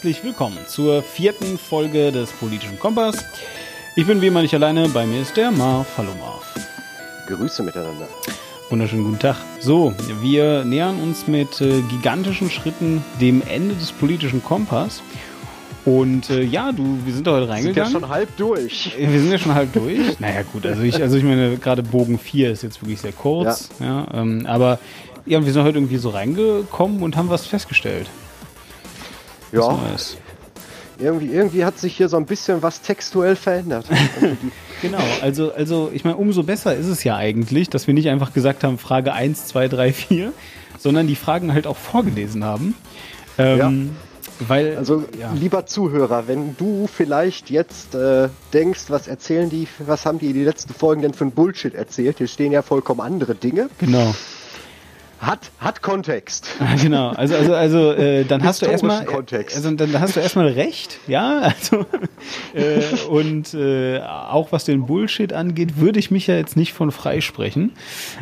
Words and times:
herzlich 0.00 0.24
willkommen 0.24 0.56
zur 0.66 1.02
vierten 1.02 1.58
Folge 1.58 2.10
des 2.10 2.32
Politischen 2.32 2.78
Kompass. 2.78 3.22
Ich 3.96 4.06
bin 4.06 4.22
wie 4.22 4.28
immer 4.28 4.40
nicht 4.40 4.54
alleine, 4.54 4.88
bei 4.88 5.04
mir 5.04 5.20
ist 5.20 5.36
der 5.36 5.50
Marv. 5.50 5.86
Hallo 5.98 6.08
Marv. 6.18 6.42
Grüße 7.26 7.62
miteinander. 7.62 8.08
Wunderschönen 8.70 9.04
guten 9.04 9.18
Tag. 9.18 9.36
So, 9.58 9.92
wir 10.22 10.64
nähern 10.64 10.98
uns 11.02 11.26
mit 11.26 11.60
äh, 11.60 11.82
gigantischen 11.82 12.48
Schritten 12.48 13.04
dem 13.20 13.42
Ende 13.46 13.74
des 13.74 13.92
Politischen 13.92 14.42
Kompass. 14.42 15.02
Und 15.84 16.30
äh, 16.30 16.44
ja, 16.44 16.72
du, 16.72 16.96
wir 17.04 17.12
sind 17.12 17.26
da 17.26 17.32
heute 17.32 17.50
reingegangen. 17.50 17.76
Wir 17.76 17.84
sind 17.84 17.92
ja 17.92 18.00
schon 18.00 18.08
halb 18.08 18.34
durch. 18.38 18.94
Wir 18.96 19.20
sind 19.20 19.32
ja 19.32 19.38
schon 19.38 19.54
halb 19.54 19.70
durch. 19.74 19.98
naja, 20.18 20.44
gut, 20.50 20.64
also 20.64 20.80
ich, 20.80 21.02
also 21.02 21.18
ich 21.18 21.24
meine, 21.24 21.58
gerade 21.58 21.82
Bogen 21.82 22.18
4 22.18 22.52
ist 22.52 22.62
jetzt 22.62 22.80
wirklich 22.80 23.02
sehr 23.02 23.12
kurz. 23.12 23.68
Ja. 23.78 23.86
ja 23.86 24.06
ähm, 24.14 24.46
aber 24.46 24.78
ja, 25.26 25.44
wir 25.44 25.52
sind 25.52 25.62
heute 25.62 25.76
irgendwie 25.76 25.98
so 25.98 26.08
reingekommen 26.08 27.02
und 27.02 27.18
haben 27.18 27.28
was 27.28 27.44
festgestellt. 27.44 28.06
Ja. 29.52 29.78
Irgendwie, 30.98 31.32
irgendwie 31.32 31.64
hat 31.64 31.78
sich 31.78 31.96
hier 31.96 32.08
so 32.08 32.18
ein 32.18 32.26
bisschen 32.26 32.62
was 32.62 32.82
textuell 32.82 33.34
verändert. 33.34 33.86
genau, 34.82 34.98
also, 35.22 35.52
also 35.52 35.90
ich 35.94 36.04
meine, 36.04 36.16
umso 36.16 36.42
besser 36.42 36.76
ist 36.76 36.88
es 36.88 37.04
ja 37.04 37.16
eigentlich, 37.16 37.70
dass 37.70 37.86
wir 37.86 37.94
nicht 37.94 38.08
einfach 38.10 38.34
gesagt 38.34 38.64
haben, 38.64 38.76
Frage 38.76 39.14
1, 39.14 39.46
2, 39.46 39.68
3, 39.68 39.92
4, 39.94 40.32
sondern 40.78 41.06
die 41.06 41.16
Fragen 41.16 41.54
halt 41.54 41.66
auch 41.66 41.78
vorgelesen 41.78 42.44
haben. 42.44 42.74
Ähm, 43.38 43.58
ja. 43.58 43.72
Weil, 44.46 44.76
also 44.76 45.04
ja. 45.18 45.32
lieber 45.32 45.66
Zuhörer, 45.66 46.26
wenn 46.26 46.56
du 46.56 46.86
vielleicht 46.86 47.50
jetzt 47.50 47.94
äh, 47.94 48.28
denkst, 48.52 48.84
was 48.88 49.06
erzählen 49.06 49.50
die, 49.50 49.68
was 49.78 50.06
haben 50.06 50.18
die 50.18 50.32
die 50.32 50.44
letzten 50.44 50.72
Folgen 50.72 51.02
denn 51.02 51.12
für 51.12 51.24
ein 51.24 51.32
Bullshit 51.32 51.74
erzählt? 51.74 52.18
Hier 52.18 52.26
stehen 52.26 52.52
ja 52.52 52.62
vollkommen 52.62 53.00
andere 53.00 53.34
Dinge. 53.34 53.68
Genau. 53.78 54.14
Hat, 55.20 55.50
hat 55.58 55.82
Kontext. 55.82 56.48
genau, 56.82 57.10
also, 57.10 57.36
also, 57.36 57.54
also 57.54 57.92
äh, 57.92 58.24
dann 58.24 58.42
hast 58.42 58.62
du 58.62 58.66
erstmal 58.66 59.06
also 59.06 59.70
dann 59.72 60.00
hast 60.00 60.16
du 60.16 60.20
erstmal 60.20 60.48
recht, 60.48 60.98
ja. 61.06 61.40
Also 61.40 61.84
äh, 62.54 63.06
und 63.08 63.52
äh, 63.52 64.00
auch 64.00 64.50
was 64.50 64.64
den 64.64 64.86
Bullshit 64.86 65.34
angeht, 65.34 65.76
würde 65.76 65.98
ich 65.98 66.10
mich 66.10 66.26
ja 66.26 66.36
jetzt 66.36 66.56
nicht 66.56 66.72
von 66.72 66.90
freisprechen. 66.90 67.72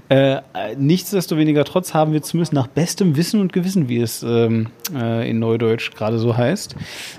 Äh, 0.08 0.40
nichtsdestoweniger 0.76 1.64
trotz 1.64 1.94
haben 1.94 2.12
wir 2.12 2.22
zumindest 2.22 2.52
nach 2.52 2.66
bestem 2.66 3.16
Wissen 3.16 3.40
und 3.40 3.52
Gewissen, 3.52 3.88
wie 3.88 4.00
es 4.00 4.24
ähm, 4.24 4.66
äh, 4.92 5.30
in 5.30 5.38
Neudeutsch 5.38 5.92
gerade 5.92 6.18
so 6.18 6.36
heißt, 6.36 6.74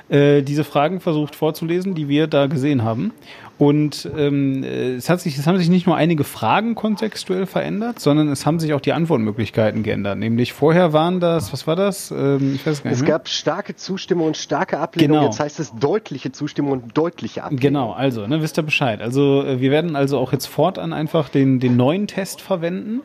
äh, 0.10 0.42
diese 0.42 0.66
Fragen 0.66 1.00
versucht 1.00 1.36
vorzulesen, 1.36 1.96
die 1.96 2.10
wir 2.10 2.28
da 2.28 2.48
gesehen 2.48 2.84
haben. 2.84 3.14
Und 3.60 4.10
ähm, 4.18 4.64
es, 4.64 5.10
hat 5.10 5.20
sich, 5.20 5.38
es 5.38 5.46
haben 5.46 5.58
sich 5.58 5.68
nicht 5.68 5.86
nur 5.86 5.98
einige 5.98 6.24
Fragen 6.24 6.76
kontextuell 6.76 7.46
verändert, 7.46 8.00
sondern 8.00 8.30
es 8.30 8.46
haben 8.46 8.58
sich 8.58 8.74
auch 8.74 8.80
die 8.80 8.94
Antwortmöglichkeiten 8.94 9.84
geändert. 9.84 10.18
Nämlich 10.18 10.54
vorher 10.54 10.94
waren 10.94 11.20
das, 11.20 11.52
was 11.52 11.68
war 11.68 11.76
das? 11.76 12.10
Ähm, 12.10 12.56
ich 12.56 12.66
weiß 12.66 12.84
gar 12.84 12.92
nicht. 12.92 13.02
Es 13.02 13.06
gab 13.06 13.28
starke 13.28 13.76
Zustimmung 13.76 14.28
und 14.28 14.38
starke 14.38 14.80
Ablehnung. 14.80 15.18
Genau. 15.18 15.30
Jetzt 15.30 15.42
heißt 15.42 15.60
es 15.60 15.74
deutliche 15.76 16.32
Zustimmung 16.32 16.72
und 16.72 16.98
deutliche 16.98 17.44
Ablehnung. 17.44 17.60
Genau, 17.60 17.92
also, 17.92 18.26
ne, 18.28 18.42
wisst 18.42 18.58
ihr 18.58 18.64
Bescheid. 18.64 19.02
Also 19.02 19.44
äh, 19.44 19.60
wir 19.60 19.72
werden 19.72 19.98
also 19.98 20.20
auch 20.20 20.32
jetzt 20.32 20.46
fortan 20.46 20.94
einfach 20.94 21.28
den, 21.28 21.60
den 21.60 21.76
neuen 21.76 22.08
Test 22.08 22.40
verwenden 22.40 23.02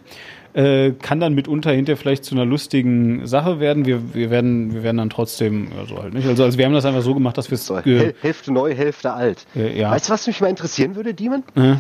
äh, 0.55 0.93
kann 0.93 1.21
dann 1.21 1.35
mitunter 1.35 1.73
hinterher 1.73 1.97
vielleicht 1.97 2.25
zu 2.25 2.35
einer 2.35 2.45
lustigen 2.45 3.27
Sache 3.27 3.61
werden. 3.61 3.87
Wir, 3.87 4.15
wir 4.15 4.31
werden, 4.31 4.73
wir 4.73 4.83
werden 4.83 4.99
dann 4.99 5.11
trotzdem, 5.11 5.69
also 5.79 6.01
halt 6.01 6.15
nicht. 6.15 6.27
Also, 6.27 6.45
also 6.45 6.59
wir 6.59 6.65
haben 6.65 6.73
das 6.73 6.85
einfach 6.85 7.03
so 7.03 7.13
gemacht, 7.13 7.37
dass 7.37 7.51
wir 7.51 7.57
es. 7.57 7.71
Hälfte 8.23 8.53
neu, 8.53 8.75
Hälfte 8.75 9.13
alt. 9.13 9.47
Äh, 9.57 9.81
ja. 9.81 9.91
Weißt 9.91 10.09
du, 10.09 10.13
was 10.13 10.27
mich 10.27 10.41
mal 10.41 10.49
interessieren 10.49 10.95
würde, 10.97 11.13
Demon? 11.13 11.43
Äh. 11.57 11.75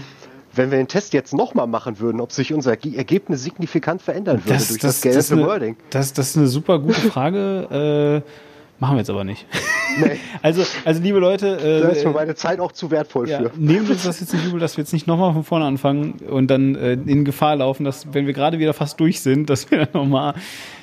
Wenn 0.57 0.71
wir 0.71 0.79
den 0.79 0.89
Test 0.89 1.15
jetzt 1.15 1.35
nochmal 1.35 1.67
machen 1.67 1.99
würden, 1.99 2.21
ob 2.21 2.31
sich 2.31 2.53
unser 2.53 2.73
Ergebnis 2.73 3.43
signifikant 3.43 4.03
verändern 4.03 4.39
würde 4.45 4.55
das, 4.55 4.69
durch 4.69 4.81
das, 4.81 5.01
das, 5.01 5.29
das 5.29 5.37
Wording. 5.37 5.77
Das, 5.91 6.13
das 6.13 6.31
ist 6.31 6.37
eine 6.37 6.47
super 6.47 6.79
gute 6.79 7.01
Frage. 7.01 8.23
äh, 8.25 8.31
Machen 8.79 8.97
wir 8.97 8.99
jetzt 9.01 9.11
aber 9.11 9.25
nicht. 9.25 9.47
Nee. 9.97 10.19
also, 10.43 10.65
also 10.85 11.01
liebe 11.01 11.21
Leute. 11.21 11.57
Äh, 11.57 11.83
da 11.83 11.89
ist 11.91 12.05
mir 12.05 12.11
meine 12.11 12.35
Zeit 12.35 12.59
auch 12.59 12.73
zu 12.73 12.91
wertvoll 12.91 13.29
ja, 13.29 13.39
für. 13.39 13.53
Nehmen 13.57 13.87
wir 13.87 13.95
uns 13.95 14.03
das 14.03 14.19
jetzt 14.21 14.35
nicht 14.35 14.45
übel, 14.45 14.59
dass 14.59 14.77
wir 14.77 14.83
jetzt 14.83 14.93
nicht 14.93 15.07
nochmal 15.07 15.33
von 15.35 15.45
vorne 15.45 15.67
anfangen 15.67 16.15
und 16.29 16.49
dann 16.49 16.75
äh, 16.75 16.95
in 16.95 17.25
Gefahr 17.25 17.55
laufen, 17.55 17.85
dass, 17.85 18.13
wenn 18.13 18.27
wir 18.27 18.33
gerade 18.33 18.59
wieder 18.59 18.75
fast 18.75 18.99
durch 18.99 19.21
sind, 19.21 19.49
dass 19.51 19.71
wir 19.71 19.79
dann 19.87 19.91
nochmal 19.93 20.35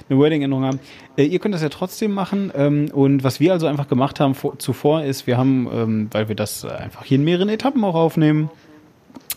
eine 0.09 0.17
Wording-Änderung 0.17 0.63
haben. 0.63 0.79
Äh, 1.17 1.25
ihr 1.25 1.39
könnt 1.39 1.53
das 1.53 1.61
ja 1.61 1.67
trotzdem 1.67 2.13
machen. 2.13 2.53
Ähm, 2.55 2.89
und 2.93 3.25
was 3.25 3.41
wir 3.41 3.51
also 3.51 3.67
einfach 3.67 3.89
gemacht 3.89 4.21
haben 4.21 4.33
vor, 4.33 4.57
zuvor 4.59 5.03
ist, 5.03 5.27
wir 5.27 5.37
haben, 5.37 5.67
ähm, 5.73 6.07
weil 6.11 6.29
wir 6.29 6.35
das 6.35 6.63
einfach 6.63 7.03
hier 7.03 7.17
in 7.17 7.25
mehreren 7.25 7.49
Etappen 7.49 7.83
auch 7.83 7.95
aufnehmen, 7.95 8.49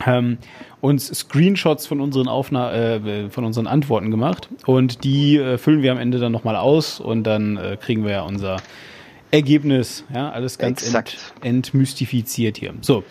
ähm, 0.06 0.39
uns 0.81 1.06
Screenshots 1.06 1.87
von 1.87 2.00
unseren 2.00 2.28
Aufna 2.28 2.72
äh, 2.72 3.31
von 3.31 3.45
unseren 3.45 3.67
Antworten 3.67 4.11
gemacht 4.11 4.49
und 4.67 5.05
die 5.05 5.37
äh, 5.37 5.59
füllen 5.59 5.83
wir 5.83 5.93
am 5.93 5.99
Ende 5.99 6.19
dann 6.19 6.33
nochmal 6.33 6.56
aus 6.56 7.00
und 7.00 7.25
dann 7.25 7.56
äh, 7.56 7.77
kriegen 7.81 8.05
wir 8.05 8.12
ja 8.12 8.22
unser 8.22 8.59
Ergebnis. 9.31 10.05
Ja, 10.15 10.31
alles 10.31 10.59
ganz 10.59 10.95
ent, 10.95 11.17
entmystifiziert 11.43 12.56
hier. 12.56 12.75
So. 12.81 13.05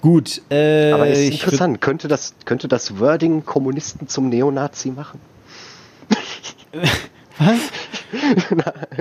Gut. 0.00 0.42
Äh, 0.50 0.92
Aber 0.92 1.08
ist 1.08 1.32
interessant. 1.32 1.80
Könnte 1.80 2.06
das, 2.06 2.34
könnte 2.44 2.68
das 2.68 3.00
Wording 3.00 3.44
Kommunisten 3.44 4.06
zum 4.06 4.28
Neonazi 4.28 4.90
machen? 4.90 5.20
Was? 7.38 7.58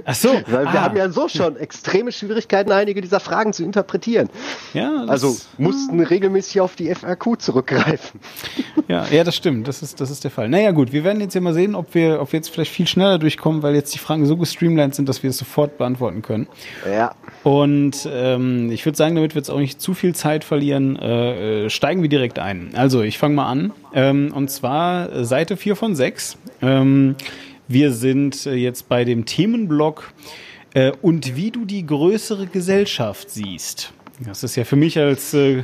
Ach 0.06 0.16
so. 0.16 0.30
Weil 0.48 0.66
wir 0.66 0.80
ah. 0.80 0.84
haben 0.84 0.98
ja 0.98 1.10
so 1.10 1.28
schon 1.28 1.58
extreme 1.58 2.12
Schwierigkeiten, 2.12 2.72
einige 2.72 3.02
dieser 3.02 3.20
Fragen 3.20 3.54
zu 3.54 3.64
interpretieren. 3.64 4.30
Ja. 4.74 5.06
also 5.08 5.36
mussten 5.58 6.00
regelmäßig 6.00 6.62
auf 6.62 6.76
die 6.76 6.94
FAQ 6.94 7.40
zurückgreifen. 7.40 8.20
Ja, 8.88 9.06
ja, 9.12 9.24
das 9.24 9.36
stimmt. 9.36 9.68
Das 9.68 9.82
ist, 9.82 10.00
das 10.00 10.10
ist 10.10 10.24
der 10.24 10.32
Fall. 10.32 10.50
Naja, 10.50 10.72
gut. 10.72 10.92
Wir 10.92 11.04
werden 11.04 11.20
jetzt 11.22 11.34
ja 11.34 11.42
mal 11.42 11.54
sehen, 11.54 11.76
ob 11.76 11.94
wir, 11.94 12.22
ob 12.22 12.32
wir 12.32 12.38
jetzt 12.38 12.50
vielleicht 12.50 12.72
viel 12.72 12.88
schneller 12.88 13.20
durchkommen, 13.20 13.64
weil 13.64 13.76
jetzt 13.76 13.94
die 13.94 14.00
Fragen 14.00 14.26
so 14.26 14.38
gestreamlined 14.38 14.96
sind, 14.96 15.10
dass 15.10 15.24
wir 15.24 15.30
es 15.30 15.38
sofort 15.38 15.78
beantworten 15.78 16.22
können. 16.22 16.48
Ja. 16.90 17.14
Und 17.44 18.08
ähm, 18.12 18.72
ich 18.72 18.86
würde 18.86 18.98
sagen, 18.98 19.16
damit 19.16 19.36
wir 19.36 19.40
jetzt 19.40 19.50
auch 19.50 19.60
nicht 19.60 19.82
zu 19.82 19.94
viel 19.94 20.16
Zeit 20.16 20.44
verlieren, 20.44 20.98
äh, 20.98 21.66
äh 21.66 21.70
steigen 21.70 22.02
wir 22.02 22.10
direkt 22.10 22.40
ein. 22.40 22.72
Also, 22.76 23.02
ich 23.02 23.18
fange 23.18 23.36
mal 23.36 23.48
an. 23.48 23.72
Ähm, 23.94 24.32
und 24.34 24.50
zwar 24.50 25.26
Seite 25.26 25.58
4 25.58 25.76
von 25.76 25.96
6. 25.96 26.38
Ähm, 26.62 27.16
wir 27.68 27.92
sind 27.92 28.46
äh, 28.46 28.54
jetzt 28.54 28.90
bei 28.90 29.04
dem 29.04 29.26
Themenblock 29.26 30.12
äh, 30.74 30.92
und 31.02 31.36
wie 31.36 31.52
du 31.52 31.66
die 31.66 31.86
größere 31.86 32.48
Gesellschaft 32.48 33.30
siehst. 33.30 33.94
Das 34.26 34.44
ist 34.44 34.56
ja 34.56 34.64
für 34.64 34.76
mich 34.76 34.98
als, 34.98 35.34
äh, 35.34 35.64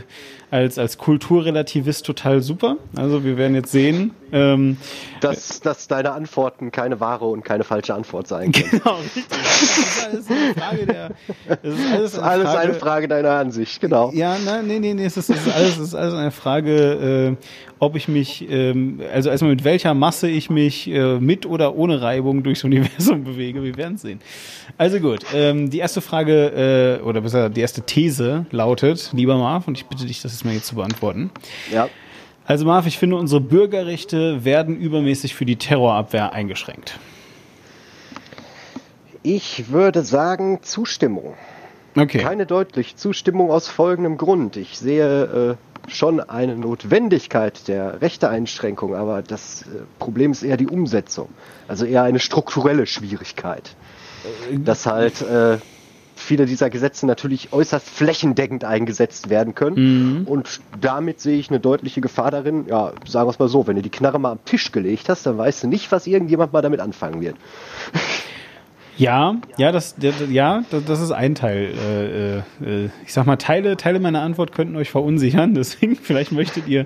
als, 0.52 0.78
als 0.78 0.97
Kulturrelativist 0.97 2.06
total 2.06 2.42
super. 2.42 2.78
Also 2.96 3.24
wir 3.24 3.38
werden 3.38 3.56
jetzt 3.56 3.72
sehen. 3.72 4.12
Ähm, 4.33 4.77
dass, 5.21 5.61
dass 5.61 5.88
deine 5.88 6.11
Antworten 6.11 6.71
keine 6.71 6.99
wahre 6.99 7.25
und 7.25 7.45
keine 7.45 7.63
falsche 7.63 7.94
Antwort 7.94 8.27
sein 8.27 8.51
können. 8.51 8.63
Genau, 8.83 8.95
richtig. 8.95 9.25
Das 9.29 9.61
ist 9.61 10.03
alles 10.03 10.27
eine 10.29 10.53
Frage 10.55 10.85
der. 10.85 11.09
Das 11.47 11.73
ist 11.73 11.91
alles, 11.91 12.19
eine, 12.19 12.27
alles 12.27 12.49
Frage, 12.49 12.59
eine 12.59 12.73
Frage 12.73 13.07
deiner 13.07 13.31
Ansicht, 13.31 13.79
genau. 13.79 14.11
Ja, 14.13 14.38
nein, 14.44 14.67
nee, 14.67 14.79
nee, 14.79 14.94
nee. 14.94 15.05
Es 15.05 15.17
ist, 15.17 15.29
es 15.29 15.45
ist, 15.45 15.53
alles, 15.53 15.77
es 15.77 15.88
ist 15.89 15.95
alles 15.95 16.13
eine 16.13 16.31
Frage, 16.31 17.38
äh, 17.38 17.45
ob 17.79 17.95
ich 17.95 18.07
mich, 18.07 18.49
ähm, 18.49 19.01
also 19.13 19.29
erstmal 19.29 19.51
mit 19.51 19.63
welcher 19.63 19.94
Masse 19.94 20.27
ich 20.29 20.50
mich 20.50 20.89
äh, 20.89 21.19
mit 21.19 21.45
oder 21.45 21.75
ohne 21.75 22.01
Reibung 22.01 22.41
durchs 22.44 22.63
Universum 22.63 23.23
bewege. 23.25 23.63
Wir 23.63 23.77
werden 23.77 23.97
sehen. 23.97 24.19
Also 24.77 25.00
gut, 25.00 25.25
ähm, 25.33 25.69
die 25.69 25.79
erste 25.79 26.01
Frage, 26.01 27.00
äh, 27.00 27.03
oder 27.03 27.21
besser 27.21 27.50
die 27.50 27.61
erste 27.61 27.81
These 27.81 28.45
lautet, 28.51 29.11
lieber 29.13 29.38
Marv, 29.38 29.67
und 29.67 29.77
ich 29.77 29.85
bitte 29.85 30.05
dich, 30.05 30.21
das 30.21 30.31
jetzt 30.31 30.45
mal 30.45 30.53
jetzt 30.53 30.67
zu 30.67 30.75
beantworten. 30.75 31.29
Ja. 31.71 31.89
Also 32.46 32.66
Marv, 32.66 32.88
ich 32.88 32.98
finde, 32.98 33.16
unsere 33.16 33.40
Bürgerrechte 33.40 34.44
werden 34.44 34.76
übermäßig 34.76 35.34
für 35.34 35.46
die 35.46 35.56
Terrorabwehr 35.56 36.34
eingeschränkt. 36.34 37.00
Ich 39.22 39.72
würde 39.72 40.04
sagen 40.04 40.59
Zustimmung. 40.62 41.36
Okay. 41.96 42.18
Keine 42.18 42.46
deutliche 42.46 42.96
Zustimmung 42.96 43.52
aus 43.52 43.70
folgendem 43.70 44.18
Grund. 44.18 44.58
Ich 44.58 44.78
sehe 44.78 45.58
äh, 45.88 45.92
schon 45.92 46.20
eine 46.20 46.58
Notwendigkeit 46.58 47.68
der 47.68 48.02
Rechteeinschränkung, 48.02 48.96
aber 48.96 49.22
das 49.22 49.62
äh, 49.62 49.84
Problem 50.00 50.31
ist 50.31 50.44
eher 50.44 50.57
die 50.57 50.68
Umsetzung. 50.68 51.30
Also 51.68 51.86
eher 51.86 52.04
eine 52.04 52.19
strukturelle 52.19 52.86
Schwierigkeit. 52.88 53.75
Äh, 54.51 54.60
dass 54.60 54.86
halt 54.86 55.22
äh, 55.22 55.60
viele 56.24 56.46
dieser 56.46 56.70
Gesetze 56.70 57.06
natürlich 57.06 57.54
äußerst 57.54 57.88
flächendeckend 57.88 58.64
eingesetzt 58.64 59.30
werden 59.30 59.56
können. 59.56 60.22
Mhm. 60.22 60.28
Und 60.28 60.62
damit 60.80 61.20
sehe 61.20 61.38
ich 61.38 61.50
eine 61.50 61.60
deutliche 61.60 62.02
Gefahr 62.02 62.31
darin, 62.31 62.66
ja, 62.68 62.94
sagen 63.06 63.28
wir 63.28 63.31
es 63.31 63.40
mal 63.40 63.48
so, 63.48 63.68
wenn 63.68 63.75
du 63.75 63.81
die 63.81 63.90
Knarre 63.90 64.20
mal 64.20 64.31
am 64.31 64.46
Tisch 64.46 64.72
gelegt 64.72 65.10
hast, 65.10 65.25
dann 65.25 65.38
weißt 65.38 65.64
du 65.64 65.68
nicht, 65.68 65.92
was 65.92 66.08
irgendjemand 66.08 66.54
mal 66.54 66.62
damit 66.62 66.80
anfangen 66.80 67.22
wird. 67.22 67.36
Ja, 68.96 69.38
ja, 69.58 69.72
das, 69.72 69.96
ja, 70.30 70.64
das 70.70 71.02
ist 71.02 71.12
ein 71.12 71.34
Teil. 71.34 71.74
Äh, 71.74 72.38
äh, 72.64 72.90
ich 73.04 73.12
sag 73.12 73.25
mal, 73.25 73.38
Teile, 73.38 73.75
Teile 73.75 74.00
meiner 74.00 74.22
Antwort 74.22 74.52
könnten 74.52 74.75
euch 74.75 74.92
verunsichern. 74.92 75.54
Deswegen, 75.56 75.96
vielleicht 75.96 76.31
möchtet 76.31 76.68
ihr 76.68 76.86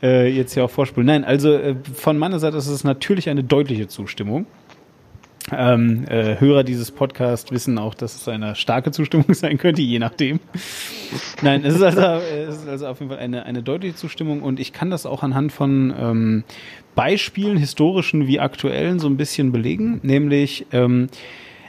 äh, 0.00 0.28
jetzt 0.28 0.54
ja 0.54 0.64
auch 0.64 0.70
vorspulen. 0.70 1.08
Nein, 1.08 1.24
also 1.24 1.58
von 1.94 2.18
meiner 2.18 2.38
Seite 2.38 2.56
ist 2.56 2.68
es 2.68 2.84
natürlich 2.84 3.28
eine 3.28 3.42
deutliche 3.42 3.88
Zustimmung. 3.88 4.46
Ähm, 5.52 6.04
äh, 6.08 6.38
Hörer 6.38 6.64
dieses 6.64 6.90
Podcasts 6.90 7.50
wissen 7.50 7.78
auch, 7.78 7.94
dass 7.94 8.14
es 8.14 8.28
eine 8.28 8.54
starke 8.54 8.90
Zustimmung 8.90 9.26
sein 9.34 9.58
könnte, 9.58 9.82
je 9.82 9.98
nachdem. 9.98 10.40
Nein, 11.42 11.64
es 11.64 11.74
ist 11.74 11.82
also, 11.82 12.00
es 12.00 12.56
ist 12.58 12.68
also 12.68 12.86
auf 12.86 13.00
jeden 13.00 13.10
Fall 13.10 13.20
eine, 13.20 13.44
eine 13.44 13.62
deutliche 13.62 13.96
Zustimmung 13.96 14.42
und 14.42 14.60
ich 14.60 14.72
kann 14.72 14.90
das 14.90 15.06
auch 15.06 15.22
anhand 15.22 15.52
von 15.52 15.92
ähm, 15.98 16.44
Beispielen, 16.94 17.56
historischen 17.56 18.26
wie 18.26 18.40
aktuellen, 18.40 18.98
so 18.98 19.08
ein 19.08 19.16
bisschen 19.16 19.52
belegen. 19.52 20.00
Nämlich, 20.02 20.66
ähm, 20.72 21.08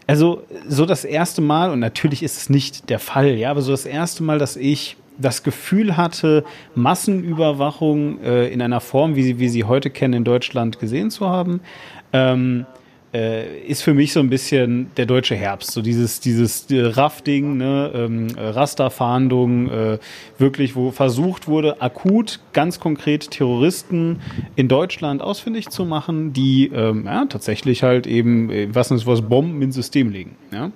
Also 0.07 0.43
so 0.67 0.85
das 0.85 1.05
erste 1.05 1.41
Mal, 1.41 1.71
und 1.71 1.79
natürlich 1.79 2.23
ist 2.23 2.37
es 2.37 2.49
nicht 2.49 2.89
der 2.89 2.99
Fall, 2.99 3.35
ja, 3.35 3.51
aber 3.51 3.61
so 3.61 3.71
das 3.71 3.85
erste 3.85 4.23
Mal, 4.23 4.39
dass 4.39 4.57
ich 4.57 4.97
das 5.17 5.43
Gefühl 5.43 5.97
hatte, 5.97 6.43
Massenüberwachung 6.75 8.21
äh, 8.21 8.47
in 8.47 8.61
einer 8.61 8.79
Form, 8.81 9.15
wie 9.15 9.23
sie, 9.23 9.39
wie 9.39 9.49
sie 9.49 9.63
heute 9.63 9.89
kennen, 9.89 10.13
in 10.15 10.23
Deutschland 10.23 10.79
gesehen 10.79 11.11
zu 11.11 11.27
haben, 11.27 11.61
ähm, 12.13 12.65
äh, 13.13 13.59
ist 13.59 13.81
für 13.83 13.93
mich 13.93 14.13
so 14.13 14.19
ein 14.19 14.29
bisschen 14.29 14.91
der 14.97 15.05
deutsche 15.05 15.35
Herbst. 15.35 15.71
So 15.71 15.81
dieses, 15.81 16.19
dieses 16.19 16.69
äh, 16.71 16.81
Raff-Ding, 16.81 17.57
ne, 17.57 17.91
ähm, 17.93 18.27
Rasterfahndung, 18.37 19.69
äh, 19.69 19.97
wirklich, 20.37 20.75
wo 20.75 20.91
versucht 20.91 21.47
wurde, 21.47 21.81
akut, 21.81 22.39
ganz 22.53 22.79
konkret 22.79 23.31
Terroristen 23.31 24.21
in 24.55 24.67
Deutschland 24.67 25.21
ausfindig 25.21 25.69
zu 25.69 25.85
machen, 25.85 26.33
die 26.33 26.71
ähm, 26.73 27.03
ja, 27.05 27.25
tatsächlich 27.25 27.83
halt 27.83 28.07
eben, 28.07 28.49
äh, 28.49 28.73
was 28.73 28.91
ist 28.91 29.05
was, 29.07 29.21
Bomben 29.21 29.61
ins 29.61 29.75
System 29.75 30.09
legen. 30.09 30.35
Ja? 30.51 30.71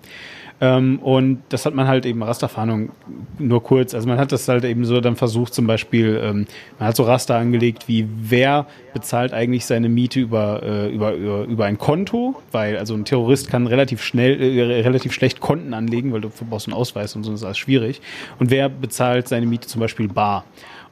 Ähm, 0.61 0.99
und 0.99 1.43
das 1.49 1.65
hat 1.65 1.75
man 1.75 1.87
halt 1.87 2.05
eben 2.05 2.23
Rasterfahndung 2.23 2.91
nur 3.37 3.61
kurz. 3.61 3.93
Also 3.93 4.07
man 4.07 4.17
hat 4.17 4.31
das 4.31 4.47
halt 4.47 4.63
eben 4.63 4.85
so 4.85 5.01
dann 5.01 5.15
versucht, 5.15 5.53
zum 5.53 5.67
Beispiel, 5.67 6.19
ähm, 6.23 6.47
man 6.79 6.87
hat 6.87 6.95
so 6.95 7.03
Raster 7.03 7.35
angelegt, 7.35 7.87
wie 7.87 8.07
wer 8.17 8.65
bezahlt 8.93 9.33
eigentlich 9.33 9.65
seine 9.65 9.89
Miete 9.89 10.21
über, 10.21 10.63
äh, 10.63 10.89
über, 10.93 11.13
über, 11.13 11.43
über 11.43 11.65
ein 11.65 11.77
Konto, 11.77 12.24
weil 12.51 12.77
also 12.77 12.93
ein 12.93 13.05
Terrorist 13.05 13.49
kann 13.49 13.67
relativ 13.67 14.01
schnell, 14.01 14.41
äh, 14.41 14.81
relativ 14.81 15.13
schlecht 15.13 15.39
Konten 15.39 15.73
anlegen, 15.73 16.11
weil 16.13 16.21
du 16.21 16.29
brauchst 16.49 16.67
einen 16.67 16.73
Ausweis 16.73 17.15
und 17.15 17.23
so, 17.23 17.31
das 17.31 17.41
ist 17.41 17.45
alles 17.45 17.57
schwierig. 17.57 18.01
Und 18.39 18.51
wer 18.51 18.69
bezahlt 18.69 19.27
seine 19.27 19.45
Miete 19.45 19.67
zum 19.67 19.81
Beispiel 19.81 20.07
bar? 20.07 20.45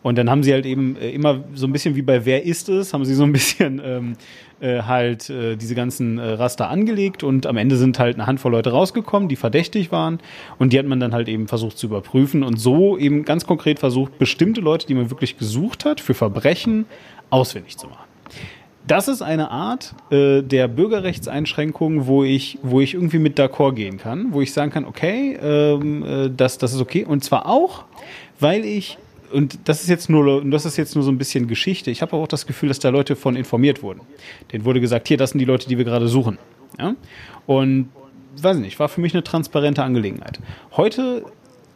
Und 0.03 0.18
dann 0.18 0.30
haben 0.30 0.44
sie 0.44 0.51
halt 0.51 0.65
eben 0.65 0.97
äh, 0.97 1.09
immer 1.12 1.44
so 1.56 1.65
ein 1.65 1.71
bisschen 1.71 1.95
wie 1.95 2.01
bei 2.01 2.25
Wer 2.25 2.44
ist 2.44 2.69
es, 2.69 2.94
haben 2.94 3.06
sie 3.06 3.15
so 3.15 3.24
ein 3.24 3.31
bisschen 3.31 3.81
ähm, 3.83 4.15
äh, 4.59 4.83
halt 4.83 5.30
äh, 5.30 5.56
diese 5.56 5.75
ganzen 5.75 6.19
äh, 6.19 6.31
Raster 6.31 6.69
angelegt 6.69 7.24
und 7.24 7.45
am 7.45 7.57
Ende 7.57 7.77
sind 7.77 8.00
halt 8.00 8.15
eine 8.15 8.27
Handvoll 8.27 8.51
Leute 8.51 8.71
rausgekommen, 8.71 9.30
die 9.30 9.38
verdächtig 9.38 9.91
waren 9.91 10.19
und 10.59 10.74
die 10.74 10.80
hat 10.80 10.85
man 10.85 11.00
dann 11.00 11.13
halt 11.13 11.30
eben 11.30 11.47
versucht 11.47 11.77
zu 11.77 11.88
überprüfen 11.88 12.44
und 12.44 12.57
so 12.57 12.97
eben 12.97 13.24
ganz 13.24 13.47
konkret 13.47 13.80
versucht, 13.80 14.19
bestimmte 14.19 14.62
Leute, 14.62 14.88
die 14.88 14.94
man 14.94 15.09
wirklich 15.09 15.38
gesucht 15.38 15.85
hat, 15.85 16.01
für 16.01 16.13
Verbrechen 16.13 16.85
ausfindig 17.30 17.77
zu 17.77 17.88
machen. 17.88 18.03
Das 18.85 19.07
ist 19.07 19.21
eine 19.21 19.50
Art 19.50 19.95
äh, 20.09 20.41
der 20.41 20.68
Bürgerrechtseinschränkung, 20.68 22.06
wo 22.06 22.24
ich, 22.24 22.59
wo 22.63 22.81
ich 22.81 22.94
irgendwie 22.95 23.19
mit 23.19 23.39
d'accord 23.39 23.74
gehen 23.74 23.97
kann, 23.97 24.33
wo 24.33 24.41
ich 24.41 24.51
sagen 24.51 24.71
kann, 24.71 24.85
okay, 24.85 25.38
ähm, 25.41 26.03
äh, 26.03 26.30
das, 26.35 26.57
das 26.57 26.74
ist 26.74 26.81
okay. 26.81 27.06
Und 27.06 27.24
zwar 27.24 27.47
auch, 27.47 27.85
weil 28.39 28.65
ich 28.65 28.97
und 29.31 29.57
das 29.68 29.81
ist 29.81 29.89
jetzt 29.89 30.12
nur, 30.12 30.45
das 30.45 30.65
ist 30.65 30.77
jetzt 30.77 30.94
nur 30.94 31.03
so 31.03 31.12
ein 31.12 31.18
bisschen 31.18 31.47
Geschichte. 31.47 31.89
Ich 31.89 32.03
habe 32.03 32.15
auch 32.15 32.27
das 32.27 32.45
Gefühl, 32.45 32.69
dass 32.69 32.77
da 32.77 32.89
Leute 32.89 33.15
von 33.15 33.35
informiert 33.35 33.81
wurden. 33.81 34.01
Denen 34.51 34.63
wurde 34.63 34.80
gesagt, 34.80 35.07
hier, 35.07 35.18
das 35.18 35.31
sind 35.31 35.39
die 35.39 35.45
Leute, 35.45 35.68
die 35.68 35.77
wir 35.80 35.85
gerade 35.85 36.07
suchen. 36.07 36.38
Ja? 36.77 36.94
Und 37.47 37.89
weiß 38.39 38.57
nicht, 38.57 38.80
war 38.80 38.89
für 38.89 39.01
mich 39.01 39.13
eine 39.13 39.24
transparente 39.24 39.83
Angelegenheit. 39.83 40.39
Heute 40.77 41.25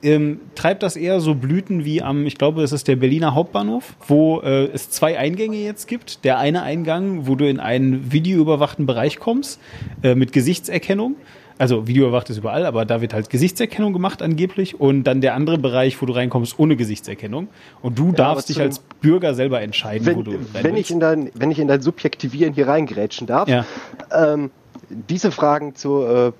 ähm, 0.03 0.39
treibt 0.55 0.83
das 0.83 0.95
eher 0.95 1.19
so 1.19 1.35
Blüten 1.35 1.85
wie 1.85 2.01
am, 2.01 2.25
ich 2.25 2.37
glaube, 2.37 2.63
es 2.63 2.71
ist 2.71 2.87
der 2.87 2.95
Berliner 2.95 3.33
Hauptbahnhof, 3.33 3.95
wo 4.07 4.41
äh, 4.41 4.65
es 4.65 4.89
zwei 4.89 5.17
Eingänge 5.17 5.57
jetzt 5.57 5.87
gibt. 5.87 6.23
Der 6.23 6.37
eine 6.37 6.63
Eingang, 6.63 7.27
wo 7.27 7.35
du 7.35 7.49
in 7.49 7.59
einen 7.59 8.11
videoüberwachten 8.11 8.85
Bereich 8.85 9.19
kommst, 9.19 9.59
äh, 10.03 10.15
mit 10.15 10.31
Gesichtserkennung. 10.31 11.15
Also 11.59 11.87
Videoüberwacht 11.87 12.29
ist 12.29 12.37
überall, 12.37 12.67
aber 12.67 12.85
da 12.85 13.01
wird 13.01 13.13
halt 13.13 13.31
Gesichtserkennung 13.31 13.91
gemacht 13.91 14.21
angeblich 14.21 14.79
und 14.79 15.05
dann 15.05 15.21
der 15.21 15.33
andere 15.33 15.57
Bereich, 15.57 15.99
wo 15.99 16.05
du 16.05 16.13
reinkommst 16.13 16.59
ohne 16.59 16.75
Gesichtserkennung 16.75 17.47
und 17.81 17.97
du 17.97 18.07
ja, 18.07 18.13
darfst 18.13 18.49
dich 18.49 18.61
als 18.61 18.79
Bürger 19.01 19.33
selber 19.33 19.61
entscheiden, 19.61 20.05
wenn, 20.05 20.17
wo 20.17 20.21
du 20.21 20.37
wenn 20.53 20.77
ich 20.77 20.91
in 20.91 20.99
dein 20.99 21.31
wenn 21.33 21.49
ich 21.49 21.57
in 21.57 21.67
dein 21.67 21.81
Subjektivieren 21.81 22.53
hier 22.53 22.67
reingrätschen 22.67 23.25
darf. 23.25 23.49
Ja. 23.49 23.65
Ähm, 24.11 24.51
diese 24.89 25.31
Fragen 25.31 25.73
zu 25.73 26.03
äh, 26.03 26.31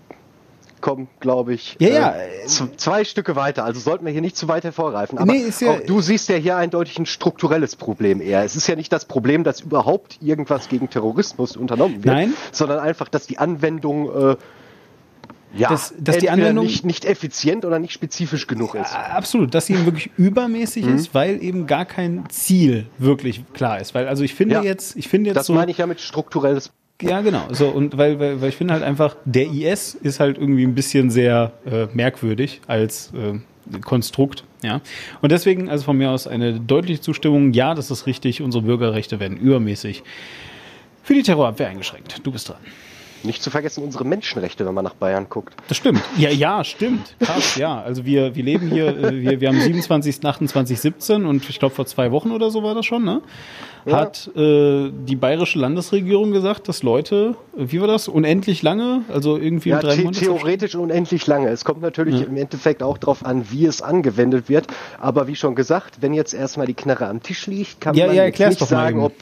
kommen, 0.82 1.08
glaube 1.20 1.54
ich, 1.54 1.76
ja, 1.80 1.90
ja. 1.90 2.16
Äh, 2.16 2.48
zwei 2.78 3.04
Stücke 3.04 3.36
weiter. 3.36 3.64
Also 3.64 3.80
sollten 3.80 4.06
wir 4.06 4.12
hier 4.12 4.22
nicht 4.22 4.38
zu 4.38 4.48
weit 4.48 4.64
hervorgreifen. 4.64 5.18
Aber 5.18 5.32
nee, 5.32 5.46
ja, 5.60 5.78
du 5.86 6.02
siehst 6.02 6.30
ja 6.30 6.36
hier 6.36 6.58
eindeutig 6.58 6.98
ein 7.00 7.06
strukturelles 7.06 7.76
Problem 7.76 8.22
eher. 8.22 8.44
Es 8.44 8.56
ist 8.56 8.68
ja 8.68 8.76
nicht 8.76 8.92
das 8.92 9.06
Problem, 9.06 9.44
dass 9.44 9.62
überhaupt 9.62 10.20
irgendwas 10.22 10.70
gegen 10.70 10.90
Terrorismus 10.90 11.58
unternommen 11.58 12.04
wird, 12.04 12.16
Nein. 12.16 12.34
sondern 12.52 12.80
einfach, 12.80 13.10
dass 13.10 13.28
die 13.28 13.38
Anwendung 13.38 14.32
äh, 14.32 14.36
ja, 15.54 15.70
dass, 15.70 15.94
dass 15.98 16.18
die 16.18 16.30
Anwendung 16.30 16.66
nicht, 16.66 16.86
nicht 16.86 17.06
effizient 17.06 17.64
oder 17.66 17.80
nicht 17.80 17.94
spezifisch 17.94 18.48
genug 18.48 18.76
ist. 18.76 18.94
Absolut, 18.94 19.54
dass 19.54 19.68
sie 19.68 19.74
eben 19.74 19.86
wirklich 19.86 20.12
übermäßig 20.18 20.86
mhm. 20.86 20.96
ist, 20.96 21.14
weil 21.14 21.42
eben 21.42 21.68
gar 21.68 21.86
kein 21.86 22.26
Ziel 22.30 22.88
wirklich 22.98 23.44
klar 23.54 23.80
ist. 23.80 23.96
Weil 23.96 24.08
also 24.08 24.24
ich 24.24 24.36
finde 24.36 24.56
ja, 24.56 24.64
jetzt, 24.64 24.96
ich 24.98 25.08
finde 25.08 25.30
jetzt 25.30 25.38
das 25.38 25.46
so, 25.48 25.54
meine 25.54 25.72
ich 25.72 25.78
ja 25.78 25.88
mit 25.88 26.02
strukturelles. 26.02 26.72
Ja, 27.02 27.22
genau. 27.22 27.48
So 27.52 27.70
und 27.70 27.98
weil, 27.98 28.20
weil, 28.20 28.42
weil 28.42 28.50
ich 28.50 28.56
finde 28.56 28.74
halt 28.74 28.84
einfach, 28.84 29.16
der 29.26 29.48
IS 29.52 29.94
ist 29.94 30.20
halt 30.20 30.38
irgendwie 30.38 30.64
ein 30.64 30.74
bisschen 30.74 31.10
sehr 31.10 31.52
äh, 31.70 31.88
merkwürdig 31.94 32.62
als 32.68 33.12
äh, 33.14 33.40
Konstrukt. 33.82 34.44
Ja, 34.64 34.82
und 35.22 35.32
deswegen 35.32 35.70
also 35.70 35.84
von 35.84 35.98
mir 35.98 36.10
aus 36.10 36.26
eine 36.26 36.60
deutliche 36.60 37.02
Zustimmung. 37.02 37.54
Ja, 37.54 37.76
das 37.76 37.92
ist 37.92 38.08
richtig. 38.08 38.42
Unsere 38.42 38.64
Bürgerrechte 38.64 39.20
werden 39.20 39.38
übermäßig 39.38 40.04
für 41.04 41.14
die 41.14 41.24
Terrorabwehr 41.24 41.68
eingeschränkt. 41.68 42.22
Du 42.24 42.32
bist 42.32 42.50
dran. 42.50 42.58
Nicht 43.28 43.44
zu 43.44 43.50
vergessen 43.50 43.84
unsere 43.84 44.06
Menschenrechte, 44.06 44.66
wenn 44.66 44.74
man 44.74 44.86
nach 44.86 44.94
Bayern 44.94 45.28
guckt. 45.30 45.54
Das 45.68 45.76
stimmt. 45.78 46.02
Ja, 46.18 46.30
ja, 46.30 46.64
stimmt. 46.64 47.16
Krass, 47.20 47.58
ja. 47.58 47.82
Also 47.82 48.06
wir, 48.06 48.36
wir 48.36 48.44
leben 48.44 48.70
hier, 48.72 48.88
äh, 48.88 49.22
wir, 49.22 49.42
wir 49.42 49.50
haben 49.50 49.60
27. 49.60 50.26
28. 50.26 50.80
17 50.80 51.26
und 51.26 51.48
ich 51.50 51.60
glaube 51.60 51.76
vor 51.76 51.86
zwei 51.86 52.12
Wochen 52.12 52.32
oder 52.32 52.50
so 52.50 52.64
war 52.64 52.74
das 52.74 52.86
schon, 52.86 53.04
ne? 53.04 53.22
Ja. 53.86 53.98
Hat 53.98 54.30
äh, 54.36 54.90
die 54.92 55.16
bayerische 55.16 55.60
Landesregierung 55.60 56.32
gesagt, 56.32 56.70
dass 56.70 56.84
Leute, 56.84 57.36
wie 57.56 57.80
war 57.82 57.88
das, 57.88 58.08
unendlich 58.08 58.62
lange, 58.62 59.02
also 59.14 59.38
irgendwie 59.38 59.70
ja, 59.70 59.80
drei 59.80 59.96
the 59.96 60.04
Monate? 60.04 60.20
Theoretisch 60.20 60.76
unendlich 60.76 61.28
lange. 61.28 61.50
Es 61.50 61.66
kommt 61.66 61.82
natürlich 61.82 62.22
ja. 62.22 62.28
im 62.28 62.38
Endeffekt 62.38 62.82
auch 62.82 62.98
darauf 62.98 63.26
an, 63.26 63.52
wie 63.52 63.66
es 63.66 63.82
angewendet 63.82 64.50
wird. 64.50 64.68
Aber 65.00 65.28
wie 65.28 65.36
schon 65.36 65.56
gesagt, 65.56 66.02
wenn 66.02 66.14
jetzt 66.14 66.34
erstmal 66.34 66.68
die 66.68 66.74
Knarre 66.74 67.08
am 67.08 67.22
Tisch 67.22 67.46
liegt, 67.48 67.82
kann 67.82 67.94
ja, 67.96 68.08
man 68.08 68.16
ja, 68.16 68.26
nicht 68.26 68.60
sagen, 68.60 69.02
ob 69.02 69.14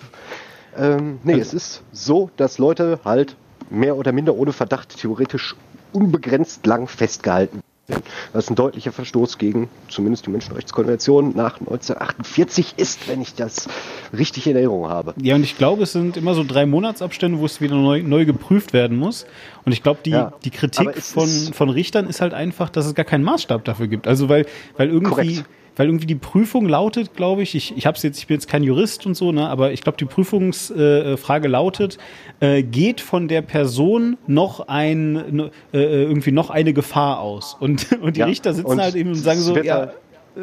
ähm, 0.78 1.19
nee, 1.24 1.34
also, 1.34 1.44
es 1.44 1.54
ist 1.54 1.84
so, 1.92 2.30
dass 2.38 2.57
Leute 2.57 3.00
halt 3.06 3.36
mehr 3.69 3.95
oder 3.95 4.12
minder 4.12 4.35
ohne 4.35 4.53
Verdacht 4.53 4.97
theoretisch 4.97 5.56
unbegrenzt 5.94 6.65
lang 6.65 6.88
festgehalten 6.88 7.62
werden. 7.88 8.03
Was 8.33 8.50
ein 8.50 8.56
deutlicher 8.56 8.91
Verstoß 8.91 9.38
gegen 9.38 9.69
zumindest 9.89 10.25
die 10.25 10.31
Menschenrechtskonvention 10.31 11.35
nach 11.35 11.59
1948 11.59 12.75
ist, 12.77 13.07
wenn 13.07 13.21
ich 13.21 13.35
das 13.35 13.67
richtig 14.12 14.47
in 14.47 14.56
Erinnerung 14.56 14.89
habe. 14.89 15.13
Ja, 15.21 15.35
und 15.35 15.44
ich 15.44 15.57
glaube, 15.57 15.83
es 15.83 15.91
sind 15.91 16.17
immer 16.17 16.33
so 16.33 16.44
drei 16.44 16.65
Monatsabstände, 16.65 17.40
wo 17.40 17.45
es 17.45 17.61
wieder 17.61 17.75
neu, 17.75 18.01
neu 18.01 18.25
geprüft 18.25 18.73
werden 18.73 18.97
muss. 18.97 19.25
Und 19.66 19.71
ich 19.71 19.83
glaube, 19.83 19.99
die, 20.04 20.11
ja, 20.11 20.33
die 20.44 20.51
Kritik 20.51 20.95
von, 21.01 21.28
von 21.28 21.69
Richtern 21.69 22.07
ist 22.07 22.21
halt 22.21 22.33
einfach, 22.33 22.69
dass 22.69 22.85
es 22.85 22.95
gar 22.95 23.06
keinen 23.06 23.23
Maßstab 23.23 23.63
dafür 23.66 23.87
gibt. 23.87 24.07
Also 24.07 24.30
weil, 24.30 24.45
weil 24.78 24.90
irgendwie. 24.90 25.09
Korrekt 25.09 25.45
weil 25.75 25.87
irgendwie 25.87 26.05
die 26.05 26.15
Prüfung 26.15 26.67
lautet, 26.67 27.15
glaube 27.15 27.44
ich, 27.44 27.55
ich, 27.55 27.75
ich 27.77 27.85
habe 27.85 27.97
jetzt, 28.01 28.17
ich 28.17 28.27
bin 28.27 28.35
jetzt 28.35 28.47
kein 28.47 28.63
Jurist 28.63 29.05
und 29.05 29.15
so, 29.15 29.31
ne, 29.31 29.47
aber 29.49 29.71
ich 29.71 29.81
glaube, 29.81 29.97
die 29.97 30.05
Prüfungsfrage 30.05 31.47
äh, 31.47 31.51
lautet, 31.51 31.97
äh, 32.39 32.63
geht 32.63 33.01
von 33.01 33.27
der 33.27 33.41
Person 33.41 34.17
noch 34.27 34.67
ein 34.67 35.51
äh, 35.73 35.77
irgendwie 35.77 36.31
noch 36.31 36.49
eine 36.49 36.73
Gefahr 36.73 37.19
aus? 37.19 37.55
Und, 37.59 37.91
und 38.01 38.15
die 38.15 38.21
ja, 38.21 38.25
Richter 38.25 38.53
sitzen 38.53 38.79
halt 38.79 38.95
eben 38.95 39.09
und 39.09 39.15
sagen 39.15 39.39
so, 39.39 39.55
ja, 39.57 39.75
halt, 39.75 39.89
äh, 40.37 40.41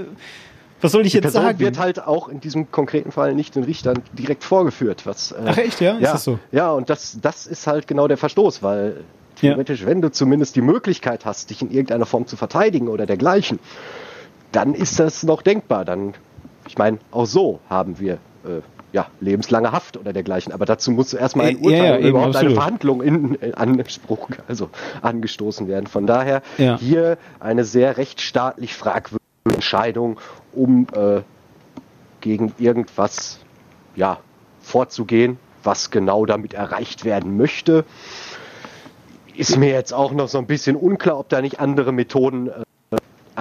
was 0.81 0.93
soll 0.93 1.07
ich 1.07 1.13
jetzt 1.13 1.23
Person 1.23 1.43
sagen? 1.43 1.61
wird 1.61 1.79
halt 1.79 2.05
auch 2.05 2.29
in 2.29 2.41
diesem 2.41 2.71
konkreten 2.73 3.13
Fall 3.13 3.35
nicht 3.35 3.55
den 3.55 3.63
Richtern 3.63 4.03
direkt 4.13 4.43
vorgeführt. 4.43 5.07
Was, 5.07 5.31
äh, 5.31 5.37
Ach 5.47 5.57
echt, 5.57 5.81
ja? 5.81 5.93
ja? 5.93 5.99
Ist 5.99 6.15
das 6.15 6.25
so? 6.25 6.39
Ja, 6.51 6.73
und 6.73 6.91
das, 6.91 7.19
das 7.23 7.47
ist 7.47 7.69
halt 7.69 7.87
genau 7.87 8.09
der 8.09 8.17
Verstoß, 8.17 8.65
weil 8.65 9.05
theoretisch, 9.37 9.83
ja. 9.83 9.87
wenn 9.87 10.03
du 10.03 10.11
zumindest 10.11 10.57
die 10.57 10.61
Möglichkeit 10.61 11.25
hast, 11.25 11.51
dich 11.51 11.63
in 11.63 11.71
irgendeiner 11.71 12.05
Form 12.05 12.27
zu 12.27 12.37
verteidigen 12.37 12.89
oder 12.89 13.07
dergleichen, 13.07 13.61
dann 14.53 14.75
ist 14.75 15.01
das 15.01 15.23
noch 15.23 15.43
denkbar. 15.43 15.85
Dann, 15.85 16.15
ich 16.69 16.79
meine, 16.79 16.99
auch 17.11 17.27
so 17.27 17.61
haben 17.69 17.99
wir 17.99 18.15
äh, 18.45 18.61
ja, 18.93 19.07
lebenslange 19.21 19.73
Haft 19.73 19.97
oder 19.97 20.13
dergleichen. 20.13 20.53
Aber 20.53 20.67
dazu 20.67 20.91
muss 20.91 21.15
erstmal 21.15 21.47
ein 21.47 21.57
Urteil 21.57 21.79
ja, 21.79 21.99
ja, 21.99 22.09
überhaupt 22.09 22.37
absolut. 22.37 22.53
eine 22.53 22.55
Verhandlung 22.55 23.03
in, 23.03 23.35
in 23.37 23.55
Anspruch, 23.55 24.29
also 24.49 24.69
angestoßen 25.01 25.67
werden. 25.67 25.87
Von 25.87 26.07
daher 26.07 26.43
ja. 26.59 26.79
hier 26.79 27.19
eine 27.41 27.65
sehr 27.65 27.97
rechtsstaatlich 27.97 28.75
fragwürdige 28.75 29.21
Entscheidung, 29.47 30.21
um 30.53 30.87
äh, 30.95 31.23
gegen 32.21 32.53
irgendwas 32.59 33.41
ja, 33.97 34.19
vorzugehen, 34.61 35.39
was 35.63 35.91
genau 35.91 36.27
damit 36.27 36.55
erreicht 36.55 37.05
werden 37.05 37.37
möchte. 37.37 37.85
Ist 39.35 39.57
mir 39.57 39.71
jetzt 39.71 39.95
auch 39.95 40.13
noch 40.13 40.29
so 40.29 40.37
ein 40.37 40.47
bisschen 40.47 40.77
unklar, 40.77 41.19
ob 41.19 41.31
da 41.31 41.41
nicht 41.41 41.59
andere 41.59 41.93
Methoden 41.93 42.49
äh, 42.49 42.63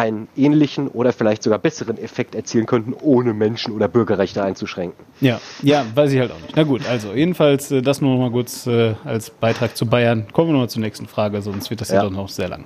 einen 0.02 0.28
ähnlichen 0.36 0.88
oder 0.88 1.14
vielleicht 1.14 1.44
sogar 1.44 1.60
besseren 1.60 1.98
Effekt 1.98 2.34
erzielen 2.34 2.66
könnten, 2.66 2.94
ohne 2.94 3.34
Menschen- 3.34 3.74
oder 3.74 3.88
Bürgerrechte 3.88 4.44
einzuschränken. 4.44 5.06
Ja, 5.20 5.40
ja, 5.62 5.86
weiß 5.94 6.12
ich 6.12 6.20
halt 6.20 6.32
auch 6.32 6.40
nicht. 6.40 6.56
Na 6.56 6.64
gut, 6.64 6.88
also 6.88 7.14
jedenfalls 7.14 7.72
äh, 7.72 7.82
das 7.82 8.02
nur 8.02 8.16
noch 8.16 8.20
mal 8.20 8.32
kurz 8.32 8.66
äh, 8.66 8.96
als 9.06 9.30
Beitrag 9.30 9.78
zu 9.78 9.86
Bayern. 9.86 10.26
Kommen 10.32 10.50
wir 10.50 10.54
noch 10.54 10.62
mal 10.62 10.70
zur 10.70 10.82
nächsten 10.82 11.08
Frage, 11.08 11.42
sonst 11.42 11.70
wird 11.70 11.82
das 11.82 11.90
ja, 11.90 11.96
ja 11.96 12.04
doch 12.04 12.12
noch 12.12 12.30
sehr 12.30 12.50
lang. 12.50 12.66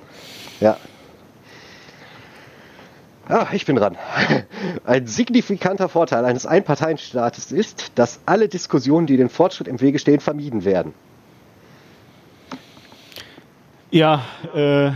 Ja. 0.60 0.78
Ah, 3.28 3.48
ich 3.52 3.66
bin 3.66 3.76
dran. 3.76 3.96
Ein 4.84 5.06
signifikanter 5.06 5.88
Vorteil 5.88 6.24
eines 6.24 6.46
Einparteienstaates 6.46 7.52
ist, 7.52 7.92
dass 7.96 8.20
alle 8.24 8.48
Diskussionen, 8.48 9.06
die 9.06 9.16
dem 9.16 9.28
Fortschritt 9.28 9.68
im 9.68 9.80
Wege 9.80 9.98
stehen, 9.98 10.20
vermieden 10.20 10.64
werden. 10.64 10.94
Ja, 13.90 14.24
äh, 14.54 14.92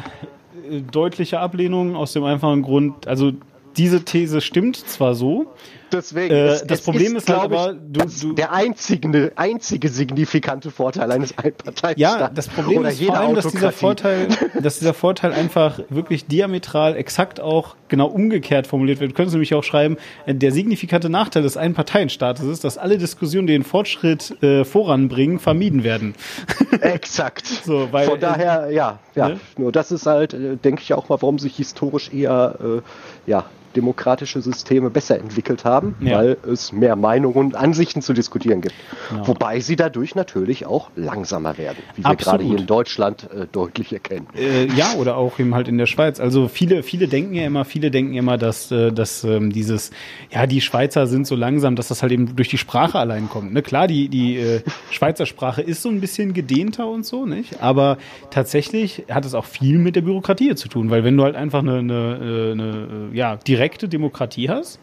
deutliche 0.90 1.40
Ablehnung 1.40 1.96
aus 1.96 2.12
dem 2.12 2.24
einfachen 2.24 2.62
Grund, 2.62 3.06
also 3.06 3.32
diese 3.76 4.04
These 4.04 4.40
stimmt 4.40 4.76
zwar 4.76 5.14
so, 5.14 5.52
Deswegen, 5.92 6.34
äh, 6.34 6.46
es, 6.48 6.66
das 6.66 6.78
es 6.78 6.84
Problem 6.84 7.16
ist, 7.16 7.28
ist 7.28 7.30
halt 7.30 7.52
aber, 7.52 7.74
du, 7.74 8.00
du, 8.04 8.32
der 8.32 8.52
einzige, 8.52 9.32
einzige 9.36 9.88
signifikante 9.88 10.70
Vorteil 10.70 11.10
eines 11.10 11.36
Einparteienstaates. 11.36 12.00
Ja, 12.00 12.30
das 12.32 12.48
Problem 12.48 12.84
ist 12.84 13.02
vor 13.02 13.16
allem, 13.16 13.34
dass 13.34 13.48
dieser 13.48 13.72
Vorteil, 13.72 14.28
dass 14.62 14.78
dieser 14.78 14.94
Vorteil 14.94 15.32
einfach 15.32 15.80
wirklich 15.88 16.26
diametral 16.26 16.96
exakt 16.96 17.40
auch 17.40 17.76
genau 17.88 18.06
umgekehrt 18.06 18.66
formuliert 18.66 19.00
wird. 19.00 19.12
Du 19.12 19.14
könntest 19.14 19.34
nämlich 19.34 19.54
auch 19.54 19.64
schreiben, 19.64 19.96
äh, 20.26 20.34
der 20.34 20.52
signifikante 20.52 21.10
Nachteil 21.10 21.42
des 21.42 21.56
Einparteienstaates 21.56 22.44
ist, 22.44 22.64
dass 22.64 22.78
alle 22.78 22.98
Diskussionen, 22.98 23.46
die 23.46 23.52
den 23.54 23.64
Fortschritt 23.64 24.42
äh, 24.42 24.64
voranbringen, 24.64 25.38
vermieden 25.38 25.82
werden. 25.82 26.14
Exakt. 26.80 27.46
so, 27.46 27.88
weil, 27.90 28.06
Von 28.06 28.20
daher, 28.20 28.70
ja, 28.70 29.00
ja. 29.14 29.30
Ne? 29.30 29.40
Nur 29.56 29.72
das 29.72 29.90
ist 29.90 30.06
halt, 30.06 30.34
äh, 30.34 30.56
denke 30.56 30.82
ich 30.82 30.94
auch 30.94 31.08
mal, 31.08 31.20
warum 31.20 31.38
sich 31.38 31.56
historisch 31.56 32.12
eher, 32.12 32.54
äh, 32.62 33.30
ja, 33.30 33.46
demokratische 33.76 34.40
Systeme 34.40 34.90
besser 34.90 35.18
entwickelt 35.18 35.64
haben, 35.64 35.94
ja. 36.00 36.18
weil 36.18 36.36
es 36.50 36.72
mehr 36.72 36.96
Meinungen 36.96 37.36
und 37.36 37.54
Ansichten 37.54 38.02
zu 38.02 38.12
diskutieren 38.12 38.60
gibt. 38.60 38.74
Genau. 39.10 39.28
Wobei 39.28 39.60
sie 39.60 39.76
dadurch 39.76 40.14
natürlich 40.14 40.66
auch 40.66 40.90
langsamer 40.96 41.58
werden, 41.58 41.78
wie 41.96 42.04
wir 42.04 42.16
gerade 42.16 42.44
hier 42.44 42.58
in 42.58 42.66
Deutschland 42.66 43.28
äh, 43.32 43.46
deutlich 43.50 43.92
erkennen. 43.92 44.26
Äh, 44.36 44.66
ja, 44.76 44.94
oder 44.94 45.16
auch 45.16 45.38
eben 45.38 45.54
halt 45.54 45.68
in 45.68 45.78
der 45.78 45.86
Schweiz. 45.86 46.20
Also 46.20 46.48
viele, 46.48 46.82
viele 46.82 47.08
denken 47.08 47.34
ja 47.34 47.46
immer, 47.46 47.64
viele 47.64 47.90
denken 47.90 48.14
immer, 48.14 48.38
dass, 48.38 48.70
äh, 48.70 48.92
dass 48.92 49.24
ähm, 49.24 49.52
dieses, 49.52 49.90
ja, 50.30 50.46
die 50.46 50.60
Schweizer 50.60 51.06
sind 51.06 51.26
so 51.26 51.36
langsam, 51.36 51.76
dass 51.76 51.88
das 51.88 52.02
halt 52.02 52.12
eben 52.12 52.36
durch 52.36 52.48
die 52.48 52.58
Sprache 52.58 52.98
allein 52.98 53.28
kommt. 53.28 53.52
Ne? 53.52 53.62
Klar, 53.62 53.86
die, 53.86 54.08
die 54.08 54.36
äh, 54.36 54.62
Schweizer 54.90 55.26
Sprache 55.26 55.62
ist 55.62 55.82
so 55.82 55.88
ein 55.88 56.00
bisschen 56.00 56.34
gedehnter 56.34 56.88
und 56.88 57.06
so, 57.06 57.26
nicht? 57.26 57.62
Aber 57.62 57.98
tatsächlich 58.30 59.04
hat 59.10 59.24
es 59.24 59.34
auch 59.34 59.44
viel 59.44 59.78
mit 59.78 59.96
der 59.96 60.02
Bürokratie 60.02 60.54
zu 60.54 60.68
tun, 60.68 60.90
weil 60.90 61.04
wenn 61.04 61.16
du 61.16 61.24
halt 61.24 61.36
einfach 61.36 61.60
eine, 61.60 61.78
eine, 61.78 62.18
äh, 62.20 62.52
eine 62.52 63.08
ja, 63.12 63.36
direkt 63.36 63.59
direkte 63.60 63.88
Demokratie 63.88 64.48
hast, 64.48 64.80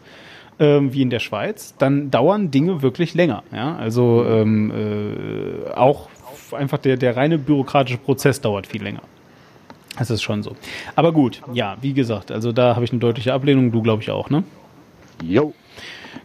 ähm, 0.60 0.92
wie 0.92 1.02
in 1.02 1.10
der 1.10 1.18
Schweiz, 1.18 1.74
dann 1.78 2.10
dauern 2.12 2.52
Dinge 2.52 2.80
wirklich 2.80 3.14
länger. 3.14 3.42
Ja? 3.52 3.76
Also 3.76 4.24
ähm, 4.24 4.70
äh, 4.70 5.70
auch 5.72 6.08
einfach 6.52 6.78
der, 6.78 6.96
der 6.96 7.16
reine 7.16 7.38
bürokratische 7.38 7.98
Prozess 7.98 8.40
dauert 8.40 8.68
viel 8.68 8.82
länger. 8.82 9.02
Das 9.98 10.10
ist 10.10 10.22
schon 10.22 10.44
so. 10.44 10.54
Aber 10.94 11.12
gut, 11.12 11.42
ja, 11.52 11.76
wie 11.80 11.92
gesagt, 11.92 12.30
also 12.30 12.52
da 12.52 12.76
habe 12.76 12.84
ich 12.84 12.92
eine 12.92 13.00
deutliche 13.00 13.32
Ablehnung, 13.32 13.72
du 13.72 13.82
glaube 13.82 14.02
ich 14.02 14.10
auch, 14.10 14.30
ne? 14.30 14.44
Jo. 15.24 15.54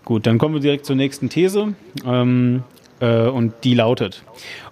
Gut, 0.06 0.28
dann 0.28 0.38
kommen 0.38 0.54
wir 0.54 0.62
direkt 0.62 0.86
zur 0.86 0.96
nächsten 0.96 1.30
These. 1.30 1.74
Ähm, 2.06 2.64
äh, 3.04 3.28
und 3.28 3.54
die 3.66 3.74
lautet, 3.74 4.24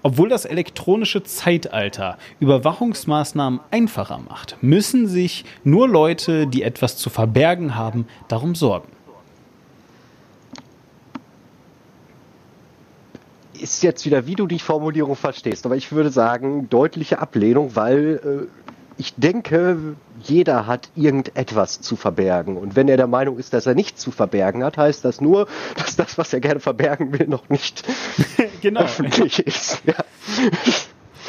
obwohl 0.04 0.30
das 0.30 0.46
elektronische 0.46 1.22
Zeitalter 1.24 2.18
Überwachungsmaßnahmen 2.40 3.60
einfacher 3.72 4.20
macht, 4.20 4.56
müssen 4.62 5.08
sich 5.08 5.44
nur 5.66 5.90
Leute, 5.90 6.48
die 6.48 6.64
etwas 6.64 6.96
zu 6.96 7.10
verbergen 7.10 7.76
haben, 7.76 8.08
darum 8.30 8.56
sorgen. 8.56 8.88
Ist 13.60 13.84
jetzt 13.84 14.06
wieder, 14.06 14.26
wie 14.26 14.36
du 14.36 14.48
die 14.48 14.60
Formulierung 14.60 15.16
verstehst, 15.16 15.66
aber 15.66 15.76
ich 15.76 15.92
würde 15.92 16.10
sagen, 16.10 16.68
deutliche 16.70 17.20
Ablehnung, 17.20 17.76
weil 17.76 18.48
äh, 18.50 18.61
ich 19.02 19.16
denke, 19.16 19.96
jeder 20.22 20.68
hat 20.68 20.92
irgendetwas 20.96 21.82
zu 21.82 21.96
verbergen. 21.96 22.56
Und 22.56 22.76
wenn 22.76 22.88
er 22.88 22.98
der 22.98 23.08
Meinung 23.08 23.40
ist, 23.40 23.52
dass 23.52 23.66
er 23.66 23.74
nichts 23.74 24.00
zu 24.00 24.12
verbergen 24.12 24.64
hat, 24.64 24.78
heißt 24.78 25.04
das 25.04 25.22
nur, 25.22 25.48
dass 25.76 25.96
das, 25.96 26.20
was 26.20 26.32
er 26.34 26.40
gerne 26.40 26.60
verbergen 26.60 27.18
will, 27.18 27.28
noch 27.28 27.50
nicht 27.50 27.84
genau. 28.62 28.82
öffentlich 28.82 29.40
ist. 29.40 29.82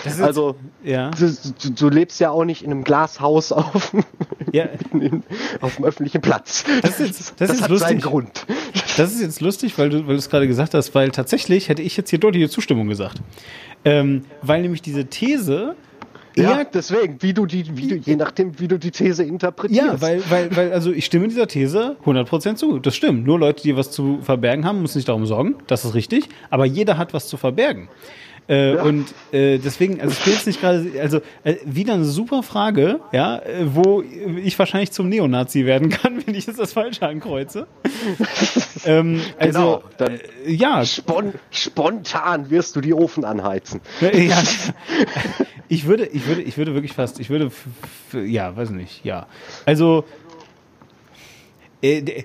Ja. 0.05 0.11
Ist, 0.11 0.21
also, 0.21 0.57
ja. 0.83 1.11
Du, 1.13 1.33
du, 1.63 1.71
du, 1.71 1.89
lebst 1.89 2.19
ja 2.19 2.31
auch 2.31 2.45
nicht 2.45 2.63
in 2.63 2.73
einem 2.73 2.83
Glashaus 2.83 3.53
auf, 3.53 3.93
ja. 4.53 4.65
in, 4.93 5.23
auf 5.61 5.77
dem 5.77 5.85
öffentlichen 5.85 6.21
Platz. 6.21 6.65
Das, 6.83 6.99
ist 6.99 7.07
jetzt, 7.07 7.21
das, 7.21 7.49
das 7.49 7.57
ist 7.57 7.63
hat 7.63 7.71
lustig. 7.71 7.89
seinen 7.89 8.01
Grund. 8.01 8.47
Das 8.97 9.13
ist 9.13 9.21
jetzt 9.21 9.41
lustig, 9.41 9.79
weil 9.79 9.91
du, 9.91 10.07
weil 10.09 10.17
es 10.17 10.29
gerade 10.29 10.49
gesagt 10.49 10.75
hast, 10.75 10.95
weil 10.97 11.11
tatsächlich 11.11 11.69
hätte 11.69 11.83
ich 11.83 11.97
jetzt 11.97 12.11
hier 12.11 12.19
deutliche 12.19 12.51
Zustimmung 12.51 12.89
gesagt. 12.89 13.23
Ähm, 13.85 14.25
weil 14.43 14.63
nämlich 14.63 14.83
diese 14.83 15.07
These, 15.07 15.77
ja, 16.37 16.65
deswegen, 16.65 17.21
wie 17.21 17.35
du 17.35 17.47
die, 17.47 17.77
wie 17.77 17.89
du, 17.89 17.95
je 17.97 18.17
nachdem, 18.17 18.59
wie 18.59 18.69
du 18.69 18.79
die 18.79 18.91
These 18.91 19.25
interpretierst. 19.25 19.87
Ja, 19.87 20.01
weil, 20.01 20.23
weil, 20.31 20.57
weil, 20.57 20.73
also 20.73 20.93
ich 20.93 21.05
stimme 21.05 21.29
dieser 21.29 21.47
These 21.47 21.97
100% 22.05 22.57
zu. 22.57 22.79
Das 22.79 22.97
stimmt. 22.97 23.27
Nur 23.27 23.39
Leute, 23.39 23.63
die 23.63 23.77
was 23.77 23.91
zu 23.91 24.19
verbergen 24.23 24.65
haben, 24.65 24.83
müssen 24.83 24.95
sich 24.95 25.05
darum 25.05 25.27
sorgen. 25.27 25.57
Das 25.67 25.85
ist 25.85 25.95
richtig. 25.95 26.29
Aber 26.51 26.65
jeder 26.65 26.99
hat 26.99 27.15
was 27.15 27.29
zu 27.29 27.37
verbergen. 27.37 27.89
Äh, 28.49 28.75
ja. 28.75 28.83
Und 28.83 29.07
äh, 29.33 29.59
deswegen, 29.59 30.01
also 30.01 30.13
ich 30.13 30.25
bin 30.25 30.33
jetzt 30.33 30.47
nicht 30.47 30.61
gerade, 30.61 30.91
also 31.01 31.21
äh, 31.45 31.57
wieder 31.65 31.95
eine 31.95 32.05
super 32.05 32.43
Frage, 32.43 33.01
ja, 33.13 33.41
wo 33.67 34.03
ich 34.03 34.59
wahrscheinlich 34.59 34.91
zum 34.91 35.09
Neonazi 35.09 35.65
werden 35.65 35.91
kann, 35.91 36.23
wenn 36.27 36.35
ich 36.35 36.47
jetzt 36.47 36.59
das 36.59 36.73
Falsche 36.73 37.07
ankreuze. 37.07 37.67
ähm, 38.85 39.21
also, 39.39 39.83
genau, 39.97 40.11
äh, 40.11 40.53
ja. 40.53 40.85
Spon 40.85 41.35
spontan 41.51 42.51
wirst 42.51 42.75
du 42.75 42.81
die 42.81 42.95
Ofen 42.95 43.25
anheizen. 43.25 43.81
ja. 44.01 44.43
Ich 45.69 45.87
würde, 45.87 46.07
ich 46.07 46.27
würde, 46.27 46.43
ich 46.43 46.57
würde 46.59 46.75
wirklich 46.75 46.93
fast, 46.93 47.21
ich 47.21 47.31
würde, 47.31 47.51
ja, 48.13 48.55
weiß 48.57 48.71
nicht, 48.71 49.05
ja. 49.05 49.27
Also, 49.65 50.05
äh, 51.83 52.25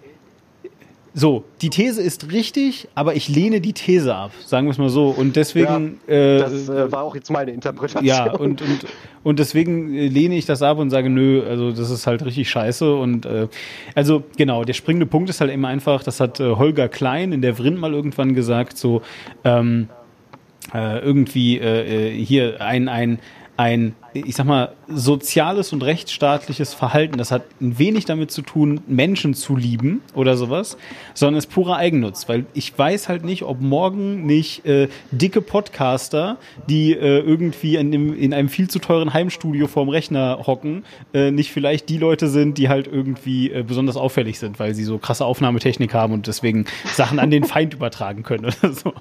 so, 1.19 1.45
die 1.63 1.71
These 1.71 1.99
ist 1.99 2.31
richtig, 2.31 2.89
aber 2.93 3.15
ich 3.15 3.27
lehne 3.27 3.59
die 3.59 3.73
These 3.73 4.13
ab, 4.13 4.33
sagen 4.45 4.67
wir 4.67 4.71
es 4.71 4.77
mal 4.77 4.89
so. 4.89 5.07
Und 5.07 5.35
deswegen. 5.35 5.99
Ja, 6.07 6.13
äh, 6.13 6.37
das 6.37 6.69
äh, 6.69 6.91
war 6.91 7.01
auch 7.01 7.15
jetzt 7.15 7.31
meine 7.31 7.49
Interpretation. 7.49 8.05
Ja, 8.05 8.33
und, 8.33 8.61
und, 8.61 8.85
und 9.23 9.39
deswegen 9.39 9.95
äh, 9.95 10.09
lehne 10.09 10.37
ich 10.37 10.45
das 10.45 10.61
ab 10.61 10.77
und 10.77 10.91
sage, 10.91 11.09
nö, 11.09 11.41
also 11.43 11.71
das 11.71 11.89
ist 11.89 12.05
halt 12.05 12.23
richtig 12.23 12.47
scheiße. 12.51 12.93
Und 12.93 13.25
äh, 13.25 13.47
also 13.95 14.25
genau, 14.37 14.63
der 14.63 14.73
springende 14.73 15.07
Punkt 15.07 15.31
ist 15.31 15.41
halt 15.41 15.51
immer 15.51 15.69
einfach, 15.69 16.03
das 16.03 16.19
hat 16.19 16.39
äh, 16.39 16.51
Holger 16.51 16.87
Klein 16.87 17.31
in 17.31 17.41
der 17.41 17.55
Vrind 17.55 17.79
mal 17.79 17.95
irgendwann 17.95 18.35
gesagt, 18.35 18.77
so 18.77 19.01
ähm, 19.43 19.89
äh, 20.73 20.99
irgendwie 20.99 21.59
äh, 21.59 22.09
äh 22.09 22.23
hier 22.23 22.61
ein, 22.61 22.87
ein, 22.87 23.19
ein 23.57 23.95
ich 24.13 24.35
sag 24.35 24.45
mal, 24.45 24.73
soziales 24.89 25.73
und 25.73 25.83
rechtsstaatliches 25.83 26.73
Verhalten, 26.73 27.17
das 27.17 27.31
hat 27.31 27.43
wenig 27.59 28.05
damit 28.05 28.31
zu 28.31 28.41
tun, 28.41 28.81
Menschen 28.87 29.33
zu 29.33 29.55
lieben 29.55 30.01
oder 30.13 30.37
sowas, 30.37 30.77
sondern 31.13 31.39
ist 31.39 31.47
purer 31.47 31.75
Eigennutz, 31.77 32.29
weil 32.29 32.45
ich 32.53 32.77
weiß 32.77 33.09
halt 33.09 33.25
nicht, 33.25 33.43
ob 33.43 33.61
morgen 33.61 34.25
nicht 34.25 34.65
äh, 34.65 34.87
dicke 35.11 35.41
Podcaster, 35.41 36.37
die 36.69 36.93
äh, 36.93 37.19
irgendwie 37.19 37.75
in, 37.75 37.91
dem, 37.91 38.17
in, 38.17 38.33
einem 38.33 38.49
viel 38.49 38.69
zu 38.69 38.79
teuren 38.79 39.13
Heimstudio 39.13 39.67
vorm 39.67 39.89
Rechner 39.89 40.39
hocken, 40.47 40.85
äh, 41.13 41.31
nicht 41.31 41.51
vielleicht 41.51 41.89
die 41.89 41.97
Leute 41.97 42.27
sind, 42.27 42.57
die 42.57 42.69
halt 42.69 42.87
irgendwie 42.87 43.51
äh, 43.51 43.63
besonders 43.63 43.97
auffällig 43.97 44.39
sind, 44.39 44.59
weil 44.59 44.73
sie 44.73 44.83
so 44.83 44.97
krasse 44.97 45.25
Aufnahmetechnik 45.25 45.93
haben 45.93 46.13
und 46.13 46.27
deswegen 46.27 46.65
Sachen 46.85 47.19
an 47.19 47.29
den 47.29 47.43
Feind 47.43 47.73
übertragen 47.73 48.23
können 48.23 48.45
oder 48.45 48.71
so. 48.71 48.93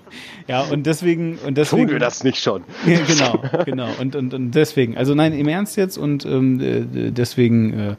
Ja, 0.48 0.62
und 0.62 0.86
deswegen 0.86 1.38
und 1.46 1.56
deswegen 1.56 1.86
tun 1.86 1.92
wir 1.92 2.00
das 2.00 2.24
nicht 2.24 2.42
schon. 2.42 2.64
Ja, 2.86 2.98
genau, 3.06 3.64
genau 3.64 3.88
und, 4.00 4.16
und, 4.16 4.34
und 4.34 4.50
deswegen, 4.52 4.96
also 4.96 5.14
nein, 5.14 5.32
im 5.32 5.46
Ernst 5.46 5.75
jetzt 5.76 5.98
und 5.98 6.24
ähm, 6.24 6.60
äh, 6.60 7.10
deswegen 7.10 7.72
äh, 7.72 7.96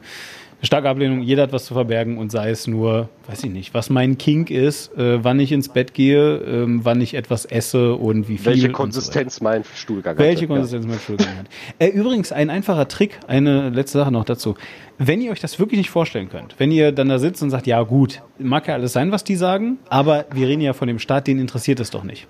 starke 0.62 0.88
Ablehnung. 0.88 1.22
Jeder 1.22 1.44
hat 1.44 1.52
was 1.52 1.66
zu 1.66 1.74
verbergen 1.74 2.18
und 2.18 2.32
sei 2.32 2.50
es 2.50 2.66
nur, 2.66 3.08
weiß 3.28 3.44
ich 3.44 3.50
nicht, 3.50 3.74
was 3.74 3.90
mein 3.90 4.18
Kink 4.18 4.50
ist, 4.50 4.96
äh, 4.96 5.22
wann 5.22 5.38
ich 5.38 5.52
ins 5.52 5.68
Bett 5.68 5.94
gehe, 5.94 6.36
äh, 6.38 6.66
wann 6.66 7.00
ich 7.00 7.14
etwas 7.14 7.44
esse 7.44 7.94
und 7.94 8.28
wie 8.28 8.38
viel. 8.38 8.46
Welche 8.46 8.72
Konsistenz 8.72 9.36
so 9.36 9.44
mein 9.44 9.62
Stuhlgang 9.74 10.16
hat. 10.16 10.24
Welche 10.24 10.46
Konsistenz 10.46 10.84
ja. 10.84 10.90
mein 10.90 10.98
Stuhlgang 10.98 11.38
hat. 11.38 11.46
Äh, 11.78 11.88
übrigens, 11.88 12.32
ein 12.32 12.50
einfacher 12.50 12.88
Trick, 12.88 13.20
eine 13.26 13.70
letzte 13.70 13.98
Sache 13.98 14.10
noch 14.10 14.24
dazu. 14.24 14.56
Wenn 14.98 15.20
ihr 15.20 15.30
euch 15.30 15.40
das 15.40 15.60
wirklich 15.60 15.78
nicht 15.78 15.90
vorstellen 15.90 16.28
könnt, 16.28 16.56
wenn 16.58 16.72
ihr 16.72 16.90
dann 16.90 17.08
da 17.08 17.18
sitzt 17.18 17.42
und 17.42 17.50
sagt, 17.50 17.66
ja 17.66 17.82
gut, 17.82 18.22
mag 18.38 18.66
ja 18.66 18.74
alles 18.74 18.92
sein, 18.92 19.12
was 19.12 19.22
die 19.22 19.36
sagen, 19.36 19.78
aber 19.88 20.26
wir 20.32 20.48
reden 20.48 20.60
ja 20.60 20.72
von 20.72 20.88
dem 20.88 20.98
Staat, 20.98 21.28
den 21.28 21.38
interessiert 21.38 21.78
es 21.78 21.90
doch 21.90 22.02
nicht. 22.02 22.26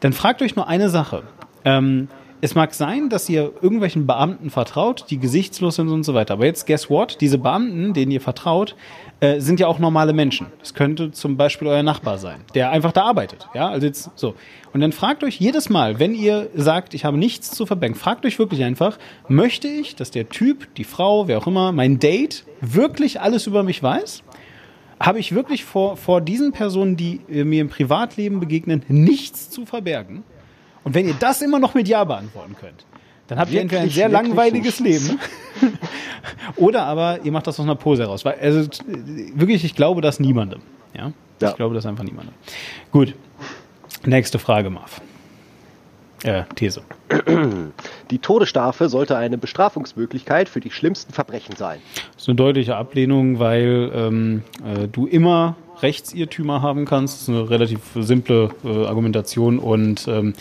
Dann 0.00 0.12
fragt 0.12 0.42
euch 0.42 0.56
nur 0.56 0.68
eine 0.68 0.90
Sache. 0.90 1.22
Ähm, 1.64 2.08
es 2.40 2.54
mag 2.54 2.74
sein, 2.74 3.08
dass 3.08 3.28
ihr 3.28 3.52
irgendwelchen 3.62 4.06
Beamten 4.06 4.50
vertraut, 4.50 5.06
die 5.10 5.18
gesichtslos 5.18 5.76
sind 5.76 5.88
und 5.88 6.04
so 6.04 6.14
weiter. 6.14 6.34
Aber 6.34 6.44
jetzt, 6.44 6.66
guess 6.66 6.90
what? 6.90 7.18
Diese 7.20 7.38
Beamten, 7.38 7.94
denen 7.94 8.12
ihr 8.12 8.20
vertraut, 8.20 8.76
äh, 9.20 9.40
sind 9.40 9.58
ja 9.58 9.66
auch 9.66 9.78
normale 9.78 10.12
Menschen. 10.12 10.48
Das 10.58 10.74
könnte 10.74 11.10
zum 11.12 11.36
Beispiel 11.36 11.68
euer 11.68 11.82
Nachbar 11.82 12.18
sein, 12.18 12.40
der 12.54 12.70
einfach 12.70 12.92
da 12.92 13.04
arbeitet. 13.04 13.48
Ja, 13.54 13.68
also 13.68 13.86
jetzt 13.86 14.10
so. 14.14 14.34
Und 14.74 14.80
dann 14.80 14.92
fragt 14.92 15.24
euch 15.24 15.40
jedes 15.40 15.70
Mal, 15.70 15.98
wenn 15.98 16.14
ihr 16.14 16.50
sagt, 16.54 16.92
ich 16.92 17.04
habe 17.06 17.16
nichts 17.16 17.50
zu 17.50 17.64
verbergen, 17.64 17.96
fragt 17.96 18.26
euch 18.26 18.38
wirklich 18.38 18.62
einfach, 18.62 18.98
möchte 19.28 19.68
ich, 19.68 19.96
dass 19.96 20.10
der 20.10 20.28
Typ, 20.28 20.74
die 20.74 20.84
Frau, 20.84 21.28
wer 21.28 21.38
auch 21.38 21.46
immer, 21.46 21.72
mein 21.72 21.98
Date 21.98 22.44
wirklich 22.60 23.20
alles 23.20 23.46
über 23.46 23.62
mich 23.62 23.82
weiß? 23.82 24.22
Habe 25.00 25.18
ich 25.18 25.34
wirklich 25.34 25.64
vor, 25.64 25.96
vor 25.96 26.20
diesen 26.20 26.52
Personen, 26.52 26.96
die 26.96 27.20
äh, 27.30 27.44
mir 27.44 27.62
im 27.62 27.68
Privatleben 27.68 28.40
begegnen, 28.40 28.82
nichts 28.88 29.50
zu 29.50 29.64
verbergen? 29.64 30.24
Und 30.86 30.94
wenn 30.94 31.08
ihr 31.08 31.16
das 31.18 31.42
immer 31.42 31.58
noch 31.58 31.74
mit 31.74 31.88
Ja 31.88 32.04
beantworten 32.04 32.54
könnt, 32.54 32.86
dann 33.26 33.40
habt 33.40 33.50
wirklich, 33.50 33.56
ihr 33.56 33.62
entweder 33.62 33.82
ein 33.82 33.90
sehr 33.90 34.08
langweiliges 34.08 34.78
Leben 34.78 35.18
oder 36.56 36.84
aber 36.84 37.24
ihr 37.24 37.32
macht 37.32 37.48
das 37.48 37.58
aus 37.58 37.64
einer 37.64 37.74
Pose 37.74 38.04
heraus. 38.04 38.24
Weil, 38.24 38.38
also 38.38 38.68
wirklich, 39.34 39.64
ich 39.64 39.74
glaube 39.74 40.00
das 40.00 40.20
niemandem. 40.20 40.60
Ja? 40.94 41.10
ja. 41.40 41.50
Ich 41.50 41.56
glaube 41.56 41.74
das 41.74 41.86
einfach 41.86 42.04
niemandem. 42.04 42.32
Gut. 42.92 43.16
Nächste 44.04 44.38
Frage, 44.38 44.70
Marv. 44.70 45.00
Äh, 46.22 46.44
These. 46.54 46.82
Die 48.12 48.20
Todesstrafe 48.20 48.88
sollte 48.88 49.16
eine 49.16 49.38
Bestrafungsmöglichkeit 49.38 50.48
für 50.48 50.60
die 50.60 50.70
schlimmsten 50.70 51.12
Verbrechen 51.12 51.56
sein. 51.56 51.80
Das 52.12 52.22
ist 52.22 52.28
eine 52.28 52.36
deutliche 52.36 52.76
Ablehnung, 52.76 53.40
weil 53.40 53.90
ähm, 53.92 54.44
äh, 54.64 54.86
du 54.86 55.08
immer 55.08 55.56
Rechtsirrtümer 55.82 56.62
haben 56.62 56.84
kannst. 56.84 57.14
Das 57.16 57.22
ist 57.22 57.28
eine 57.28 57.50
relativ 57.50 57.80
simple 57.96 58.50
äh, 58.64 58.86
Argumentation 58.86 59.58
und 59.58 60.06
ähm, 60.06 60.34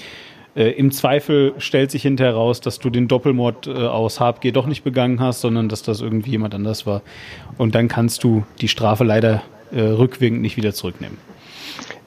äh, 0.55 0.69
Im 0.71 0.91
Zweifel 0.91 1.53
stellt 1.57 1.91
sich 1.91 2.03
hinterher 2.03 2.33
raus, 2.33 2.61
dass 2.61 2.79
du 2.79 2.89
den 2.89 3.07
Doppelmord 3.07 3.67
äh, 3.67 3.71
aus 3.71 4.19
HabG 4.19 4.51
doch 4.51 4.67
nicht 4.67 4.83
begangen 4.83 5.19
hast, 5.19 5.41
sondern 5.41 5.67
dass 5.69 5.83
das 5.83 6.01
irgendwie 6.01 6.31
jemand 6.31 6.55
anders 6.55 6.85
war. 6.85 7.01
Und 7.57 7.75
dann 7.75 7.87
kannst 7.87 8.23
du 8.23 8.43
die 8.61 8.69
Strafe 8.69 9.03
leider 9.03 9.43
äh, 9.71 9.81
rückwirkend 9.81 10.41
nicht 10.41 10.55
wieder 10.57 10.73
zurücknehmen. 10.73 11.17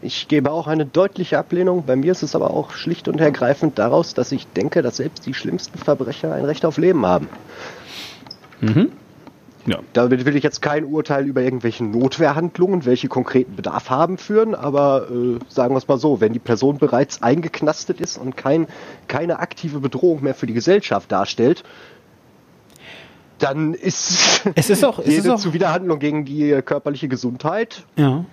Ich 0.00 0.28
gebe 0.28 0.50
auch 0.50 0.66
eine 0.66 0.86
deutliche 0.86 1.38
Ablehnung. 1.38 1.84
Bei 1.84 1.96
mir 1.96 2.12
ist 2.12 2.22
es 2.22 2.34
aber 2.34 2.52
auch 2.52 2.70
schlicht 2.70 3.08
und 3.08 3.20
ergreifend 3.20 3.78
daraus, 3.78 4.14
dass 4.14 4.32
ich 4.32 4.46
denke, 4.46 4.80
dass 4.80 4.96
selbst 4.96 5.26
die 5.26 5.34
schlimmsten 5.34 5.78
Verbrecher 5.78 6.32
ein 6.32 6.44
Recht 6.44 6.64
auf 6.64 6.78
Leben 6.78 7.04
haben. 7.04 7.28
Mhm. 8.60 8.92
Ja. 9.68 9.80
Damit 9.92 10.25
will 10.25 10.37
ich 10.37 10.42
jetzt 10.42 10.62
kein 10.62 10.84
Urteil 10.84 11.26
über 11.26 11.42
irgendwelche 11.42 11.84
Notwehrhandlungen, 11.84 12.84
welche 12.84 13.08
konkreten 13.08 13.54
Bedarf 13.56 13.90
haben, 13.90 14.18
führen, 14.18 14.54
aber 14.54 15.08
äh, 15.10 15.38
sagen 15.48 15.75
wir 15.75 15.78
es 15.78 15.88
mal 15.88 15.98
so, 15.98 16.20
wenn 16.20 16.32
die 16.32 16.38
Person 16.38 16.78
bereits 16.78 17.22
eingeknastet 17.22 18.00
ist 18.00 18.16
und 18.16 18.37
kein, 18.37 18.66
keine 19.08 19.40
aktive 19.40 19.80
Bedrohung 19.80 20.22
mehr 20.22 20.34
für 20.34 20.46
die 20.46 20.54
Gesellschaft 20.54 21.12
darstellt, 21.12 21.64
dann 23.38 23.75
ist, 23.75 24.42
es 24.54 24.70
ist 24.70 24.84
auch, 24.84 24.98
es 24.98 25.06
jede 25.06 25.18
ist 25.18 25.28
auch, 25.28 25.38
Zuwiderhandlung 25.38 25.98
gegen 25.98 26.25
die 26.25 26.60
körperliche 26.64 27.08
Gesundheit. 27.08 27.84
Ja. 27.96 28.25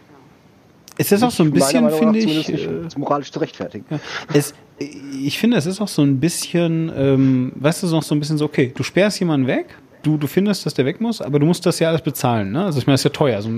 Es 0.98 1.12
ist 1.12 1.24
auch 1.24 1.32
so 1.32 1.44
ein 1.44 1.52
bisschen, 1.52 1.90
finde 1.92 2.20
ich. 2.20 2.48
Nicht, 2.48 2.66
äh, 2.66 2.88
moralisch 2.98 3.32
zu 3.32 3.40
rechtfertigen. 3.40 3.86
Ja. 3.90 4.00
Es, 4.34 4.54
ich 4.80 5.38
finde, 5.38 5.58
es 5.58 5.66
ist 5.66 5.82
auch 5.82 5.88
so 5.88 6.02
ein 6.02 6.20
bisschen, 6.20 6.92
ähm, 6.96 7.52
weißt 7.56 7.84
du, 7.84 7.88
noch 7.88 8.04
so 8.04 8.16
ein 8.16 8.20
bisschen 8.20 8.38
so, 8.38 8.46
okay, 8.46 8.72
du 8.76 8.84
sperrst 8.84 9.20
jemanden 9.20 9.48
weg, 9.48 9.78
du, 10.06 10.18
du 10.18 10.28
findest, 10.28 10.66
dass 10.66 10.74
der 10.74 10.86
weg 10.86 11.02
muss, 11.02 11.22
aber 11.22 11.40
du 11.40 11.46
musst 11.46 11.66
das 11.66 11.80
ja 11.80 11.90
alles 11.90 12.02
bezahlen. 12.02 12.52
Ne? 12.52 12.66
Also 12.66 12.80
ich 12.80 12.88
meine, 12.88 12.94
das 12.94 13.02
ist 13.02 13.06
ja 13.06 13.12
teuer. 13.12 13.36
Also, 13.38 13.50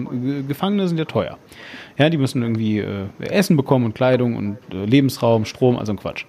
Gefangene 0.47 0.87
sind 0.87 0.97
ja 0.97 1.05
teuer. 1.05 1.37
Ja, 1.97 2.09
die 2.09 2.17
müssen 2.17 2.41
irgendwie 2.41 2.79
äh, 2.79 3.07
Essen 3.19 3.57
bekommen 3.57 3.85
und 3.85 3.95
Kleidung 3.95 4.35
und 4.35 4.57
äh, 4.71 4.85
Lebensraum, 4.85 5.45
Strom, 5.45 5.77
also 5.77 5.91
ein 5.91 5.97
Quatsch. 5.97 6.25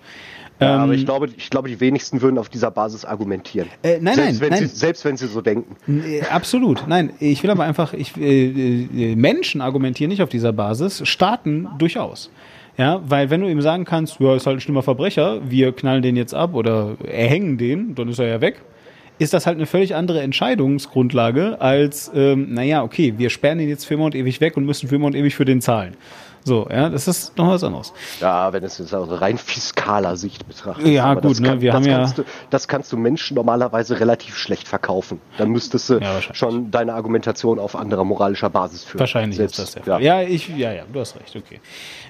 Ja, 0.61 0.75
ähm, 0.75 0.81
aber 0.81 0.95
ich 0.95 1.05
glaube, 1.05 1.29
ich 1.37 1.51
glaube, 1.51 1.69
die 1.69 1.79
wenigsten 1.79 2.21
würden 2.21 2.39
auf 2.39 2.49
dieser 2.49 2.71
Basis 2.71 3.05
argumentieren. 3.05 3.69
Äh, 3.83 3.99
nein, 4.01 4.17
selbst 4.17 4.19
nein, 4.19 4.41
wenn 4.41 4.51
nein. 4.51 4.69
Sie, 4.69 4.77
selbst 4.77 5.05
wenn 5.05 5.17
sie 5.17 5.29
so 5.29 5.41
denken. 5.41 5.77
Äh, 6.05 6.23
absolut. 6.23 6.85
Nein, 6.89 7.13
ich 7.21 7.43
will 7.43 7.51
aber 7.51 7.65
einfach, 7.65 7.93
ich, 7.93 8.17
äh, 8.17 8.49
äh, 8.49 9.17
Menschen 9.17 9.61
argumentieren 9.61 10.11
nicht 10.11 10.23
auf 10.23 10.31
dieser 10.31 10.53
Basis, 10.53 11.07
Staaten 11.07 11.69
durchaus. 11.79 12.31
Ja, 12.77 13.03
weil 13.07 13.31
wenn 13.31 13.41
du 13.41 13.49
ihm 13.49 13.61
sagen 13.61 13.85
kannst, 13.85 14.21
ja, 14.21 14.37
ist 14.37 14.47
halt 14.47 14.59
ein 14.59 14.61
schlimmer 14.61 14.83
Verbrecher, 14.83 15.41
wir 15.49 15.73
knallen 15.73 16.03
den 16.03 16.17
jetzt 16.17 16.35
ab 16.35 16.55
oder 16.55 16.97
erhängen 17.05 17.59
den, 17.59 17.95
dann 17.95 18.09
ist 18.09 18.19
er 18.19 18.29
ja 18.29 18.41
weg 18.41 18.63
ist 19.19 19.33
das 19.33 19.47
halt 19.47 19.57
eine 19.57 19.67
völlig 19.67 19.95
andere 19.95 20.21
Entscheidungsgrundlage 20.21 21.61
als, 21.61 22.11
ähm, 22.15 22.55
naja, 22.55 22.83
okay, 22.83 23.15
wir 23.17 23.31
sperren 23.31 23.61
ihn 23.61 23.69
jetzt 23.69 23.85
für 23.85 23.95
immer 23.95 24.05
und 24.05 24.15
ewig 24.15 24.41
weg 24.41 24.57
und 24.57 24.65
müssen 24.65 24.89
für 24.89 24.97
immer 24.97 25.07
und 25.07 25.17
ewig 25.17 25.35
für 25.35 25.45
den 25.45 25.61
zahlen. 25.61 25.95
So, 26.45 26.67
ja, 26.71 26.89
das 26.89 27.09
ist 27.09 27.37
noch 27.37 27.49
was 27.49 27.63
anderes. 27.63 27.93
Ja, 28.21 28.53
wenn 28.53 28.65
es 28.65 28.79
jetzt 28.79 28.95
aus 28.95 29.09
rein 29.21 29.39
fiskaler 29.39 30.17
Sicht 30.17 30.47
betrachtet. 30.47 30.87
Ja, 30.87 31.15
gut, 31.15 31.41
ne, 31.41 31.61
wir 31.61 31.73
haben 31.73 31.85
ja. 31.85 32.07
Du, 32.07 32.25
das 32.51 32.69
kannst 32.69 32.93
du 32.93 32.97
Menschen 32.97 33.35
normalerweise 33.35 34.01
relativ 34.01 34.37
schlecht 34.37 34.67
verkaufen. 34.67 35.21
Dann 35.37 35.51
müsstest 35.51 35.91
du 35.91 35.99
ja, 35.99 36.21
schon 36.33 36.71
deine 36.71 36.95
Argumentation 36.95 37.59
auf 37.59 37.77
anderer 37.77 38.05
moralischer 38.05 38.51
Basis 38.51 38.85
führen. 38.85 39.01
Wahrscheinlich 39.01 39.37
Selbst, 39.37 39.59
ist 39.59 39.77
das. 39.77 39.87
Ja. 39.87 39.99
ja, 39.99 40.23
ich, 40.23 40.49
ja, 40.49 40.73
ja, 40.73 40.85
du 40.91 41.01
hast 41.01 41.17
recht, 41.17 41.37
okay. 41.37 41.61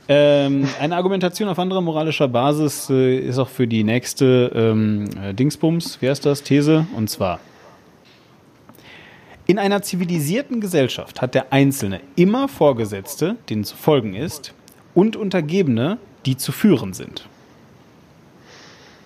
Ähm, 0.08 0.68
eine 0.80 0.97
Argumentation 0.97 1.49
auf 1.49 1.58
anderer 1.58 1.80
moralischer 1.80 2.28
Basis 2.28 2.88
äh, 2.88 3.18
ist 3.18 3.38
auch 3.38 3.49
für 3.49 3.66
die 3.66 3.85
nächste 3.85 4.50
ähm, 4.54 5.11
äh, 5.23 5.35
Dingsbums, 5.35 6.00
wie 6.00 6.09
heißt 6.09 6.24
das, 6.24 6.42
These, 6.42 6.87
und 6.96 7.11
zwar. 7.11 7.40
In 9.50 9.58
einer 9.58 9.80
zivilisierten 9.80 10.61
Gesellschaft 10.61 11.22
hat 11.22 11.34
der 11.34 11.54
Einzelne 11.54 12.02
immer 12.16 12.48
Vorgesetzte, 12.48 13.37
denen 13.48 13.64
zu 13.64 13.76
folgen 13.76 14.12
ist, 14.14 14.52
und 14.94 15.16
Untergebene, 15.16 15.96
die 16.26 16.37
zu 16.37 16.52
führen 16.52 16.92
sind. 16.92 17.26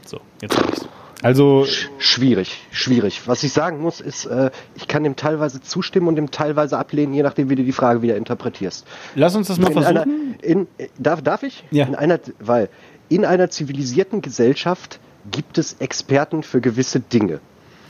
So, 0.05 0.19
jetzt 0.41 0.59
habe 0.59 0.69
ich's. 0.73 0.89
Also 1.23 1.65
schwierig, 1.99 2.59
schwierig. 2.73 3.29
Was 3.29 3.45
ich 3.45 3.53
sagen 3.53 3.81
muss, 3.81 4.01
ist, 4.01 4.25
äh, 4.25 4.51
ich 4.75 4.89
kann 4.89 5.05
dem 5.05 5.15
teilweise 5.15 5.61
zustimmen 5.61 6.09
und 6.09 6.17
dem 6.17 6.33
teilweise 6.33 6.77
ablehnen, 6.77 7.15
je 7.15 7.23
nachdem, 7.23 7.49
wie 7.49 7.55
du 7.55 7.63
die 7.63 7.71
Frage 7.71 8.03
wieder 8.03 8.17
interpretierst. 8.17 8.85
Lass 9.15 9.37
uns 9.37 9.47
das 9.47 9.61
mal 9.61 9.69
in 9.69 9.75
versuchen. 9.75 9.97
Einer, 9.97 10.07
in, 10.43 10.67
darf, 10.99 11.23
darf 11.23 11.45
ich? 11.45 11.63
Ja. 11.71 11.87
In 11.87 11.95
einer, 11.95 12.19
weil 12.41 12.69
in 13.09 13.25
einer 13.25 13.49
zivilisierten 13.49 14.23
Gesellschaft 14.23 14.99
gibt 15.31 15.57
es 15.57 15.75
Experten 15.75 16.43
für 16.43 16.61
gewisse 16.61 16.99
Dinge. 16.99 17.39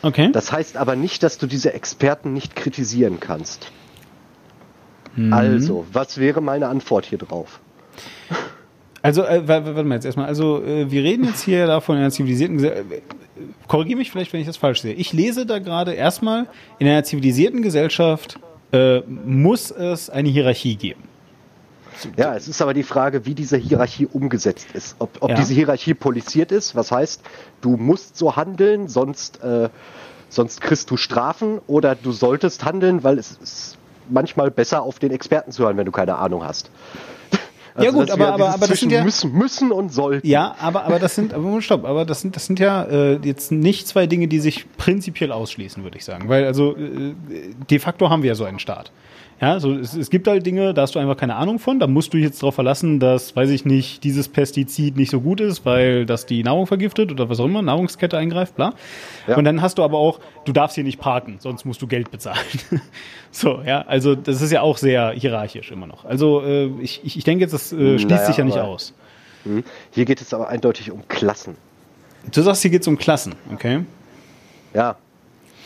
Okay. 0.02 0.30
Das 0.32 0.52
heißt 0.52 0.76
aber 0.76 0.96
nicht, 0.96 1.22
dass 1.22 1.38
du 1.38 1.46
diese 1.46 1.72
Experten 1.72 2.32
nicht 2.32 2.56
kritisieren 2.56 3.20
kannst. 3.20 3.70
Mhm. 5.14 5.32
Also, 5.32 5.86
was 5.92 6.18
wäre 6.18 6.40
meine 6.40 6.68
Antwort 6.68 7.06
hier 7.06 7.18
drauf? 7.18 7.60
Also, 9.02 9.24
äh, 9.24 9.46
warte 9.46 9.82
mal 9.84 9.96
jetzt 9.96 10.04
erstmal. 10.04 10.26
Also, 10.26 10.62
äh, 10.62 10.90
wir 10.90 11.02
reden 11.02 11.24
jetzt 11.24 11.42
hier 11.42 11.66
davon 11.66 11.96
in 11.96 12.02
einer 12.02 12.10
zivilisierten 12.10 12.56
Gesellschaft. 12.56 12.92
Äh, 12.92 13.00
Korrigiere 13.66 13.98
mich 13.98 14.10
vielleicht, 14.10 14.32
wenn 14.32 14.40
ich 14.40 14.46
das 14.46 14.56
falsch 14.56 14.82
sehe. 14.82 14.94
Ich 14.94 15.12
lese 15.12 15.46
da 15.46 15.58
gerade 15.58 15.92
erstmal, 15.94 16.46
in 16.78 16.86
einer 16.86 17.02
zivilisierten 17.02 17.62
Gesellschaft 17.62 18.38
äh, 18.72 19.00
muss 19.00 19.70
es 19.70 20.10
eine 20.10 20.28
Hierarchie 20.28 20.76
geben. 20.76 21.02
Ja, 22.16 22.34
es 22.34 22.48
ist 22.48 22.60
aber 22.62 22.74
die 22.74 22.82
Frage, 22.82 23.26
wie 23.26 23.34
diese 23.34 23.56
Hierarchie 23.56 24.06
umgesetzt 24.06 24.68
ist. 24.74 24.96
Ob, 24.98 25.10
ob 25.20 25.30
ja. 25.30 25.36
diese 25.36 25.54
Hierarchie 25.54 25.94
polisiert 25.94 26.52
ist, 26.52 26.74
was 26.74 26.90
heißt, 26.90 27.22
du 27.60 27.76
musst 27.76 28.16
so 28.16 28.36
handeln, 28.36 28.88
sonst, 28.88 29.42
äh, 29.42 29.68
sonst 30.28 30.60
kriegst 30.60 30.90
du 30.90 30.96
Strafen, 30.96 31.60
oder 31.66 31.94
du 31.94 32.12
solltest 32.12 32.64
handeln, 32.64 33.04
weil 33.04 33.18
es 33.18 33.32
ist 33.32 33.78
manchmal 34.08 34.50
besser, 34.50 34.82
auf 34.82 34.98
den 34.98 35.12
Experten 35.12 35.52
zu 35.52 35.64
hören, 35.64 35.76
wenn 35.76 35.86
du 35.86 35.92
keine 35.92 36.16
Ahnung 36.16 36.44
hast. 36.44 36.70
Also 37.74 37.86
ja 37.86 37.92
gut, 37.92 38.10
aber, 38.10 38.34
aber, 38.34 38.50
aber 38.50 38.66
das 38.66 38.80
sind 38.80 38.92
ja 38.92 39.02
müssen, 39.02 39.32
müssen 39.32 39.72
und 39.72 39.92
sollten. 39.92 40.26
Ja, 40.26 40.54
aber, 40.60 40.84
aber 40.84 40.98
das 40.98 41.14
sind, 41.14 41.32
aber 41.32 41.62
stopp, 41.62 41.84
aber 41.86 42.04
das 42.04 42.20
sind, 42.20 42.36
das 42.36 42.46
sind 42.46 42.60
ja 42.60 42.84
äh, 42.84 43.18
jetzt 43.22 43.50
nicht 43.50 43.88
zwei 43.88 44.06
Dinge, 44.06 44.28
die 44.28 44.40
sich 44.40 44.66
prinzipiell 44.76 45.32
ausschließen, 45.32 45.82
würde 45.82 45.96
ich 45.96 46.04
sagen. 46.04 46.28
Weil 46.28 46.44
also 46.44 46.76
äh, 46.76 47.14
de 47.70 47.78
facto 47.78 48.10
haben 48.10 48.22
wir 48.22 48.28
ja 48.28 48.34
so 48.34 48.44
einen 48.44 48.58
Staat. 48.58 48.92
Ja, 49.42 49.58
so, 49.58 49.72
es, 49.72 49.94
es 49.94 50.08
gibt 50.08 50.28
halt 50.28 50.46
Dinge, 50.46 50.72
da 50.72 50.82
hast 50.82 50.94
du 50.94 51.00
einfach 51.00 51.16
keine 51.16 51.34
Ahnung 51.34 51.58
von. 51.58 51.80
Da 51.80 51.88
musst 51.88 52.14
du 52.14 52.16
jetzt 52.16 52.40
darauf 52.40 52.54
verlassen, 52.54 53.00
dass, 53.00 53.34
weiß 53.34 53.50
ich 53.50 53.64
nicht, 53.64 54.04
dieses 54.04 54.28
Pestizid 54.28 54.96
nicht 54.96 55.10
so 55.10 55.20
gut 55.20 55.40
ist, 55.40 55.66
weil 55.66 56.06
das 56.06 56.26
die 56.26 56.44
Nahrung 56.44 56.68
vergiftet 56.68 57.10
oder 57.10 57.28
was 57.28 57.40
auch 57.40 57.46
immer, 57.46 57.60
Nahrungskette 57.60 58.16
eingreift, 58.16 58.54
bla. 58.54 58.72
Ja. 59.26 59.36
Und 59.36 59.42
dann 59.42 59.60
hast 59.60 59.78
du 59.78 59.82
aber 59.82 59.98
auch, 59.98 60.20
du 60.44 60.52
darfst 60.52 60.76
hier 60.76 60.84
nicht 60.84 61.00
parken, 61.00 61.38
sonst 61.40 61.64
musst 61.64 61.82
du 61.82 61.88
Geld 61.88 62.12
bezahlen. 62.12 62.38
so, 63.32 63.60
ja, 63.66 63.82
also 63.82 64.14
das 64.14 64.42
ist 64.42 64.52
ja 64.52 64.60
auch 64.60 64.78
sehr 64.78 65.10
hierarchisch 65.10 65.72
immer 65.72 65.88
noch. 65.88 66.04
Also 66.04 66.44
äh, 66.44 66.66
ich, 66.80 67.00
ich 67.04 67.24
denke 67.24 67.42
jetzt, 67.42 67.52
das 67.52 67.72
äh, 67.72 67.98
schließt 67.98 68.10
naja, 68.10 68.26
sich 68.26 68.36
ja 68.36 68.44
nicht 68.44 68.58
aus. 68.58 68.94
Hm. 69.42 69.64
Hier 69.90 70.04
geht 70.04 70.20
es 70.20 70.32
aber 70.32 70.50
eindeutig 70.50 70.92
um 70.92 71.08
Klassen. 71.08 71.56
Du 72.32 72.42
sagst, 72.42 72.62
hier 72.62 72.70
geht 72.70 72.82
es 72.82 72.86
um 72.86 72.96
Klassen, 72.96 73.34
okay? 73.52 73.80
Ja, 74.72 74.94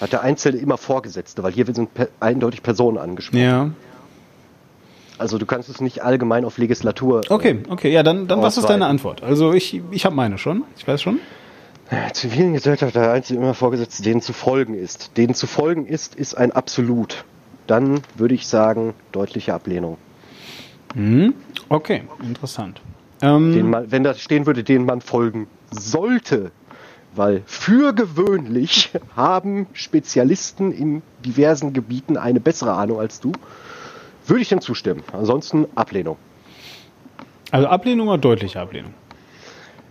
hat 0.00 0.12
der 0.12 0.22
Einzelne 0.22 0.58
immer 0.58 0.76
Vorgesetzte, 0.78 1.42
weil 1.42 1.52
hier 1.52 1.66
sind 1.74 1.94
per 1.94 2.08
eindeutig 2.20 2.62
Personen 2.62 2.98
angesprochen. 2.98 3.42
Ja. 3.42 3.70
Also 5.18 5.38
du 5.38 5.46
kannst 5.46 5.68
es 5.68 5.80
nicht 5.80 6.02
allgemein 6.02 6.44
auf 6.44 6.58
Legislatur. 6.58 7.22
Äh, 7.24 7.32
okay, 7.32 7.58
okay, 7.68 7.90
ja, 7.90 8.02
dann, 8.02 8.28
dann 8.28 8.42
was 8.42 8.58
ist 8.58 8.68
deine 8.68 8.86
Antwort? 8.86 9.22
Also 9.22 9.52
ich, 9.52 9.80
ich 9.90 10.04
habe 10.04 10.14
meine 10.14 10.36
schon, 10.38 10.64
ich 10.76 10.86
weiß 10.86 11.00
schon. 11.00 11.20
Ja, 11.90 12.12
zivilen 12.12 12.52
Gesellschaft 12.52 12.94
der 12.96 13.12
Einzelne 13.12 13.40
immer 13.40 13.54
Vorgesetzte, 13.54 14.02
denen 14.02 14.20
zu 14.20 14.32
folgen 14.32 14.74
ist. 14.74 15.16
Denen 15.16 15.34
zu 15.34 15.46
folgen 15.46 15.86
ist, 15.86 16.14
ist 16.14 16.34
ein 16.34 16.52
Absolut. 16.52 17.24
Dann 17.66 18.00
würde 18.16 18.34
ich 18.34 18.46
sagen, 18.46 18.94
deutliche 19.12 19.54
Ablehnung. 19.54 19.96
Mhm. 20.94 21.34
Okay, 21.68 22.02
interessant. 22.22 22.80
Ähm, 23.22 23.70
man, 23.70 23.90
wenn 23.90 24.04
da 24.04 24.14
stehen 24.14 24.46
würde, 24.46 24.64
denen 24.64 24.84
man 24.84 25.00
folgen 25.00 25.46
sollte, 25.70 26.50
weil 27.16 27.42
für 27.46 27.92
gewöhnlich 27.92 28.90
haben 29.16 29.66
Spezialisten 29.72 30.72
in 30.72 31.02
diversen 31.24 31.72
Gebieten 31.72 32.16
eine 32.16 32.40
bessere 32.40 32.72
Ahnung 32.72 33.00
als 33.00 33.20
du. 33.20 33.32
Würde 34.26 34.42
ich 34.42 34.48
dem 34.48 34.60
zustimmen. 34.60 35.02
Ansonsten 35.12 35.66
Ablehnung. 35.74 36.16
Also 37.50 37.68
Ablehnung 37.68 38.08
oder 38.08 38.18
deutliche 38.18 38.60
Ablehnung? 38.60 38.92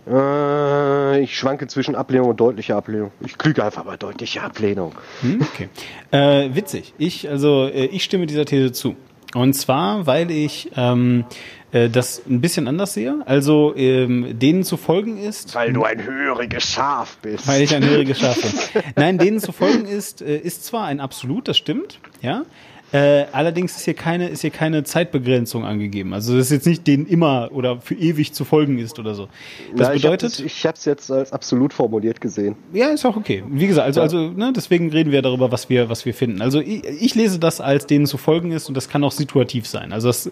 Äh, 0.06 1.20
ich 1.20 1.36
schwanke 1.36 1.66
zwischen 1.66 1.94
Ablehnung 1.94 2.28
und 2.28 2.40
deutlicher 2.40 2.76
Ablehnung. 2.76 3.12
Ich 3.24 3.38
kriege 3.38 3.64
einfach 3.64 3.84
mal 3.84 3.96
deutliche 3.96 4.42
Ablehnung. 4.42 4.92
Hm, 5.22 5.40
okay. 5.40 5.68
Äh, 6.10 6.54
witzig. 6.54 6.94
Ich, 6.98 7.28
also, 7.28 7.66
äh, 7.66 7.86
ich 7.86 8.04
stimme 8.04 8.26
dieser 8.26 8.44
These 8.44 8.72
zu. 8.72 8.94
Und 9.34 9.54
zwar, 9.54 10.06
weil 10.06 10.30
ich 10.30 10.70
ähm, 10.76 11.24
äh, 11.72 11.88
das 11.88 12.22
ein 12.28 12.40
bisschen 12.40 12.68
anders 12.68 12.94
sehe. 12.94 13.22
Also 13.26 13.74
ähm, 13.76 14.38
denen 14.38 14.64
zu 14.64 14.76
folgen 14.76 15.18
ist. 15.18 15.54
Weil 15.54 15.72
du 15.72 15.84
ein 15.84 16.04
höriges 16.04 16.64
Schaf 16.64 17.18
bist. 17.22 17.46
Weil 17.46 17.62
ich 17.62 17.74
ein 17.74 17.84
höriges 17.84 18.20
Schaf 18.20 18.40
bin. 18.40 18.82
Nein, 18.96 19.18
denen 19.18 19.40
zu 19.40 19.52
folgen 19.52 19.86
ist, 19.86 20.22
äh, 20.22 20.36
ist 20.36 20.64
zwar 20.64 20.86
ein 20.86 21.00
Absolut, 21.00 21.48
das 21.48 21.56
stimmt, 21.56 21.98
ja. 22.20 22.44
Äh, 22.92 23.24
allerdings 23.32 23.76
ist 23.76 23.84
hier 23.84 23.94
keine, 23.94 24.28
ist 24.28 24.42
hier 24.42 24.50
keine 24.50 24.84
Zeitbegrenzung 24.84 25.64
angegeben. 25.64 26.14
Also 26.14 26.36
das 26.36 26.46
ist 26.46 26.52
jetzt 26.52 26.66
nicht 26.66 26.86
denen 26.86 27.06
immer 27.06 27.50
oder 27.52 27.80
für 27.80 27.94
ewig 27.94 28.32
zu 28.32 28.44
folgen 28.44 28.78
ist 28.78 28.98
oder 28.98 29.14
so. 29.14 29.28
Das 29.74 29.88
Ja, 29.88 29.94
bedeutet. 29.94 30.38
Ich 30.40 30.64
habe 30.64 30.76
es 30.76 30.84
jetzt 30.84 31.10
als 31.10 31.32
absolut 31.32 31.72
formuliert 31.72 32.20
gesehen. 32.20 32.54
Ja, 32.72 32.88
ist 32.88 33.04
auch 33.04 33.16
okay. 33.16 33.42
Wie 33.48 33.66
gesagt, 33.66 33.86
also, 33.86 34.00
Ja. 34.00 34.04
also 34.04 34.30
ne, 34.30 34.52
deswegen 34.54 34.90
reden 34.90 35.10
wir 35.10 35.20
darüber, 35.20 35.50
was 35.50 35.68
wir, 35.68 35.88
was 35.88 36.06
wir 36.06 36.14
finden. 36.14 36.40
Also 36.40 36.60
ich, 36.60 36.84
ich 36.84 37.14
lese 37.16 37.40
das 37.40 37.60
als 37.60 37.86
denen 37.86 38.06
zu 38.06 38.18
folgen 38.18 38.52
ist 38.52 38.68
und 38.68 38.76
das 38.76 38.88
kann 38.88 39.02
auch 39.02 39.12
situativ 39.12 39.66
sein. 39.66 39.92
Also 39.92 40.08
das, 40.08 40.30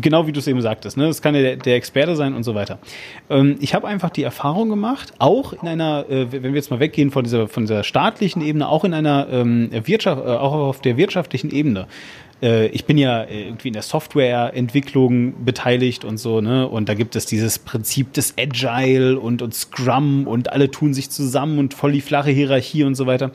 genau 0.00 0.26
wie 0.26 0.32
du 0.32 0.40
es 0.40 0.48
eben 0.48 0.60
sagtest, 0.60 0.96
ne, 0.96 1.06
das 1.06 1.22
kann 1.22 1.36
ja 1.36 1.42
der, 1.42 1.56
der 1.56 1.76
Experte 1.76 2.16
sein 2.16 2.34
und 2.34 2.42
so 2.42 2.54
weiter. 2.56 2.78
Ähm, 3.30 3.56
ich 3.60 3.74
habe 3.74 3.86
einfach 3.86 4.10
die 4.10 4.24
Erfahrung 4.24 4.68
gemacht, 4.68 5.12
auch 5.18 5.52
in 5.52 5.68
einer, 5.68 6.04
äh, 6.10 6.32
wenn 6.32 6.42
wir 6.42 6.54
jetzt 6.54 6.70
mal 6.72 6.80
weggehen 6.80 7.12
von 7.12 7.22
dieser, 7.24 7.46
von 7.46 7.62
dieser 7.62 7.84
staatlichen 7.84 8.42
Ebene, 8.42 8.68
auch 8.68 8.84
in 8.84 8.92
einer 8.92 9.28
ähm, 9.30 9.70
Wirtschaft, 9.84 10.20
äh, 10.24 10.28
auch 10.30 10.52
auf 10.52 10.80
der 10.80 10.96
wirtschaftlichen 10.96 11.50
Ebene. 11.50 11.85
Äh, 12.42 12.66
ich 12.68 12.84
bin 12.84 12.98
ja 12.98 13.22
äh, 13.22 13.46
irgendwie 13.46 13.68
in 13.68 13.74
der 13.74 13.82
Softwareentwicklung 13.82 15.44
beteiligt 15.44 16.04
und 16.04 16.18
so, 16.18 16.40
ne? 16.40 16.68
Und 16.68 16.88
da 16.88 16.94
gibt 16.94 17.16
es 17.16 17.26
dieses 17.26 17.58
Prinzip 17.58 18.12
des 18.12 18.34
Agile 18.38 19.18
und, 19.18 19.42
und 19.42 19.54
Scrum 19.54 20.26
und 20.26 20.52
alle 20.52 20.70
tun 20.70 20.94
sich 20.94 21.10
zusammen 21.10 21.58
und 21.58 21.74
voll 21.74 21.92
die 21.92 22.00
flache 22.00 22.30
Hierarchie 22.30 22.84
und 22.84 22.94
so 22.94 23.06
weiter. 23.06 23.30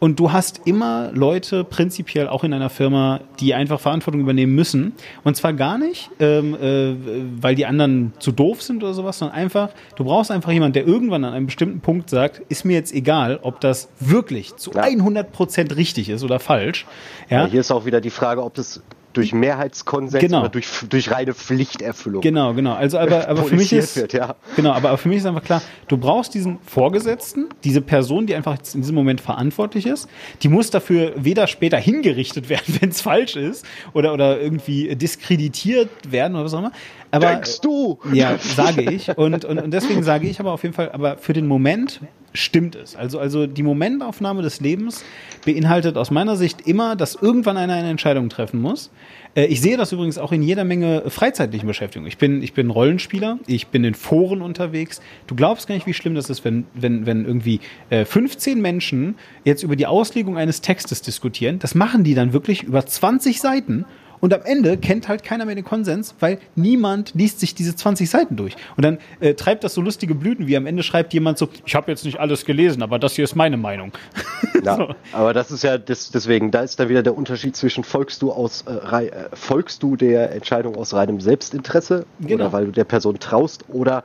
Und 0.00 0.18
du 0.18 0.32
hast 0.32 0.62
immer 0.64 1.10
Leute, 1.12 1.62
prinzipiell 1.62 2.26
auch 2.26 2.42
in 2.42 2.52
einer 2.52 2.70
Firma, 2.70 3.20
die 3.38 3.54
einfach 3.54 3.78
Verantwortung 3.78 4.20
übernehmen 4.22 4.54
müssen. 4.54 4.94
Und 5.24 5.36
zwar 5.36 5.52
gar 5.52 5.78
nicht, 5.78 6.10
ähm, 6.18 6.54
äh, 6.54 6.94
weil 7.40 7.54
die 7.54 7.66
anderen 7.66 8.14
zu 8.18 8.32
doof 8.32 8.62
sind 8.62 8.82
oder 8.82 8.94
sowas, 8.94 9.18
sondern 9.18 9.36
einfach, 9.36 9.68
du 9.96 10.04
brauchst 10.04 10.30
einfach 10.30 10.50
jemanden, 10.50 10.72
der 10.72 10.86
irgendwann 10.86 11.22
an 11.24 11.34
einem 11.34 11.46
bestimmten 11.46 11.80
Punkt 11.80 12.10
sagt, 12.10 12.40
ist 12.48 12.64
mir 12.64 12.72
jetzt 12.72 12.92
egal, 12.94 13.38
ob 13.42 13.60
das 13.60 13.90
wirklich 14.00 14.56
zu 14.56 14.72
Ja. 14.72 14.82
100 14.82 15.32
Prozent 15.32 15.76
richtig 15.76 16.08
ist 16.08 16.24
oder 16.24 16.40
falsch. 16.40 16.86
Ja. 17.28 17.42
Ja, 17.42 17.46
hier 17.46 17.60
ist 17.60 17.70
auch 17.70 17.84
wieder 17.84 18.00
die 18.00 18.10
Frage, 18.10 18.42
ob 18.42 18.54
das 18.54 18.82
durch 19.12 19.32
Mehrheitskonsens 19.32 20.20
Genau. 20.20 20.40
oder 20.40 20.48
durch, 20.48 20.68
durch 20.88 21.10
reine 21.10 21.34
Pflichterfüllung 21.34 22.20
Genau, 22.20 22.54
genau. 22.54 22.74
Also 22.74 22.98
aber, 22.98 23.28
aber 23.28 23.44
für 23.44 23.56
mich 23.56 23.72
ist 23.72 23.96
wird, 23.96 24.12
ja. 24.12 24.36
genau, 24.56 24.72
aber 24.72 24.96
für 24.98 25.08
mich 25.08 25.18
ist 25.18 25.26
einfach 25.26 25.44
klar, 25.44 25.62
du 25.88 25.96
brauchst 25.96 26.34
diesen 26.34 26.58
Vorgesetzten, 26.66 27.48
diese 27.64 27.80
Person, 27.80 28.26
die 28.26 28.34
einfach 28.34 28.56
jetzt 28.56 28.74
in 28.74 28.82
diesem 28.82 28.94
Moment 28.94 29.20
verantwortlich 29.20 29.86
ist. 29.86 30.08
Die 30.42 30.48
muss 30.48 30.70
dafür 30.70 31.12
weder 31.16 31.46
später 31.46 31.78
hingerichtet 31.78 32.48
werden, 32.48 32.78
wenn 32.80 32.90
es 32.90 33.00
falsch 33.00 33.36
ist, 33.36 33.64
oder 33.92 34.12
oder 34.12 34.40
irgendwie 34.40 34.94
diskreditiert 34.96 35.88
werden 36.10 36.34
oder 36.34 36.44
was 36.44 36.54
auch 36.54 36.60
immer. 36.60 36.72
Aber 37.10 37.26
Denkst 37.26 37.60
du? 37.60 37.98
ja, 38.12 38.38
sage 38.38 38.82
ich. 38.82 39.08
Und, 39.16 39.44
und, 39.44 39.60
und 39.62 39.70
deswegen 39.72 40.02
sage 40.02 40.28
ich 40.28 40.38
aber 40.40 40.52
auf 40.52 40.62
jeden 40.62 40.74
Fall, 40.74 40.92
aber 40.92 41.16
für 41.16 41.32
den 41.32 41.46
Moment 41.46 42.00
stimmt 42.32 42.76
es. 42.76 42.94
Also, 42.94 43.18
also 43.18 43.48
die 43.48 43.64
Momentaufnahme 43.64 44.42
des 44.42 44.60
Lebens 44.60 45.04
beinhaltet 45.44 45.96
aus 45.96 46.12
meiner 46.12 46.36
Sicht 46.36 46.60
immer, 46.68 46.94
dass 46.94 47.16
irgendwann 47.16 47.56
einer 47.56 47.74
eine 47.74 47.88
Entscheidung 47.90 48.28
treffen 48.28 48.60
muss. 48.60 48.92
Äh, 49.34 49.46
Ich 49.46 49.60
sehe 49.60 49.76
das 49.76 49.90
übrigens 49.90 50.18
auch 50.18 50.30
in 50.30 50.40
jeder 50.42 50.62
Menge 50.62 51.02
freizeitlichen 51.08 51.66
Beschäftigung. 51.66 52.06
Ich 52.06 52.18
bin, 52.18 52.40
ich 52.42 52.52
bin 52.52 52.70
Rollenspieler, 52.70 53.38
ich 53.48 53.66
bin 53.68 53.82
in 53.82 53.94
Foren 53.94 54.42
unterwegs. 54.42 55.00
Du 55.26 55.34
glaubst 55.34 55.66
gar 55.66 55.74
nicht, 55.74 55.88
wie 55.88 55.94
schlimm 55.94 56.14
das 56.14 56.30
ist, 56.30 56.44
wenn, 56.44 56.66
wenn, 56.74 57.06
wenn 57.06 57.24
irgendwie 57.24 57.58
äh, 57.90 58.04
15 58.04 58.60
Menschen 58.60 59.16
jetzt 59.44 59.64
über 59.64 59.74
die 59.74 59.86
Auslegung 59.86 60.38
eines 60.38 60.60
Textes 60.60 61.02
diskutieren. 61.02 61.58
Das 61.58 61.74
machen 61.74 62.04
die 62.04 62.14
dann 62.14 62.32
wirklich 62.32 62.62
über 62.62 62.86
20 62.86 63.40
Seiten. 63.40 63.84
Und 64.20 64.34
am 64.34 64.42
Ende 64.44 64.76
kennt 64.76 65.08
halt 65.08 65.24
keiner 65.24 65.44
mehr 65.46 65.54
den 65.54 65.64
Konsens, 65.64 66.14
weil 66.20 66.38
niemand 66.54 67.14
liest 67.14 67.40
sich 67.40 67.54
diese 67.54 67.74
20 67.74 68.08
Seiten 68.10 68.36
durch. 68.36 68.54
Und 68.76 68.84
dann 68.84 68.98
äh, 69.20 69.34
treibt 69.34 69.64
das 69.64 69.74
so 69.74 69.80
lustige 69.80 70.14
Blüten, 70.14 70.46
wie 70.46 70.56
am 70.56 70.66
Ende 70.66 70.82
schreibt 70.82 71.14
jemand 71.14 71.38
so, 71.38 71.48
ich 71.64 71.74
habe 71.74 71.90
jetzt 71.90 72.04
nicht 72.04 72.20
alles 72.20 72.44
gelesen, 72.44 72.82
aber 72.82 72.98
das 72.98 73.14
hier 73.14 73.24
ist 73.24 73.34
meine 73.36 73.56
Meinung. 73.56 73.92
Ja, 74.62 74.76
So. 74.76 74.94
aber 75.12 75.32
das 75.32 75.50
ist 75.50 75.64
ja 75.64 75.78
das, 75.78 76.10
deswegen, 76.10 76.50
da 76.50 76.60
ist 76.60 76.78
dann 76.78 76.90
wieder 76.90 77.02
der 77.02 77.16
Unterschied 77.16 77.56
zwischen 77.56 77.82
folgst 77.82 78.20
du 78.20 78.30
aus 78.30 78.62
äh, 78.68 79.06
äh, 79.06 79.10
folgst 79.32 79.82
du 79.82 79.96
der 79.96 80.32
Entscheidung 80.32 80.76
aus 80.76 80.92
reinem 80.92 81.18
Selbstinteresse 81.20 82.04
Genau. 82.20 82.34
oder 82.34 82.52
weil 82.52 82.66
du 82.66 82.72
der 82.72 82.84
Person 82.84 83.18
traust 83.18 83.64
oder 83.68 84.04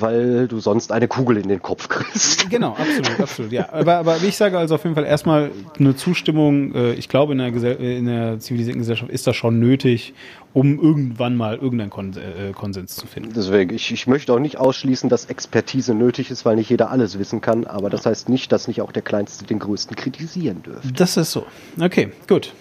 weil 0.00 0.48
du 0.48 0.60
sonst 0.60 0.92
eine 0.92 1.08
Kugel 1.08 1.36
in 1.36 1.48
den 1.48 1.62
Kopf 1.62 1.88
kriegst. 1.88 2.50
Genau, 2.50 2.70
absolut, 2.70 3.20
absolut, 3.20 3.52
ja. 3.52 3.68
Aber, 3.72 3.96
aber 3.96 4.16
ich 4.16 4.36
sage 4.36 4.58
also 4.58 4.74
auf 4.74 4.84
jeden 4.84 4.94
Fall 4.94 5.04
erstmal 5.04 5.50
eine 5.78 5.96
Zustimmung, 5.96 6.74
äh, 6.74 6.92
ich 6.94 7.08
glaube, 7.08 7.32
in 7.32 7.38
der, 7.38 7.50
Gesell 7.50 7.76
äh, 7.80 7.98
in 7.98 8.06
der 8.06 8.38
zivilisierten 8.38 8.80
Gesellschaft 8.80 9.10
ist 9.10 9.26
das 9.26 9.36
schon 9.36 9.58
nötig, 9.58 10.14
um 10.52 10.80
irgendwann 10.80 11.36
mal 11.36 11.56
irgendeinen 11.56 11.90
Kon 11.90 12.14
äh, 12.16 12.52
Konsens 12.52 12.96
zu 12.96 13.06
finden. 13.06 13.32
Deswegen, 13.34 13.74
ich, 13.74 13.90
ich 13.92 14.06
möchte 14.06 14.32
auch 14.32 14.38
nicht 14.38 14.58
ausschließen, 14.58 15.08
dass 15.08 15.26
Expertise 15.26 15.94
nötig 15.94 16.30
ist, 16.30 16.44
weil 16.44 16.56
nicht 16.56 16.70
jeder 16.70 16.90
alles 16.90 17.18
wissen 17.18 17.40
kann, 17.40 17.66
aber 17.66 17.90
das 17.90 18.06
heißt 18.06 18.28
nicht, 18.28 18.52
dass 18.52 18.68
nicht 18.68 18.80
auch 18.80 18.92
der 18.92 19.02
Kleinste 19.02 19.44
den 19.44 19.58
Größten 19.58 19.96
kritisieren 19.96 20.62
dürfte. 20.62 20.92
Das 20.92 21.16
ist 21.16 21.32
so. 21.32 21.46
Okay, 21.80 22.10
gut. 22.28 22.52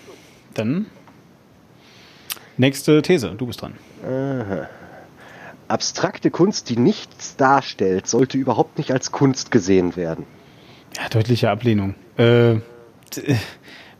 Dann 0.54 0.88
nächste 2.58 3.02
These, 3.02 3.34
du 3.38 3.48
bist 3.48 3.62
dran. 3.62 3.74
Abstrakte 5.74 6.30
Kunst, 6.30 6.70
die 6.70 6.78
nichts 6.78 7.36
darstellt, 7.36 8.06
sollte 8.06 8.38
überhaupt 8.38 8.78
nicht 8.78 8.92
als 8.92 9.12
Kunst 9.12 9.50
gesehen 9.50 9.96
werden. 9.96 10.28
Ja, 10.96 11.10
deutliche 11.10 11.50
Ablehnung. 11.50 11.96
Äh, 12.16 12.58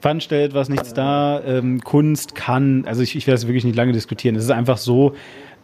wann 0.04 0.22
stellt 0.22 0.50
etwas 0.50 0.70
nichts 0.70 0.94
dar? 0.94 1.46
Ähm, 1.46 1.82
Kunst 1.82 2.36
kann, 2.36 2.86
also 2.86 3.02
ich, 3.02 3.16
ich 3.16 3.28
werde 3.28 3.38
es 3.38 3.48
wirklich 3.48 3.64
nicht 3.64 3.76
lange 3.76 3.94
diskutieren. 3.94 4.36
Es 4.36 4.44
ist 4.44 4.52
einfach 4.52 4.78
so, 4.78 5.16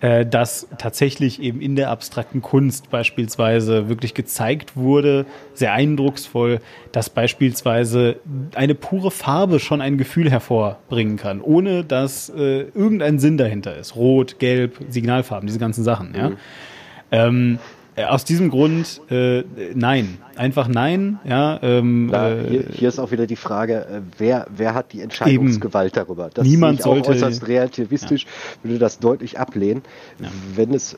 äh, 0.02 0.26
dass 0.26 0.68
tatsächlich 0.78 1.42
eben 1.42 1.60
in 1.60 1.76
der 1.76 1.90
abstrakten 1.90 2.42
Kunst 2.42 2.90
beispielsweise 2.90 3.90
wirklich 3.90 4.14
gezeigt 4.14 4.78
wurde, 4.78 5.26
sehr 5.54 5.74
eindrucksvoll, 5.74 6.60
dass 6.94 7.10
beispielsweise 7.10 8.18
eine 8.56 8.76
pure 8.76 9.12
Farbe 9.12 9.60
schon 9.60 9.82
ein 9.82 9.98
Gefühl 9.98 10.32
hervorbringen 10.32 11.18
kann, 11.18 11.42
ohne 11.42 11.84
dass 11.84 12.30
äh, 12.30 12.62
irgendein 12.74 13.20
Sinn 13.20 13.38
dahinter 13.38 13.76
ist. 13.78 13.98
Rot, 13.98 14.40
Gelb, 14.40 14.78
Signalfarben, 14.90 15.48
diese 15.48 15.60
ganzen 15.60 15.84
Sachen. 15.84 16.16
Ja? 16.16 16.32
Ähm, 17.12 17.56
äh, 17.56 17.79
aus 18.08 18.24
diesem 18.26 18.50
Grund 18.50 19.02
äh, 19.10 19.44
nein, 19.74 20.18
einfach 20.36 20.68
nein. 20.68 21.20
Ja, 21.24 21.60
ähm, 21.62 22.10
Da, 22.12 22.30
äh, 22.32 22.48
hier, 22.50 22.66
hier 22.72 22.90
ist 22.90 23.00
auch 23.00 23.12
wieder 23.12 23.28
die 23.28 23.36
Frage, 23.36 23.86
äh, 23.86 24.02
wer, 24.18 24.48
wer 24.56 24.74
hat 24.74 24.94
die 24.94 25.02
Entscheidungsgewalt 25.02 25.98
darüber? 25.98 26.30
Das 26.34 26.46
Niemand 26.46 26.82
sollte- 26.82 27.10
äußerst 27.12 27.48
relativistisch, 27.48 28.26
würde 28.64 28.80
das 28.80 29.00
deutlich 29.00 29.40
ablehnen. 29.40 29.82
Wenn 30.56 30.74
es 30.74 30.96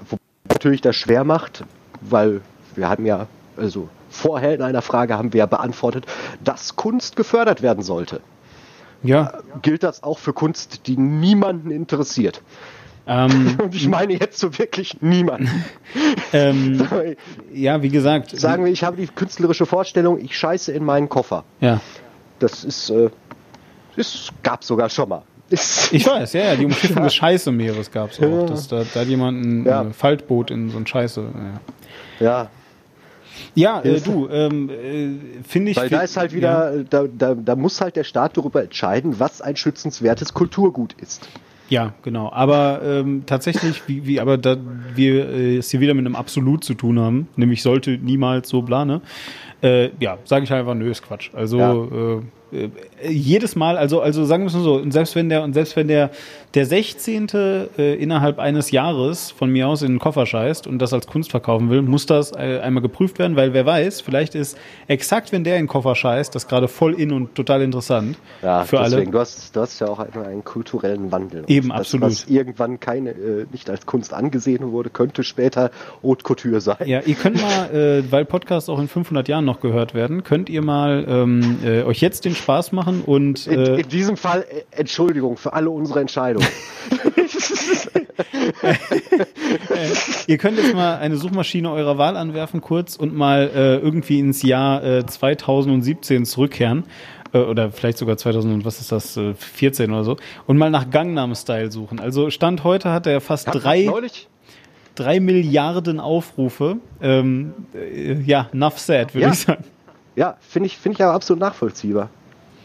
natürlich 0.50 0.82
das 0.82 0.96
schwer 0.96 1.24
macht, 1.24 1.64
weil 2.02 2.42
wir 2.76 2.90
hatten 2.90 3.06
ja, 3.06 3.28
also 3.58 3.90
vorher 4.10 4.54
in 4.56 4.62
einer 4.62 4.82
Frage 4.82 5.18
haben 5.18 5.34
wir 5.34 5.40
ja 5.40 5.46
beantwortet, 5.46 6.06
dass 6.44 6.76
Kunst 6.76 7.16
gefördert 7.16 7.62
werden 7.62 7.84
sollte. 7.84 8.22
ja, 9.04 9.40
Gilt 9.62 9.84
das 9.84 10.04
auch 10.04 10.20
für 10.20 10.34
Kunst, 10.34 10.88
die 10.88 10.98
niemanden 10.98 11.72
interessiert? 11.72 12.42
Ähm, 13.08 13.58
Und 13.64 13.76
ich 13.76 13.88
meine 13.88 14.14
jetzt 14.14 14.40
so 14.40 14.58
wirklich 14.58 15.02
niemanden. 15.02 15.50
ähm, 16.34 16.88
ja, 17.54 17.82
wie 17.82 17.90
gesagt, 17.90 18.38
Sagen 18.38 18.64
wir, 18.66 18.72
ich 18.72 18.84
habe 18.84 18.98
die 18.98 19.08
künstlerische 19.08 19.66
Vorstellung, 19.66 20.20
ich 20.20 20.38
scheiße 20.38 20.72
in 20.72 20.84
meinen 20.84 21.10
Koffer. 21.10 21.44
ja, 21.60 21.82
Das 22.40 22.64
ist, 22.64 22.90
äh, 22.90 23.10
das 23.96 24.30
gab 24.44 24.64
sogar 24.64 24.90
schon 24.90 25.10
mal. 25.10 25.24
Ist, 25.50 25.92
ich 25.92 26.06
weiß, 26.08 26.34
ja, 26.34 26.46
ja, 26.46 26.56
die 26.56 26.66
Umschiffung 26.66 27.04
des 27.04 27.14
Scheiße-Meeres 27.16 27.92
gab 27.92 28.12
es 28.12 28.20
auch, 28.20 28.24
Ja. 28.24 28.46
dass 28.46 28.68
da, 28.70 28.84
da 28.94 29.02
jemand 29.02 29.44
ein 29.44 29.66
Ja. 29.66 29.86
Faltboot 29.92 30.50
in 30.52 30.70
so 30.70 30.78
ein 30.78 30.88
Scheiße. 30.88 31.26
Ja, 32.22 32.26
ja, 32.26 32.50
ja 33.56 33.82
äh, 33.82 34.00
du, 34.00 34.30
ähm, 34.30 34.70
äh, 34.70 35.44
finde 35.44 35.72
ich. 35.72 35.78
weil 35.78 35.90
da 35.90 36.02
ist 36.02 36.16
halt 36.16 36.34
wieder, 36.34 36.84
da, 36.90 37.04
da, 37.06 37.36
da 37.36 37.56
muss 37.58 37.82
halt 37.82 37.96
der 37.98 38.06
Staat 38.06 38.38
darüber 38.38 38.64
entscheiden, 38.64 39.20
was 39.20 39.42
ein 39.42 39.58
schützenswertes 39.58 40.34
Kulturgut 40.34 40.94
ist. 41.02 41.28
Ja, 41.72 41.94
genau. 42.04 42.30
Aber 42.34 42.82
ähm, 42.84 43.24
tatsächlich, 43.26 43.88
wie, 43.88 44.06
wie 44.06 44.20
aber 44.20 44.38
da 44.38 44.58
wir 44.94 45.30
äh, 45.30 45.56
es 45.56 45.72
hier 45.72 45.80
wieder 45.80 45.94
mit 45.94 46.06
einem 46.06 46.18
Absolut 46.18 46.66
zu 46.66 46.74
tun 46.74 47.00
haben, 47.00 47.30
nämlich 47.38 47.64
sollte 47.64 47.92
niemals 47.92 48.50
so 48.50 48.62
plane, 48.62 49.00
äh, 49.64 49.90
ja, 50.02 50.18
sage 50.26 50.44
ich 50.44 50.52
einfach, 50.52 50.76
nö, 50.76 50.92
ist 50.92 51.02
Quatsch. 51.02 51.30
Also 51.34 51.60
äh, 51.60 52.18
äh, 52.18 52.22
jedes 53.08 53.56
Mal, 53.56 53.78
also 53.78 54.02
also 54.02 54.26
sagen 54.26 54.44
wir 54.44 54.48
es 54.48 54.54
mal 54.54 54.64
so, 54.64 54.76
und 54.76 54.92
selbst 54.92 55.16
wenn 55.16 55.30
der 55.30 55.44
und 55.44 55.54
selbst 55.54 55.76
wenn 55.76 55.88
der 55.88 56.12
der 56.54 56.66
16. 56.66 57.28
Äh, 57.78 57.96
innerhalb 57.96 58.40
eines 58.40 58.72
Jahres 58.72 59.32
von 59.32 59.50
mir 59.52 59.68
aus 59.68 59.82
in 59.82 59.94
den 59.94 60.00
Koffer 60.00 60.26
scheißt 60.26 60.68
und 60.68 60.80
das 60.80 60.94
als 60.94 61.08
Kunst 61.08 61.32
verkaufen 61.32 61.70
will, 61.70 61.82
muss 61.82 62.06
das 62.06 62.34
äh, 62.34 62.60
einmal 62.62 62.82
geprüft 62.82 63.20
werden, 63.20 63.36
weil 63.38 63.54
wer 63.54 63.66
weiß, 63.66 64.02
vielleicht 64.02 64.36
ist 64.36 64.58
exakt, 64.88 65.32
wenn 65.32 65.44
der 65.44 65.56
in 65.56 65.64
den 65.64 65.68
Koffer 65.68 65.96
scheißt, 65.96 66.36
das 66.36 66.48
gerade 66.48 66.68
voll 66.68 66.94
in 66.94 67.12
und 67.12 67.36
total 67.36 67.62
interessant 67.62 68.18
Ja, 68.42 68.64
für 68.66 68.80
alle. 68.80 68.90
deswegen, 68.92 69.12
du 69.12 69.20
hast, 69.20 69.56
du 69.56 69.62
hast 69.62 69.80
ja 69.80 69.88
auch 69.88 70.00
einen, 70.00 70.26
einen 70.26 70.44
kulturellen 70.44 71.12
Wandel. 71.12 71.44
Eben, 71.48 71.70
das, 71.70 71.80
absolut. 71.80 72.08
Was 72.08 72.26
irgendwann 72.28 72.80
keine, 72.80 73.12
äh, 73.12 73.46
nicht 73.52 73.70
als 73.70 73.86
Kunst 73.86 74.14
angesehen 74.14 74.72
wurde, 74.72 74.90
könnte 74.90 75.24
später 75.24 75.72
Haute 76.04 76.24
Couture 76.24 76.60
sein. 76.60 76.86
Ja, 76.86 77.02
ihr 77.06 77.16
könnt 77.16 77.42
mal, 77.42 77.74
äh, 77.74 78.12
weil 78.12 78.26
Podcasts 78.26 78.70
auch 78.70 78.80
in 78.80 78.88
500 78.88 79.28
Jahren 79.28 79.46
noch 79.46 79.62
gehört 79.62 79.94
werden, 79.94 80.24
könnt 80.24 80.50
ihr 80.50 80.62
mal 80.62 81.06
ähm, 81.08 81.60
äh, 81.64 81.84
euch 81.84 82.02
jetzt 82.02 82.26
den 82.26 82.36
Spaß 82.42 82.72
machen 82.72 83.02
und 83.06 83.48
In, 83.48 83.60
äh, 83.60 83.76
in 83.82 83.90
diesem 83.90 84.18
Fall 84.18 84.46
äh, 84.50 84.64
Entschuldigung 84.72 85.38
für 85.38 85.54
alle 85.54 85.70
unsere 85.70 86.00
Entscheidungen. 86.00 86.48
ihr 90.28 90.38
könnt 90.38 90.58
jetzt 90.58 90.74
mal 90.74 90.98
eine 90.98 91.18
Suchmaschine 91.18 91.72
eurer 91.72 91.98
Wahl 91.98 92.18
anwerfen 92.18 92.62
kurz 92.62 92.96
und 92.96 93.16
mal 93.16 93.50
äh, 93.54 93.78
irgendwie 93.78 94.20
ins 94.20 94.42
Jahr 94.42 94.84
äh, 94.84 95.06
2017 95.06 96.26
zurückkehren 96.26 96.84
äh, 97.34 97.40
oder 97.40 97.72
vielleicht 97.72 97.98
sogar 97.98 98.18
2000 98.18 98.54
und 98.54 98.66
was 98.66 98.80
ist 98.80 98.92
das, 98.92 99.20
14 99.38 99.92
oder 99.92 100.04
so, 100.04 100.18
und 100.48 100.58
mal 100.58 100.70
nach 100.70 100.90
Gangnam 100.90 101.36
Style 101.36 101.72
suchen. 101.72 102.00
Also 102.00 102.30
Stand 102.30 102.64
heute 102.64 102.92
hat 102.92 103.08
er 103.08 103.22
fast 103.22 103.48
drei, 103.52 103.90
drei 104.96 105.20
Milliarden 105.20 106.00
Aufrufe. 106.00 106.78
Ähm, 107.02 107.54
äh, 107.74 108.14
ja, 108.22 108.50
enough 108.54 108.80
said, 108.80 109.14
würde 109.14 109.28
ja. 109.28 109.32
ich 109.32 109.40
sagen. 109.40 109.64
Ja, 110.16 110.38
finde 110.42 110.68
ich, 110.68 110.78
finde 110.78 110.98
ich 110.98 111.04
aber 111.04 111.14
absolut 111.14 111.40
nachvollziehbar. 111.40 112.10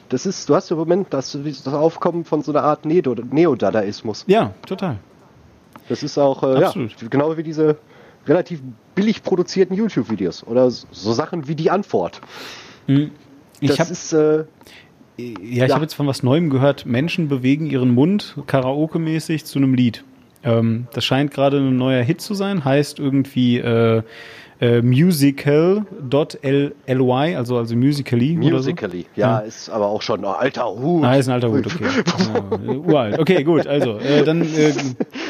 Das 0.09 0.27
ist, 0.27 0.49
du 0.49 0.55
hast 0.55 0.71
im 0.71 0.79
Moment 0.79 1.09
das, 1.11 1.37
das 1.43 1.67
Aufkommen 1.69 2.25
von 2.25 2.43
so 2.43 2.53
einer 2.53 2.63
Art 2.63 2.85
Neodadaismus. 2.85 4.25
Ja, 4.29 4.55
total. 4.67 4.99
Das 5.89 6.03
ist 6.03 6.19
auch, 6.19 6.43
äh, 6.43 6.61
ja, 6.61 6.73
genau 7.11 7.37
wie 7.37 7.43
diese 7.43 7.77
relativ 8.27 8.61
billig 8.95 9.23
produzierten 9.23 9.77
YouTube-Videos 9.77 10.45
oder 10.47 10.71
so 10.71 11.13
Sachen 11.13 11.49
wie 11.49 11.55
die 11.55 11.71
Antwort. 11.71 12.21
Hm. 12.87 13.11
Ich 13.61 13.75
das 13.75 13.91
ist, 13.91 14.13
äh, 14.13 14.39
ja, 14.39 14.45
ich 15.17 15.57
ja. 15.57 15.69
habe 15.71 15.83
jetzt 15.83 15.95
von 15.95 16.07
was 16.07 16.23
Neuem 16.23 16.51
gehört. 16.51 16.87
Menschen 16.87 17.29
bewegen 17.29 17.67
ihren 17.67 17.95
Mund 17.95 18.37
Karaoke-mäßig 18.47 19.45
zu 19.45 19.59
einem 19.59 19.75
Lied. 19.75 20.05
Ähm, 20.43 20.89
das 20.93 21.05
scheint 21.05 21.31
gerade 21.31 21.59
ein 21.59 21.77
neuer 21.77 22.03
Hit 22.03 22.21
zu 22.21 22.35
sein. 22.35 22.65
Heißt 22.65 22.99
irgendwie 22.99 23.59
äh, 23.59 24.03
äh, 24.61 24.81
musical.ly, 24.81 25.85
also 27.37 27.59
also 27.59 27.77
musically. 27.77 28.37
Musically, 28.37 29.03
so. 29.03 29.21
ja, 29.21 29.41
ja, 29.41 29.47
ist 29.47 29.69
aber 29.69 29.87
auch 29.87 30.03
schon 30.03 30.25
ein 30.25 30.25
alter 30.25 30.67
Hut. 30.67 31.05
Ah, 31.05 31.15
ist 31.17 31.29
ein 31.29 31.35
alter 31.35 31.51
Hut, 31.51 31.67
okay. 31.67 31.85
ja, 31.85 32.75
uralt. 32.75 33.19
Okay, 33.19 33.43
gut, 33.45 33.67
also 33.67 33.99
äh, 33.99 34.25
dann. 34.25 34.43
Äh, 34.43 34.73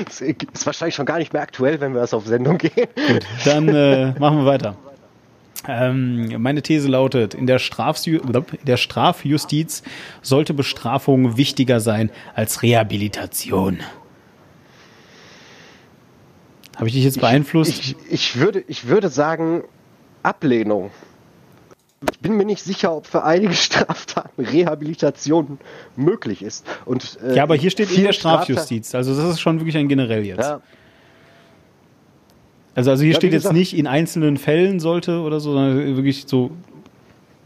ist 0.08 0.66
wahrscheinlich 0.66 0.94
schon 0.94 1.06
gar 1.06 1.18
nicht 1.18 1.32
mehr 1.32 1.42
aktuell, 1.42 1.80
wenn 1.80 1.92
wir 1.92 2.00
das 2.00 2.14
auf 2.14 2.26
Sendung 2.26 2.58
gehen. 2.58 2.72
Gut, 3.08 3.26
dann 3.44 3.68
äh, 3.68 4.12
machen 4.18 4.38
wir 4.38 4.46
weiter. 4.46 4.76
Ähm, 5.68 6.40
meine 6.40 6.62
These 6.62 6.88
lautet, 6.88 7.34
in 7.34 7.46
der, 7.46 7.58
Strafju 7.58 8.20
in 8.20 8.44
der 8.64 8.76
Strafjustiz 8.76 9.82
sollte 10.22 10.54
Bestrafung 10.54 11.36
wichtiger 11.36 11.80
sein 11.80 12.10
als 12.34 12.62
Rehabilitation. 12.62 13.80
Habe 16.76 16.88
ich 16.88 16.94
dich 16.94 17.04
jetzt 17.04 17.20
beeinflusst? 17.20 17.70
Ich, 17.70 17.96
ich, 17.96 18.12
ich, 18.12 18.36
würde, 18.36 18.62
ich 18.68 18.86
würde 18.86 19.08
sagen, 19.08 19.64
Ablehnung. 20.22 20.90
Ich 22.10 22.18
bin 22.20 22.36
mir 22.36 22.44
nicht 22.44 22.62
sicher, 22.62 22.94
ob 22.94 23.06
für 23.06 23.24
einige 23.24 23.54
Straftaten 23.54 24.44
Rehabilitation 24.44 25.58
möglich 25.96 26.42
ist. 26.42 26.66
Und, 26.84 27.18
äh, 27.22 27.34
ja, 27.36 27.42
aber 27.42 27.56
hier 27.56 27.70
steht 27.70 27.90
in 27.90 28.04
der 28.04 28.12
Strafjustiz. 28.12 28.94
Also 28.94 29.16
das 29.16 29.24
ist 29.30 29.40
schon 29.40 29.58
wirklich 29.58 29.76
ein 29.76 29.88
generell 29.88 30.24
jetzt. 30.24 30.40
Ja. 30.40 30.60
Also, 32.74 32.90
also 32.90 33.02
hier 33.02 33.12
ja, 33.12 33.18
steht 33.18 33.32
jetzt 33.32 33.52
nicht 33.52 33.74
in 33.74 33.86
einzelnen 33.86 34.36
Fällen 34.36 34.80
sollte 34.80 35.20
oder 35.20 35.40
so, 35.40 35.52
sondern 35.52 35.96
wirklich 35.96 36.24
so 36.26 36.50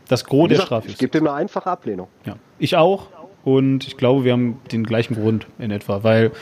das 0.09 0.25
Gros 0.25 0.49
der 0.49 0.57
Strafjustiz. 0.57 0.95
Ich 0.95 0.99
gebe 0.99 1.13
dem 1.13 1.29
eine 1.29 1.37
einfache 1.37 1.71
Ablehnung. 1.71 2.09
Ja, 2.27 2.35
ich 2.59 2.75
auch. 2.75 3.07
Und 3.45 3.87
ich 3.87 3.97
glaube, 3.97 4.25
wir 4.25 4.33
haben 4.33 4.59
den 4.73 4.85
gleichen 4.85 5.15
Grund 5.15 5.47
in 5.61 5.71
etwa, 5.71 6.03
weil 6.03 6.33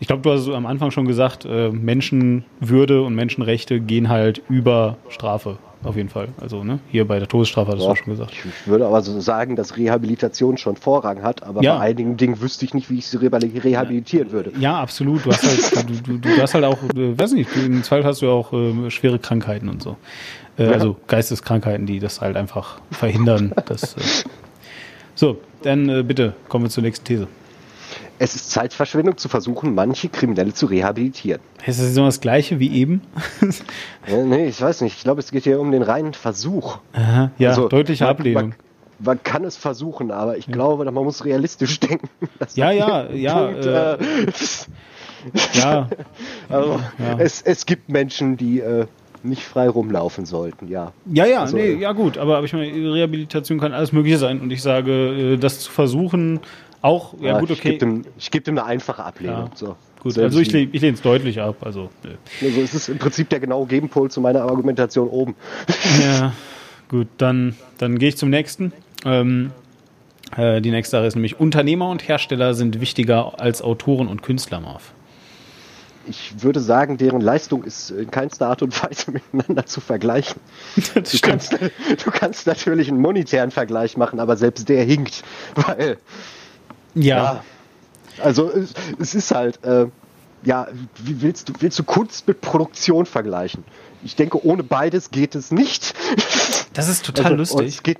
ich 0.00 0.06
glaube, 0.06 0.22
du 0.22 0.32
hast 0.32 0.48
am 0.48 0.66
Anfang 0.66 0.90
schon 0.90 1.06
gesagt, 1.06 1.44
äh, 1.44 1.70
Menschenwürde 1.70 3.02
und 3.02 3.14
Menschenrechte 3.14 3.80
gehen 3.80 4.08
halt 4.08 4.42
über 4.48 4.96
Strafe. 5.08 5.58
Auf 5.84 5.96
jeden 5.96 6.08
Fall. 6.08 6.28
Also 6.40 6.64
ne, 6.64 6.78
hier 6.90 7.06
bei 7.06 7.18
der 7.18 7.28
Todesstrafe 7.28 7.72
hattest 7.72 7.86
ja, 7.86 7.92
du 7.92 7.96
schon 7.96 8.12
gesagt. 8.12 8.32
Ich 8.32 8.66
würde 8.66 8.86
aber 8.86 9.02
so 9.02 9.20
sagen, 9.20 9.54
dass 9.54 9.76
Rehabilitation 9.76 10.56
schon 10.56 10.76
Vorrang 10.76 11.22
hat, 11.22 11.42
aber 11.42 11.62
ja. 11.62 11.76
bei 11.76 11.80
einigen 11.80 12.16
Dingen 12.16 12.40
wüsste 12.40 12.64
ich 12.64 12.72
nicht, 12.72 12.88
wie 12.88 12.98
ich 12.98 13.06
sie 13.06 13.18
rehabilitieren 13.18 14.32
würde. 14.32 14.52
Ja, 14.58 14.80
absolut. 14.80 15.26
Du 15.26 15.30
hast 15.30 15.46
halt, 15.46 15.88
du, 16.06 16.16
du, 16.16 16.18
du 16.18 16.40
hast 16.40 16.54
halt 16.54 16.64
auch, 16.64 16.78
äh, 16.96 17.18
weiß 17.18 17.32
nicht, 17.34 17.54
im 17.54 17.82
Zweifel 17.82 18.06
hast 18.06 18.22
du 18.22 18.26
ja 18.26 18.32
auch 18.32 18.52
äh, 18.54 18.90
schwere 18.90 19.18
Krankheiten 19.18 19.68
und 19.68 19.82
so. 19.82 19.96
Äh, 20.56 20.64
ja. 20.64 20.70
Also 20.70 20.96
Geisteskrankheiten, 21.06 21.84
die 21.84 21.98
das 21.98 22.22
halt 22.22 22.36
einfach 22.36 22.78
verhindern. 22.90 23.52
dass, 23.66 23.94
äh 23.94 24.00
so, 25.14 25.38
dann 25.62 25.88
äh, 25.88 26.02
bitte 26.02 26.34
kommen 26.48 26.64
wir 26.64 26.70
zur 26.70 26.82
nächsten 26.82 27.04
These. 27.04 27.28
Es 28.18 28.34
ist 28.36 28.50
Zeitverschwendung 28.50 29.16
zu 29.16 29.28
versuchen, 29.28 29.74
manche 29.74 30.08
Kriminelle 30.08 30.54
zu 30.54 30.66
rehabilitieren. 30.66 31.40
Ist 31.66 31.80
das 31.80 31.96
immer 31.96 32.06
das 32.06 32.20
Gleiche 32.20 32.60
wie 32.60 32.72
eben? 32.72 33.02
ja, 34.06 34.16
nee, 34.24 34.46
ich 34.46 34.60
weiß 34.60 34.82
nicht. 34.82 34.96
Ich 34.96 35.02
glaube, 35.02 35.20
es 35.20 35.30
geht 35.30 35.44
hier 35.44 35.60
um 35.60 35.72
den 35.72 35.82
reinen 35.82 36.14
Versuch. 36.14 36.78
Aha, 36.92 37.30
ja, 37.38 37.50
also, 37.50 37.68
deutliche 37.68 38.06
Ablehnung. 38.06 38.50
Man, 38.50 38.54
man, 39.00 39.22
kann 39.22 39.44
es 39.44 39.56
versuchen, 39.56 40.10
aber 40.10 40.36
ich 40.36 40.46
ja. 40.46 40.52
glaube, 40.52 40.84
man 40.84 41.04
muss 41.04 41.24
realistisch 41.24 41.80
denken. 41.80 42.08
Ja, 42.54 42.70
ja, 42.70 43.10
ja. 43.10 43.46
Punkt, 43.46 43.66
äh, 43.66 43.96
ja. 45.54 45.88
also, 46.48 46.80
ja. 46.98 47.18
Es, 47.18 47.42
es 47.42 47.66
gibt 47.66 47.88
Menschen, 47.88 48.36
die 48.36 48.60
äh, 48.60 48.86
nicht 49.24 49.42
frei 49.42 49.68
rumlaufen 49.68 50.26
sollten, 50.26 50.68
ja. 50.68 50.92
Ja, 51.06 51.26
ja, 51.26 51.40
also, 51.40 51.56
nee, 51.56 51.74
ja 51.74 51.92
gut, 51.92 52.18
aber, 52.18 52.36
aber 52.36 52.46
ich 52.46 52.52
meine, 52.52 52.72
Rehabilitation 52.92 53.58
kann 53.58 53.72
alles 53.72 53.92
Mögliche 53.92 54.18
sein 54.18 54.40
und 54.40 54.50
ich 54.50 54.62
sage, 54.62 54.92
äh, 54.92 55.36
das 55.36 55.60
zu 55.60 55.70
versuchen, 55.70 56.40
auch, 56.84 57.14
ja, 57.20 57.28
ja 57.28 57.40
gut, 57.40 57.50
okay. 57.50 57.54
Ich 57.54 57.62
gebe 57.62 57.78
dem, 57.78 58.04
geb 58.30 58.44
dem 58.44 58.58
eine 58.58 58.66
einfache 58.66 59.02
Ablehnung. 59.02 59.50
Ja. 59.50 59.50
So. 59.54 59.76
Gut, 60.00 60.18
also 60.18 60.38
ich, 60.38 60.52
ich 60.52 60.80
lehne 60.82 60.94
es 60.94 61.00
deutlich 61.00 61.40
ab. 61.40 61.56
Also, 61.60 61.88
also 62.42 62.60
es 62.60 62.74
ist 62.74 62.88
im 62.90 62.98
Prinzip 62.98 63.30
der 63.30 63.40
genaue 63.40 63.66
Gegenpol 63.66 64.10
zu 64.10 64.20
meiner 64.20 64.42
Argumentation 64.42 65.08
oben. 65.08 65.34
Ja, 66.00 66.34
gut, 66.88 67.08
dann, 67.16 67.56
dann 67.78 67.98
gehe 67.98 68.10
ich 68.10 68.18
zum 68.18 68.28
nächsten. 68.28 68.72
Ähm, 69.06 69.52
äh, 70.36 70.60
die 70.60 70.70
nächste 70.70 70.98
Sache 70.98 71.06
ist 71.06 71.14
nämlich, 71.14 71.40
Unternehmer 71.40 71.88
und 71.88 72.06
Hersteller 72.06 72.52
sind 72.52 72.80
wichtiger 72.80 73.40
als 73.40 73.62
Autoren 73.62 74.08
und 74.08 74.22
Künstler, 74.22 74.60
Marv. 74.60 74.92
Ich 76.06 76.42
würde 76.42 76.60
sagen, 76.60 76.98
deren 76.98 77.22
Leistung 77.22 77.64
ist 77.64 77.90
in 77.90 78.10
keinster 78.10 78.48
Art 78.48 78.60
und 78.60 78.82
Weise 78.82 79.10
miteinander 79.32 79.64
zu 79.64 79.80
vergleichen. 79.80 80.38
Du 80.94 81.18
kannst, 81.22 81.52
du 81.52 82.10
kannst 82.10 82.46
natürlich 82.46 82.88
einen 82.88 83.00
monetären 83.00 83.50
Vergleich 83.50 83.96
machen, 83.96 84.20
aber 84.20 84.36
selbst 84.36 84.68
der 84.68 84.84
hinkt, 84.84 85.22
weil 85.54 85.96
ja. 86.94 87.16
ja. 87.16 87.44
Also 88.22 88.50
es, 88.50 88.74
es, 88.98 89.14
ist 89.14 89.34
halt, 89.34 89.62
äh, 89.64 89.86
ja, 90.44 90.68
wie 91.02 91.20
willst 91.20 91.48
du, 91.48 91.52
willst 91.58 91.78
du 91.78 91.84
Kunst 91.84 92.28
mit 92.28 92.40
Produktion 92.40 93.06
vergleichen? 93.06 93.64
Ich 94.04 94.16
denke, 94.16 94.44
ohne 94.44 94.62
beides 94.62 95.10
geht 95.10 95.34
es 95.34 95.50
nicht. 95.50 95.94
Das 96.74 96.88
ist 96.88 97.04
total 97.04 97.26
also, 97.26 97.36
lustig. 97.36 97.76
Es 97.76 97.82
geht, 97.82 97.98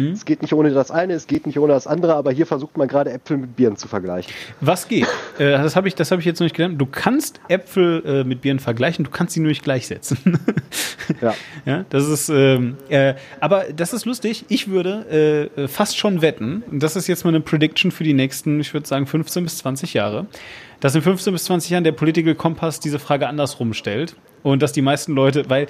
hm? 0.00 0.12
Es 0.12 0.24
geht 0.24 0.42
nicht 0.42 0.52
ohne 0.52 0.70
das 0.70 0.90
eine, 0.90 1.14
es 1.14 1.26
geht 1.26 1.46
nicht 1.46 1.58
ohne 1.58 1.72
das 1.72 1.86
andere, 1.86 2.14
aber 2.14 2.32
hier 2.32 2.46
versucht 2.46 2.76
man 2.76 2.88
gerade 2.88 3.12
Äpfel 3.12 3.36
mit 3.36 3.56
Bieren 3.56 3.76
zu 3.76 3.88
vergleichen. 3.88 4.32
Was 4.60 4.88
geht? 4.88 5.06
Äh, 5.38 5.50
das 5.52 5.76
habe 5.76 5.88
ich, 5.88 5.94
hab 5.94 6.18
ich 6.18 6.24
jetzt 6.24 6.40
noch 6.40 6.44
nicht 6.44 6.56
gelernt. 6.56 6.80
Du 6.80 6.86
kannst 6.86 7.40
Äpfel 7.48 8.02
äh, 8.04 8.24
mit 8.24 8.42
Bieren 8.42 8.58
vergleichen, 8.58 9.04
du 9.04 9.10
kannst 9.10 9.34
sie 9.34 9.40
nur 9.40 9.48
nicht 9.48 9.62
gleichsetzen. 9.62 10.38
ja. 11.20 11.34
ja. 11.64 11.84
Das 11.90 12.06
ist, 12.08 12.28
ähm, 12.28 12.76
äh, 12.88 13.14
aber 13.40 13.64
das 13.74 13.92
ist 13.92 14.04
lustig. 14.04 14.44
Ich 14.48 14.68
würde 14.68 15.50
äh, 15.56 15.68
fast 15.68 15.98
schon 15.98 16.22
wetten, 16.22 16.62
und 16.70 16.82
das 16.82 16.96
ist 16.96 17.06
jetzt 17.06 17.24
mal 17.24 17.30
eine 17.30 17.40
Prediction 17.40 17.90
für 17.90 18.04
die 18.04 18.14
nächsten, 18.14 18.60
ich 18.60 18.74
würde 18.74 18.86
sagen, 18.86 19.06
15 19.06 19.44
bis 19.44 19.58
20 19.58 19.94
Jahre, 19.94 20.26
dass 20.80 20.94
in 20.94 21.02
15 21.02 21.32
bis 21.32 21.44
20 21.44 21.70
Jahren 21.70 21.84
der 21.84 21.92
Political 21.92 22.34
Kompass 22.34 22.80
diese 22.80 22.98
Frage 22.98 23.28
andersrum 23.28 23.74
stellt 23.74 24.16
und 24.42 24.62
dass 24.62 24.72
die 24.72 24.82
meisten 24.82 25.12
Leute, 25.12 25.48
weil 25.48 25.66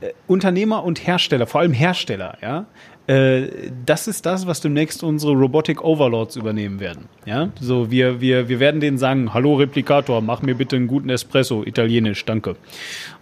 äh, 0.00 0.12
Unternehmer 0.26 0.84
und 0.84 1.06
Hersteller, 1.06 1.46
vor 1.46 1.60
allem 1.60 1.72
Hersteller, 1.72 2.38
ja, 2.42 2.66
das 3.06 4.08
ist 4.08 4.24
das, 4.24 4.46
was 4.46 4.60
demnächst 4.62 5.02
unsere 5.02 5.32
Robotic 5.32 5.84
Overlords 5.84 6.36
übernehmen 6.36 6.80
werden. 6.80 7.04
Ja, 7.26 7.50
so 7.60 7.90
wir, 7.90 8.20
wir, 8.20 8.48
wir 8.48 8.60
werden 8.60 8.80
denen 8.80 8.98
sagen, 8.98 9.32
hallo 9.32 9.56
Replikator, 9.56 10.20
mach 10.20 10.42
mir 10.42 10.54
bitte 10.54 10.76
einen 10.76 10.86
guten 10.86 11.08
Espresso, 11.08 11.62
italienisch, 11.64 12.24
danke. 12.24 12.56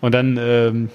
Und 0.00 0.14
dann 0.14 0.38
ähm, 0.40 0.90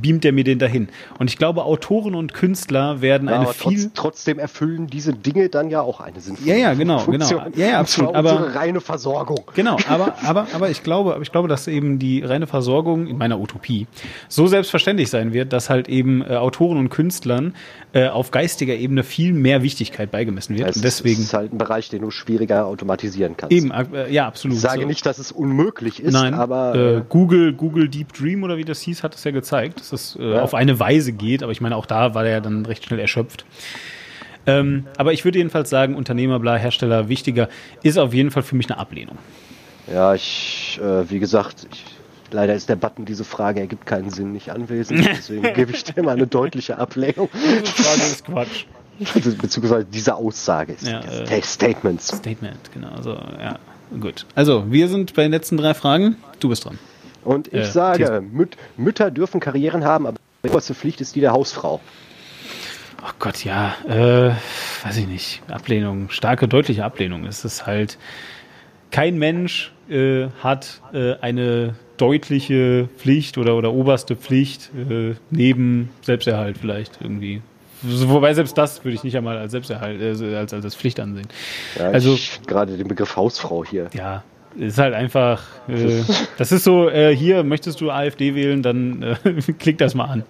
beamt 0.00 0.24
er 0.24 0.32
mir 0.32 0.44
den 0.44 0.58
dahin. 0.58 0.88
Und 1.18 1.30
ich 1.30 1.38
glaube, 1.38 1.64
Autoren 1.64 2.14
und 2.14 2.34
Künstler 2.34 3.00
werden 3.00 3.28
ja, 3.28 3.40
eine 3.40 3.52
viel... 3.52 3.84
Trotz, 3.94 4.18
trotzdem 4.18 4.38
erfüllen 4.38 4.88
diese 4.88 5.12
Dinge 5.12 5.48
dann 5.48 5.70
ja 5.70 5.80
auch 5.80 6.00
eine 6.00 6.20
sinnvolle 6.20 6.48
Ja, 6.48 6.56
ja, 6.56 6.74
genau, 6.74 7.04
genau. 7.04 7.24
Funktion. 7.26 7.52
genau. 7.52 7.56
Ja, 7.56 7.72
ja, 7.72 7.80
absolut. 7.80 8.14
Aber 8.14 8.54
reine 8.54 8.80
Versorgung. 8.80 9.42
Genau, 9.54 9.76
aber, 9.88 10.14
aber, 10.24 10.48
aber 10.52 10.70
ich 10.70 10.82
glaube, 10.82 11.14
aber 11.14 11.22
ich 11.22 11.30
glaube, 11.30 11.48
dass 11.48 11.68
eben 11.68 11.98
die 11.98 12.22
reine 12.22 12.46
Versorgung 12.46 13.06
in 13.06 13.18
meiner 13.18 13.38
Utopie 13.38 13.86
so 14.28 14.46
selbstverständlich 14.46 15.10
sein 15.10 15.32
wird, 15.32 15.52
dass 15.52 15.70
halt 15.70 15.88
eben 15.88 16.22
äh, 16.22 16.34
Autoren 16.36 16.78
und 16.78 16.88
Künstlern 16.88 17.54
äh, 17.92 18.08
auf 18.08 18.27
geistiger 18.30 18.74
Ebene 18.74 19.02
viel 19.02 19.32
mehr 19.32 19.62
Wichtigkeit 19.62 20.10
beigemessen 20.10 20.56
wird. 20.56 20.70
Es 20.70 20.80
deswegen 20.80 21.22
ist 21.22 21.34
halt 21.34 21.52
ein 21.52 21.58
Bereich, 21.58 21.88
den 21.88 22.02
du 22.02 22.10
schwieriger 22.10 22.66
automatisieren 22.66 23.36
kannst. 23.36 23.52
Eben, 23.52 23.70
äh, 23.70 24.10
ja, 24.10 24.26
absolut. 24.26 24.56
Ich 24.56 24.62
sage 24.62 24.82
so. 24.82 24.86
nicht, 24.86 25.04
dass 25.06 25.18
es 25.18 25.32
unmöglich 25.32 26.02
ist, 26.02 26.12
Nein, 26.12 26.34
aber 26.34 26.74
äh, 26.74 27.02
Google, 27.08 27.52
Google 27.52 27.88
Deep 27.88 28.12
Dream 28.12 28.42
oder 28.42 28.56
wie 28.56 28.64
das 28.64 28.80
hieß, 28.80 29.02
hat 29.02 29.14
es 29.14 29.24
ja 29.24 29.30
gezeigt, 29.30 29.80
dass 29.80 29.92
es 29.92 30.16
äh, 30.16 30.32
ja. 30.32 30.42
auf 30.42 30.54
eine 30.54 30.78
Weise 30.80 31.12
geht. 31.12 31.42
Aber 31.42 31.52
ich 31.52 31.60
meine, 31.60 31.76
auch 31.76 31.86
da 31.86 32.14
war 32.14 32.24
er 32.24 32.32
ja 32.32 32.40
dann 32.40 32.66
recht 32.66 32.84
schnell 32.84 33.00
erschöpft. 33.00 33.44
Ähm, 34.46 34.86
aber 34.96 35.12
ich 35.12 35.24
würde 35.24 35.38
jedenfalls 35.38 35.68
sagen, 35.68 35.94
Unternehmer, 35.94 36.40
bla, 36.40 36.56
Hersteller, 36.56 37.08
wichtiger, 37.08 37.48
ist 37.82 37.98
auf 37.98 38.14
jeden 38.14 38.30
Fall 38.30 38.42
für 38.42 38.56
mich 38.56 38.70
eine 38.70 38.78
Ablehnung. 38.78 39.18
Ja, 39.92 40.14
ich, 40.14 40.80
äh, 40.82 41.10
wie 41.10 41.18
gesagt, 41.18 41.66
ich 41.72 41.84
Leider 42.30 42.54
ist 42.54 42.68
der 42.68 42.76
Button 42.76 43.04
diese 43.04 43.24
Frage 43.24 43.60
ergibt 43.60 43.86
keinen 43.86 44.10
Sinn 44.10 44.32
nicht 44.32 44.50
anwesend, 44.50 45.06
deswegen 45.16 45.54
gebe 45.54 45.72
ich 45.72 45.84
dir 45.84 46.02
mal 46.02 46.12
eine 46.12 46.26
deutliche 46.26 46.78
Ablehnung. 46.78 47.28
Diese 47.32 47.72
Frage 47.72 48.02
ist 48.02 48.24
Quatsch. 48.24 48.64
Also, 49.14 49.36
beziehungsweise 49.36 49.84
diese 49.84 50.16
Aussage 50.16 50.72
ist 50.72 50.86
ja, 50.86 51.00
äh, 51.00 51.42
Statements. 51.42 52.08
Statement, 52.08 52.72
genau. 52.74 52.88
Also, 52.88 53.12
ja, 53.12 53.58
gut. 54.00 54.26
Also, 54.34 54.64
wir 54.70 54.88
sind 54.88 55.14
bei 55.14 55.22
den 55.22 55.30
letzten 55.30 55.56
drei 55.56 55.72
Fragen. 55.74 56.16
Du 56.40 56.48
bist 56.48 56.64
dran. 56.64 56.78
Und 57.24 57.48
ich 57.48 57.54
äh, 57.54 57.64
sage, 57.64 58.20
Müt 58.20 58.56
Mütter 58.76 59.10
dürfen 59.10 59.38
Karrieren 59.38 59.84
haben, 59.84 60.06
aber 60.06 60.18
die 60.42 60.50
oberste 60.50 60.74
Pflicht 60.74 61.00
ist 61.00 61.14
die 61.14 61.20
der 61.20 61.32
Hausfrau. 61.32 61.80
Oh 63.02 63.10
Gott, 63.20 63.44
ja, 63.44 63.74
äh, 63.86 64.32
weiß 64.84 64.96
ich 64.96 65.06
nicht. 65.06 65.42
Ablehnung, 65.48 66.10
starke, 66.10 66.48
deutliche 66.48 66.84
Ablehnung. 66.84 67.24
Es 67.24 67.44
ist 67.44 67.66
halt, 67.66 67.98
kein 68.90 69.18
Mensch 69.18 69.72
äh, 69.88 70.28
hat 70.42 70.80
äh, 70.92 71.14
eine 71.20 71.74
deutliche 71.98 72.88
Pflicht 72.96 73.38
oder, 73.38 73.56
oder 73.56 73.72
oberste 73.72 74.16
Pflicht 74.16 74.70
äh, 74.74 75.14
neben 75.30 75.90
Selbsterhalt 76.02 76.58
vielleicht 76.58 76.98
irgendwie. 77.00 77.42
Wobei 77.82 78.34
selbst 78.34 78.58
das 78.58 78.84
würde 78.84 78.96
ich 78.96 79.04
nicht 79.04 79.16
einmal 79.16 79.38
als 79.38 79.52
Selbsterhalt, 79.52 80.00
äh, 80.00 80.36
als, 80.36 80.52
als 80.52 80.74
Pflicht 80.74 80.98
ansehen. 80.98 81.28
Ja, 81.78 81.90
also 81.90 82.16
gerade 82.46 82.76
den 82.76 82.88
Begriff 82.88 83.14
Hausfrau 83.14 83.64
hier. 83.64 83.88
Ja, 83.92 84.24
ist 84.56 84.78
halt 84.78 84.94
einfach, 84.94 85.44
äh, 85.68 86.02
das 86.38 86.50
ist 86.50 86.64
so, 86.64 86.88
äh, 86.88 87.14
hier 87.14 87.44
möchtest 87.44 87.80
du 87.80 87.90
AfD 87.90 88.34
wählen, 88.34 88.62
dann 88.62 89.02
äh, 89.02 89.16
klick 89.58 89.78
das 89.78 89.94
mal 89.94 90.06
an. 90.06 90.24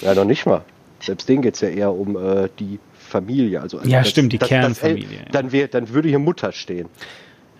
Ja, 0.00 0.14
noch 0.14 0.24
nicht 0.24 0.46
mal. 0.46 0.62
Selbst 1.00 1.28
denen 1.28 1.42
geht 1.42 1.54
es 1.54 1.60
ja 1.60 1.68
eher 1.68 1.92
um 1.92 2.16
äh, 2.16 2.48
die 2.58 2.78
Familie. 2.98 3.60
Also, 3.60 3.78
also 3.78 3.90
ja, 3.90 3.98
das, 3.98 4.08
stimmt, 4.08 4.32
die 4.32 4.38
das, 4.38 4.48
Kernfamilie. 4.48 5.18
Das, 5.24 5.32
dann, 5.32 5.52
wär, 5.52 5.68
dann 5.68 5.90
würde 5.90 6.08
hier 6.08 6.18
Mutter 6.18 6.52
stehen. 6.52 6.88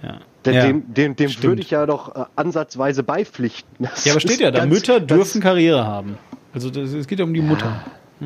Ja. 0.05 0.21
Ja, 0.47 0.67
dem, 0.67 0.95
dem, 1.17 1.17
würde 1.43 1.63
ich 1.63 1.71
ja 1.71 1.87
doch 1.87 2.15
äh, 2.15 2.25
ansatzweise 2.37 3.03
beipflichten. 3.03 3.87
Das 3.87 4.05
ja, 4.05 4.13
aber 4.13 4.21
steht 4.21 4.41
ja 4.41 4.51
da, 4.51 4.61
ganz, 4.61 4.73
Mütter 4.75 5.01
dürfen 5.01 5.41
Karriere 5.41 5.87
haben. 5.87 6.19
Also 6.53 6.69
es 6.69 7.07
geht 7.07 7.19
ja 7.19 7.25
um 7.25 7.33
die 7.33 7.41
Mutter. 7.41 7.83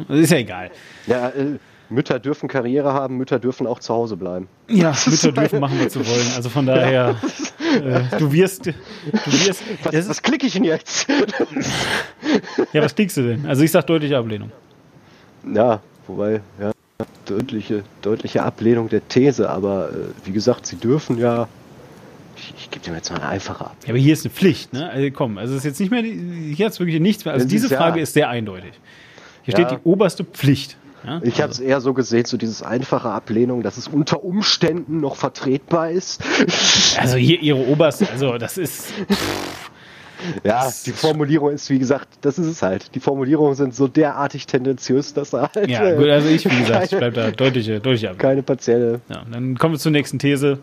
Das 0.09 0.19
ist 0.19 0.33
ja 0.33 0.39
egal. 0.39 0.71
Ja, 1.07 1.29
äh, 1.29 1.59
Mütter 1.91 2.19
dürfen 2.19 2.49
Karriere 2.49 2.93
haben, 2.93 3.17
Mütter 3.17 3.39
dürfen 3.39 3.67
auch 3.67 3.79
zu 3.79 3.95
Hause 3.95 4.17
bleiben. 4.17 4.49
Ja, 4.69 4.95
Mütter 5.07 5.33
dürfen 5.33 5.61
machen, 5.61 5.79
was 5.83 5.93
sie 5.93 6.07
wollen. 6.07 6.33
Also 6.35 6.49
von 6.49 6.67
daher, 6.67 6.91
ja. 6.93 7.11
äh, 7.99 8.19
du 8.19 8.33
wirst. 8.33 8.67
Du 8.67 8.73
wirst 9.47 9.63
was, 9.85 10.09
was 10.09 10.23
klicke 10.23 10.47
ich 10.47 10.55
denn 10.55 10.65
jetzt? 10.65 11.09
ja, 12.73 12.83
was 12.83 12.95
klickst 12.95 13.17
du 13.17 13.23
denn? 13.23 13.47
Also 13.47 13.63
ich 13.63 13.71
sag 13.71 13.87
deutliche 13.87 14.19
Ablehnung. 14.19 14.51
Ja, 15.55 15.81
wobei, 16.07 16.41
ja, 16.61 16.73
deutliche, 17.25 17.85
deutliche 18.03 18.43
Ablehnung 18.43 18.89
der 18.89 19.07
These, 19.09 19.49
aber 19.49 19.91
äh, 19.91 20.27
wie 20.27 20.33
gesagt, 20.33 20.67
sie 20.67 20.77
dürfen 20.77 21.19
ja. 21.19 21.49
Ich, 22.57 22.65
ich 22.65 22.71
gebe 22.71 22.85
dir 22.85 22.95
jetzt 22.95 23.11
mal 23.11 23.17
eine 23.17 23.29
einfache 23.29 23.65
Ablehnung. 23.65 23.87
Ja, 23.87 23.91
aber 23.91 23.99
hier 23.99 24.13
ist 24.13 24.25
eine 24.25 24.35
Pflicht, 24.35 24.73
ne? 24.73 24.89
Also 24.91 25.11
komm, 25.13 25.39
also 25.39 25.55
es 25.55 25.59
ist 25.59 25.65
jetzt 25.65 25.81
nicht 25.81 25.91
mehr, 25.91 26.03
hier 26.03 26.67
hat 26.67 26.73
es 26.73 26.81
wirklich 26.81 27.01
nichts 27.01 27.25
mehr. 27.25 27.35
Also 27.35 27.47
diese 27.47 27.69
Frage 27.69 27.99
ja, 27.99 28.03
ist 28.03 28.15
sehr 28.15 28.29
eindeutig. 28.29 28.73
Hier 29.43 29.55
ja. 29.55 29.67
steht 29.67 29.79
die 29.79 29.89
oberste 29.89 30.25
Pflicht. 30.25 30.77
Ja? 31.05 31.21
Ich 31.23 31.41
habe 31.41 31.53
es 31.53 31.61
eher 31.61 31.81
so 31.81 31.95
gesehen, 31.95 32.25
so 32.25 32.37
dieses 32.37 32.63
einfache 32.63 33.09
Ablehnung, 33.09 33.63
dass 33.63 33.77
es 33.77 33.89
unter 33.89 34.25
Umständen 34.25 35.01
noch 35.01 35.17
vertretbar 35.17 35.91
ist. 35.91 36.23
Also 36.99 37.17
hier 37.17 37.41
ihre 37.41 37.59
oberste, 37.59 38.09
also 38.11 38.39
das 38.39 38.59
ist. 38.59 38.93
Ja, 40.43 40.65
das 40.65 40.83
die 40.83 40.91
Formulierung 40.91 41.53
ist, 41.53 41.71
wie 41.71 41.79
gesagt, 41.79 42.09
das 42.23 42.41
ist 42.41 42.47
es 42.47 42.63
halt. 42.63 42.95
Die 42.97 43.01
Formulierungen 43.01 43.55
sind 43.55 43.73
so 43.73 43.87
derartig 43.87 44.47
tendenziös, 44.47 45.15
dass 45.15 45.33
er 45.33 45.51
halt. 45.55 45.69
Ja, 45.69 45.95
gut, 45.95 46.09
also 46.09 46.29
ich, 46.29 46.45
wie 46.45 46.59
gesagt, 46.59 46.69
keine, 46.91 47.07
ich 47.07 47.13
bleib 47.13 47.15
da 47.15 47.31
deutliche, 47.31 47.79
deutliche 47.79 48.11
ab. 48.11 48.19
Keine 48.19 48.43
partielle. 48.43 49.01
Ja, 49.09 49.23
dann 49.31 49.57
kommen 49.57 49.75
wir 49.75 49.79
zur 49.79 49.93
nächsten 49.93 50.19
These. 50.19 50.59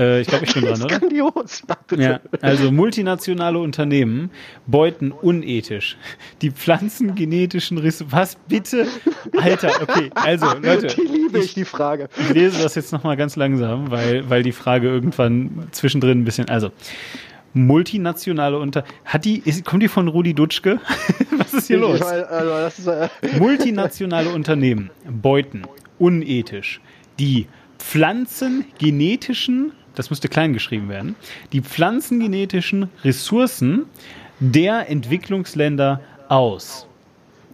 Äh, 0.00 0.22
ich 0.22 0.28
glaube, 0.28 0.46
ich 0.46 0.54
bin 0.54 0.64
dran, 0.66 0.82
oder? 0.82 0.98
Grandios, 0.98 1.62
ja, 1.96 2.20
also 2.40 2.72
multinationale 2.72 3.58
Unternehmen 3.58 4.30
beuten 4.66 5.12
unethisch 5.12 5.98
die 6.40 6.50
pflanzengenetischen 6.50 7.76
Ressourcen. 7.76 8.12
Was 8.12 8.36
bitte? 8.48 8.86
Alter, 9.36 9.70
okay, 9.82 10.10
also 10.14 10.46
Leute. 10.62 10.86
Die 10.96 11.02
liebe 11.02 11.38
ich, 11.40 11.52
die 11.52 11.66
Frage. 11.66 12.08
Ich 12.18 12.30
lese 12.30 12.62
das 12.62 12.74
jetzt 12.76 12.92
nochmal 12.92 13.16
ganz 13.18 13.36
langsam, 13.36 13.90
weil, 13.90 14.28
weil 14.30 14.42
die 14.42 14.52
Frage 14.52 14.88
irgendwann 14.88 15.68
zwischendrin 15.72 16.20
ein 16.20 16.24
bisschen. 16.24 16.48
Also, 16.48 16.70
multinationale 17.52 18.58
Unter. 18.58 18.84
Hat 19.04 19.26
die, 19.26 19.42
ist, 19.44 19.66
kommt 19.66 19.82
die 19.82 19.88
von 19.88 20.08
Rudi 20.08 20.32
Dutschke? 20.32 20.80
Was 21.36 21.52
ist 21.52 21.66
hier 21.66 21.76
ich 21.76 21.82
los? 21.82 22.00
Mein, 22.00 22.24
also, 22.24 22.66
ist, 22.66 22.86
äh 22.86 23.08
multinationale 23.38 24.30
Unternehmen 24.30 24.88
beuten 25.10 25.64
unethisch 25.98 26.80
die 27.18 27.46
pflanzengenetischen 27.78 29.72
das 29.94 30.10
müsste 30.10 30.28
klein 30.28 30.52
geschrieben 30.52 30.88
werden, 30.88 31.16
die 31.52 31.60
pflanzengenetischen 31.60 32.90
Ressourcen 33.04 33.86
der 34.40 34.88
Entwicklungsländer 34.88 36.00
aus. 36.28 36.86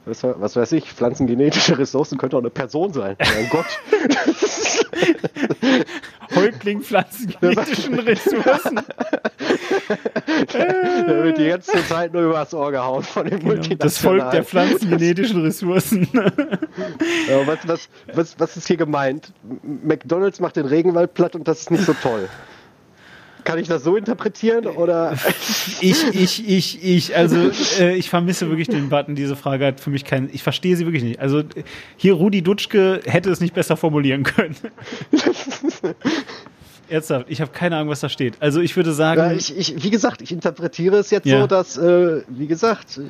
Was, 0.06 0.22
was 0.22 0.54
weiß 0.54 0.70
ich, 0.72 0.92
pflanzengenetische 0.92 1.78
Ressourcen 1.78 2.16
könnte 2.16 2.36
auch 2.36 2.40
eine 2.40 2.50
Person 2.50 2.92
sein. 2.92 3.16
Mein 3.18 3.48
Gott. 3.50 3.66
Häuptling 6.34 6.80
pflanzengenetischen 6.80 7.94
Ressourcen. 7.98 8.80
da 10.52 11.24
wird 11.24 11.38
die 11.38 11.48
ganze 11.48 11.84
Zeit 11.88 12.12
nur 12.12 12.22
übers 12.22 12.54
Ohr 12.54 12.70
gehauen 12.70 13.02
von 13.02 13.26
den 13.26 13.40
genau, 13.40 13.60
Das 13.78 13.98
Volk 13.98 14.30
der 14.30 14.44
pflanzengenetischen 14.44 15.42
Ressourcen. 15.42 16.08
ja, 16.12 17.44
was, 17.46 17.66
was, 17.66 17.88
was, 18.12 18.38
was 18.38 18.56
ist 18.56 18.68
hier 18.68 18.76
gemeint? 18.76 19.32
McDonalds 19.62 20.38
macht 20.38 20.54
den 20.54 20.66
Regenwald 20.66 21.14
platt 21.14 21.34
und 21.34 21.48
das 21.48 21.62
ist 21.62 21.72
nicht 21.72 21.84
so 21.84 21.94
toll. 21.94 22.28
Kann 23.46 23.60
ich 23.60 23.68
das 23.68 23.84
so 23.84 23.96
interpretieren 23.96 24.66
oder? 24.66 25.16
Ich, 25.80 26.04
ich, 26.14 26.48
ich, 26.48 26.82
ich, 26.82 27.16
also 27.16 27.50
äh, 27.78 27.94
ich 27.96 28.08
vermisse 28.08 28.48
wirklich 28.48 28.68
den 28.68 28.88
Button. 28.88 29.14
Diese 29.14 29.36
Frage 29.36 29.66
hat 29.66 29.80
für 29.80 29.90
mich 29.90 30.04
keinen. 30.04 30.30
Ich 30.32 30.42
verstehe 30.42 30.74
sie 30.74 30.86
wirklich 30.86 31.02
nicht. 31.02 31.20
Also 31.20 31.42
hier 31.96 32.14
Rudi 32.14 32.42
Dutschke 32.42 33.00
hätte 33.04 33.30
es 33.30 33.40
nicht 33.40 33.54
besser 33.54 33.76
formulieren 33.76 34.22
können. 34.22 34.56
Ernsthaft, 36.88 37.26
ich 37.28 37.40
habe 37.40 37.50
keine 37.52 37.76
Ahnung, 37.76 37.90
was 37.90 38.00
da 38.00 38.08
steht. 38.08 38.34
Also 38.40 38.60
ich 38.60 38.74
würde 38.74 38.92
sagen. 38.92 39.20
Ja, 39.20 39.32
ich, 39.32 39.56
ich, 39.56 39.84
wie 39.84 39.90
gesagt, 39.90 40.22
ich 40.22 40.32
interpretiere 40.32 40.96
es 40.96 41.10
jetzt 41.10 41.26
ja. 41.26 41.40
so, 41.40 41.46
dass, 41.46 41.76
äh, 41.76 42.22
wie 42.28 42.46
gesagt, 42.46 43.00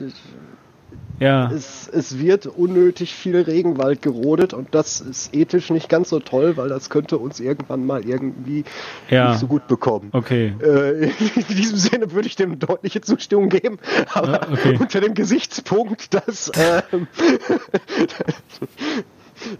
ja. 1.18 1.50
Es, 1.50 1.88
es 1.88 2.18
wird 2.18 2.46
unnötig 2.46 3.14
viel 3.14 3.40
Regenwald 3.40 4.02
gerodet 4.02 4.54
und 4.54 4.74
das 4.74 5.00
ist 5.00 5.34
ethisch 5.34 5.70
nicht 5.70 5.88
ganz 5.88 6.10
so 6.10 6.20
toll, 6.20 6.56
weil 6.56 6.68
das 6.68 6.90
könnte 6.90 7.18
uns 7.18 7.40
irgendwann 7.40 7.86
mal 7.86 8.04
irgendwie 8.04 8.64
ja. 9.10 9.30
nicht 9.30 9.40
so 9.40 9.46
gut 9.46 9.66
bekommen. 9.66 10.10
Okay. 10.12 10.54
Äh, 10.62 11.06
in 11.48 11.56
diesem 11.56 11.78
Sinne 11.78 12.12
würde 12.12 12.28
ich 12.28 12.36
dem 12.36 12.58
deutliche 12.58 13.00
Zustimmung 13.00 13.48
geben, 13.48 13.78
aber 14.12 14.48
okay. 14.52 14.76
unter 14.78 15.00
dem 15.00 15.14
Gesichtspunkt, 15.14 16.14
dass, 16.14 16.48
äh, 16.48 16.82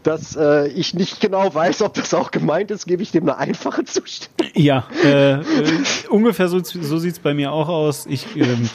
dass 0.03 0.37
äh, 0.37 0.69
ich 0.69 0.95
nicht 0.95 1.21
genau 1.21 1.55
weiß, 1.55 1.83
ob 1.83 1.95
das 1.95 2.15
auch 2.15 2.31
gemeint 2.31 2.71
ist, 2.71 2.87
gebe 2.87 3.03
ich 3.03 3.13
dem 3.13 3.25
eine 3.25 3.39
einfache 3.39 3.85
Zustimmung. 3.85 4.53
Ja, 4.55 4.87
äh, 5.05 5.35
äh, 5.35 5.43
ungefähr 6.11 6.49
so, 6.49 6.61
so 6.63 6.99
sieht 6.99 7.13
es 7.13 7.19
bei 7.19 7.35
mir 7.35 7.53
auch 7.53 7.69
aus. 7.69 8.07
Ich 8.07 8.37
ähm, 8.37 8.69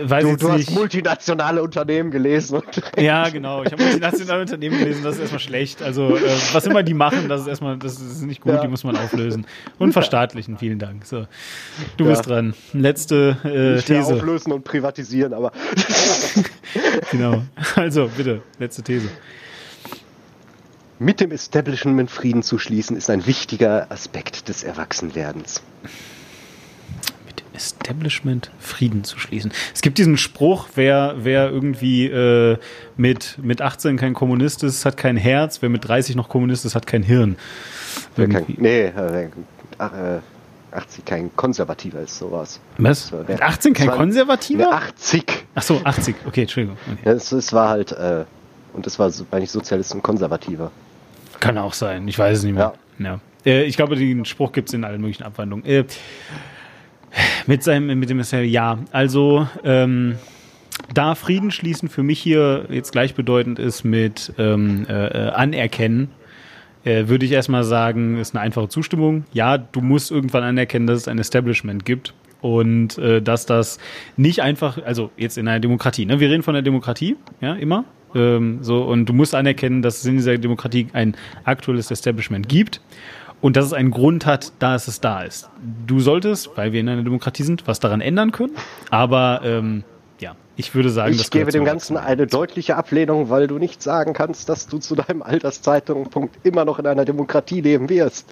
Weiß 0.00 0.24
du, 0.24 0.36
du 0.36 0.52
hast 0.52 0.70
multinationale 0.70 1.62
Unternehmen 1.62 2.10
gelesen. 2.10 2.62
ja, 2.96 3.28
genau. 3.28 3.62
Ich 3.64 3.72
habe 3.72 3.82
multinationale 3.82 4.42
Unternehmen 4.42 4.78
gelesen. 4.78 5.02
Das 5.02 5.14
ist 5.16 5.20
erstmal 5.20 5.40
schlecht. 5.40 5.82
Also 5.82 6.16
äh, 6.16 6.20
was 6.52 6.66
immer 6.66 6.82
die 6.82 6.94
machen, 6.94 7.28
das 7.28 7.42
ist 7.42 7.46
erstmal, 7.46 7.76
das 7.78 8.00
ist 8.00 8.22
nicht 8.22 8.40
gut. 8.40 8.52
Ja. 8.52 8.60
Die 8.60 8.68
muss 8.68 8.84
man 8.84 8.96
auflösen 8.96 9.46
und 9.78 9.92
verstaatlichen. 9.92 10.58
Vielen 10.58 10.78
Dank. 10.78 11.06
So, 11.06 11.26
du 11.96 12.04
ja. 12.04 12.10
bist 12.10 12.26
dran. 12.26 12.54
Letzte 12.72 13.36
äh, 13.44 13.76
nicht 13.76 13.86
These. 13.86 14.14
Auflösen 14.14 14.52
und 14.52 14.64
privatisieren, 14.64 15.32
aber 15.32 15.52
genau. 17.10 17.42
Also 17.76 18.10
bitte 18.16 18.42
letzte 18.58 18.82
These. 18.82 19.08
Mit 20.98 21.20
dem 21.20 21.32
Establishment 21.32 22.10
Frieden 22.10 22.42
zu 22.42 22.58
schließen, 22.58 22.94
ist 22.94 23.08
ein 23.08 23.26
wichtiger 23.26 23.90
Aspekt 23.90 24.50
des 24.50 24.62
Erwachsenwerdens. 24.62 25.62
Establishment 27.60 28.50
Frieden 28.58 29.04
zu 29.04 29.18
schließen. 29.18 29.52
Es 29.74 29.82
gibt 29.82 29.98
diesen 29.98 30.16
Spruch, 30.16 30.68
wer, 30.76 31.16
wer 31.18 31.50
irgendwie 31.50 32.06
äh, 32.06 32.56
mit, 32.96 33.38
mit 33.42 33.60
18 33.60 33.98
kein 33.98 34.14
Kommunist 34.14 34.64
ist, 34.64 34.86
hat 34.86 34.96
kein 34.96 35.18
Herz, 35.18 35.60
wer 35.60 35.68
mit 35.68 35.86
30 35.86 36.16
noch 36.16 36.30
Kommunist 36.30 36.64
ist, 36.64 36.74
hat 36.74 36.86
kein 36.86 37.02
Hirn. 37.02 37.36
Wer 38.16 38.28
kein, 38.28 38.44
nee, 38.56 38.84
äh, 38.86 39.28
80 40.72 41.04
kein 41.04 41.36
Konservativer 41.36 42.00
ist 42.00 42.16
sowas. 42.16 42.60
Was? 42.78 43.12
Äh, 43.12 43.24
mit 43.28 43.42
18 43.42 43.74
kein 43.74 43.90
Konservativer? 43.90 44.72
80. 44.72 45.24
Ach 45.54 45.62
so, 45.62 45.80
80. 45.84 46.14
Okay, 46.26 46.42
Entschuldigung. 46.42 46.78
Okay. 46.90 47.10
Es, 47.10 47.30
es, 47.32 47.52
war 47.52 47.68
halt, 47.68 47.92
äh, 47.92 48.24
und 48.72 48.86
es 48.86 48.98
war 48.98 49.12
eigentlich 49.32 49.50
Sozialist 49.50 49.94
und 49.94 50.02
Konservativer. 50.02 50.70
Kann 51.40 51.58
auch 51.58 51.74
sein, 51.74 52.08
ich 52.08 52.18
weiß 52.18 52.38
es 52.38 52.44
nicht 52.44 52.54
mehr. 52.54 52.72
Ja. 52.98 53.04
ja. 53.04 53.20
Äh, 53.44 53.64
ich 53.64 53.76
glaube, 53.76 53.96
den 53.96 54.24
Spruch 54.24 54.52
gibt 54.52 54.68
es 54.68 54.74
in 54.74 54.84
allen 54.84 55.00
möglichen 55.00 55.24
Abwandlungen. 55.24 55.66
Äh, 55.66 55.84
mit 57.46 57.62
seinem, 57.62 57.98
mit 57.98 58.10
dem 58.10 58.20
ja. 58.44 58.78
Also 58.92 59.48
ähm, 59.64 60.16
da 60.94 61.14
Frieden 61.14 61.50
schließen 61.50 61.88
für 61.88 62.02
mich 62.02 62.20
hier 62.20 62.66
jetzt 62.70 62.92
gleichbedeutend 62.92 63.58
ist 63.58 63.84
mit 63.84 64.32
ähm, 64.38 64.86
äh, 64.88 65.06
äh, 65.06 65.30
anerkennen, 65.30 66.10
äh, 66.84 67.08
würde 67.08 67.26
ich 67.26 67.32
erstmal 67.32 67.64
sagen, 67.64 68.18
ist 68.18 68.34
eine 68.34 68.42
einfache 68.42 68.68
Zustimmung. 68.68 69.24
Ja, 69.32 69.58
du 69.58 69.80
musst 69.80 70.10
irgendwann 70.10 70.42
anerkennen, 70.42 70.86
dass 70.86 70.98
es 70.98 71.08
ein 71.08 71.18
Establishment 71.18 71.84
gibt 71.84 72.14
und 72.40 72.98
äh, 72.98 73.20
dass 73.20 73.46
das 73.46 73.78
nicht 74.16 74.42
einfach, 74.42 74.82
also 74.82 75.10
jetzt 75.16 75.38
in 75.38 75.46
einer 75.46 75.60
Demokratie, 75.60 76.06
ne? 76.06 76.20
Wir 76.20 76.30
reden 76.30 76.42
von 76.42 76.54
der 76.54 76.62
Demokratie, 76.62 77.16
ja, 77.40 77.54
immer. 77.54 77.84
Ähm, 78.14 78.58
so, 78.62 78.82
und 78.82 79.06
du 79.06 79.12
musst 79.12 79.34
anerkennen, 79.34 79.82
dass 79.82 79.98
es 79.98 80.06
in 80.06 80.16
dieser 80.16 80.36
Demokratie 80.38 80.88
ein 80.92 81.14
aktuelles 81.44 81.90
Establishment 81.90 82.48
gibt 82.48 82.80
und 83.40 83.56
dass 83.56 83.64
es 83.66 83.72
einen 83.72 83.90
Grund 83.90 84.26
hat, 84.26 84.52
dass 84.58 84.88
es 84.88 85.00
da 85.00 85.22
ist. 85.22 85.48
Du 85.86 86.00
solltest, 86.00 86.50
weil 86.56 86.72
wir 86.72 86.80
in 86.80 86.88
einer 86.88 87.02
Demokratie 87.02 87.42
sind, 87.42 87.66
was 87.66 87.80
daran 87.80 88.00
ändern 88.00 88.32
können. 88.32 88.54
Aber 88.90 89.40
ähm, 89.44 89.84
ja, 90.18 90.36
Ich 90.56 90.74
würde 90.74 90.90
sagen, 90.90 91.14
ich 91.14 91.30
gebe 91.30 91.50
dem 91.50 91.64
Ganzen 91.64 91.96
eine 91.96 92.26
deutliche 92.26 92.76
Ablehnung, 92.76 93.30
weil 93.30 93.46
du 93.46 93.58
nicht 93.58 93.82
sagen 93.82 94.12
kannst, 94.12 94.48
dass 94.48 94.66
du 94.66 94.78
zu 94.78 94.94
deinem 94.94 95.22
Alterszeitpunkt 95.22 96.38
immer 96.42 96.64
noch 96.64 96.78
in 96.78 96.86
einer 96.86 97.04
Demokratie 97.04 97.60
leben 97.60 97.88
wirst. 97.88 98.30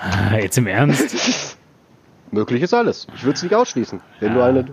Ah, 0.00 0.36
jetzt 0.36 0.56
im 0.58 0.66
Ernst? 0.66 1.56
Möglich 2.30 2.62
ist 2.62 2.72
alles. 2.72 3.06
Ich 3.14 3.24
würde 3.24 3.36
es 3.36 3.42
nicht 3.42 3.54
ausschließen. 3.54 4.00
Wenn, 4.20 4.30
ja, 4.30 4.34
du, 4.38 4.42
eine, 4.44 4.64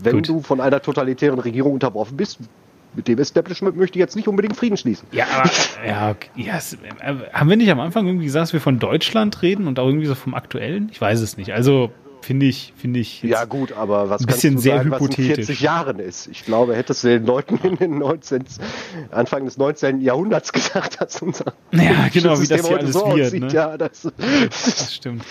wenn 0.00 0.22
du 0.22 0.42
von 0.42 0.60
einer 0.60 0.82
totalitären 0.82 1.38
Regierung 1.38 1.72
unterworfen 1.72 2.18
bist, 2.18 2.38
mit 2.96 3.08
dem 3.08 3.18
Establishment 3.18 3.76
möchte 3.76 3.98
ich 3.98 4.00
jetzt 4.00 4.16
nicht 4.16 4.26
unbedingt 4.26 4.56
Frieden 4.56 4.76
schließen. 4.76 5.06
Ja, 5.12 5.26
aber 5.36 5.50
ja, 5.86 6.10
okay, 6.10 6.28
yes. 6.34 6.76
Äh, 7.00 7.14
haben 7.32 7.50
wir 7.50 7.56
nicht 7.56 7.70
am 7.70 7.80
Anfang 7.80 8.06
irgendwie 8.06 8.24
gesagt, 8.24 8.44
dass 8.44 8.52
wir 8.52 8.60
von 8.60 8.78
Deutschland 8.78 9.42
reden 9.42 9.66
und 9.66 9.78
auch 9.78 9.86
irgendwie 9.86 10.06
so 10.06 10.14
vom 10.14 10.34
aktuellen? 10.34 10.88
Ich 10.90 11.00
weiß 11.00 11.20
es 11.20 11.36
nicht. 11.36 11.52
Also 11.52 11.92
Finde 12.26 12.46
ich, 12.46 12.72
finde 12.76 12.98
ich. 12.98 13.22
Ja 13.22 13.44
gut, 13.44 13.70
aber 13.70 14.10
was 14.10 14.22
ein 14.22 14.26
bisschen 14.26 14.54
kannst 14.54 14.66
du 14.66 14.68
sehr 14.68 14.78
sagen, 14.78 14.90
hypothetisch. 14.90 15.28
was 15.28 15.38
in 15.38 15.44
40 15.44 15.60
Jahren 15.60 15.98
ist? 16.00 16.26
Ich 16.26 16.44
glaube, 16.44 16.74
hättest 16.74 17.04
du 17.04 17.08
den 17.08 17.24
Leuten 17.24 17.60
in 17.62 17.76
den 17.76 17.98
19, 17.98 18.44
Anfang 19.12 19.44
des 19.44 19.58
19. 19.58 20.00
Jahrhunderts 20.00 20.52
gesagt, 20.52 21.00
dass 21.00 21.22
unser 21.22 21.52
ja 21.70 22.08
genau, 22.12 22.40
wie 22.40 22.48
das 22.48 22.66
hier 22.66 22.78
alles 22.78 22.94
so 22.94 23.16
wird. 23.16 23.32
Ne? 23.32 23.46
Ja, 23.52 23.78
das, 23.78 24.08
das 24.18 24.92
stimmt. 24.92 25.24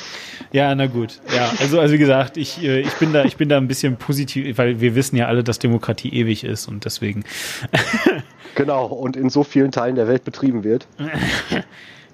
Ja, 0.53 0.73
na 0.73 0.87
gut. 0.87 1.19
Ja, 1.35 1.51
also 1.59 1.81
also 1.81 1.93
wie 1.95 1.97
gesagt, 1.97 2.37
ich 2.37 2.63
äh, 2.63 2.79
ich 2.79 2.93
bin 2.93 3.11
da 3.11 3.25
ich 3.25 3.35
bin 3.35 3.49
da 3.49 3.57
ein 3.57 3.67
bisschen 3.67 3.97
positiv, 3.97 4.57
weil 4.57 4.79
wir 4.79 4.95
wissen 4.95 5.17
ja 5.17 5.25
alle, 5.25 5.43
dass 5.43 5.59
Demokratie 5.59 6.13
ewig 6.13 6.45
ist 6.45 6.69
und 6.69 6.85
deswegen. 6.85 7.25
genau 8.55 8.85
und 8.85 9.17
in 9.17 9.29
so 9.29 9.43
vielen 9.43 9.71
Teilen 9.71 9.97
der 9.97 10.07
Welt 10.07 10.23
betrieben 10.23 10.63
wird. 10.63 10.87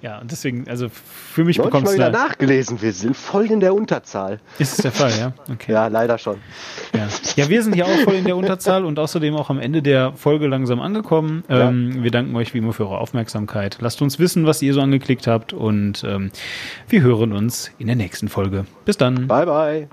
Ja, 0.02 0.18
und 0.18 0.32
deswegen, 0.32 0.68
also 0.68 0.88
für 0.88 1.44
mich 1.44 1.58
bekommst 1.58 1.92
du. 1.92 1.94
Ich 1.94 2.00
mal 2.00 2.08
wieder 2.08 2.18
nachgelesen, 2.18 2.82
wir 2.82 2.92
sind 2.92 3.16
voll 3.16 3.46
in 3.46 3.60
der 3.60 3.72
Unterzahl. 3.72 4.40
Ist 4.58 4.72
es 4.72 4.78
der 4.78 4.90
Fall, 4.90 5.12
ja? 5.16 5.32
Okay. 5.52 5.72
Ja, 5.72 5.86
leider 5.86 6.18
schon. 6.18 6.38
Ja. 6.92 7.06
ja, 7.36 7.48
wir 7.48 7.62
sind 7.62 7.74
hier 7.74 7.86
auch 7.86 7.98
voll 8.04 8.14
in 8.14 8.24
der 8.24 8.36
Unterzahl 8.36 8.84
und 8.84 8.98
außerdem 8.98 9.36
auch 9.36 9.48
am 9.48 9.60
Ende 9.60 9.80
der 9.80 10.12
Folge 10.14 10.48
langsam 10.48 10.80
angekommen. 10.80 11.44
Ja. 11.48 11.68
Ähm, 11.68 12.02
wir 12.02 12.10
danken 12.10 12.34
euch 12.34 12.52
wie 12.52 12.58
immer 12.58 12.72
für 12.72 12.84
eure 12.84 12.98
Aufmerksamkeit. 12.98 13.78
Lasst 13.80 14.02
uns 14.02 14.18
wissen, 14.18 14.44
was 14.44 14.60
ihr 14.60 14.74
so 14.74 14.80
angeklickt 14.80 15.28
habt 15.28 15.52
und 15.52 16.02
ähm, 16.04 16.32
wir 16.88 17.02
hören 17.02 17.32
uns 17.32 17.70
in 17.78 17.86
der 17.86 17.96
nächsten 17.96 18.28
Folge. 18.28 18.66
Bis 18.84 18.96
dann. 18.96 19.28
Bye, 19.28 19.46
bye. 19.46 19.88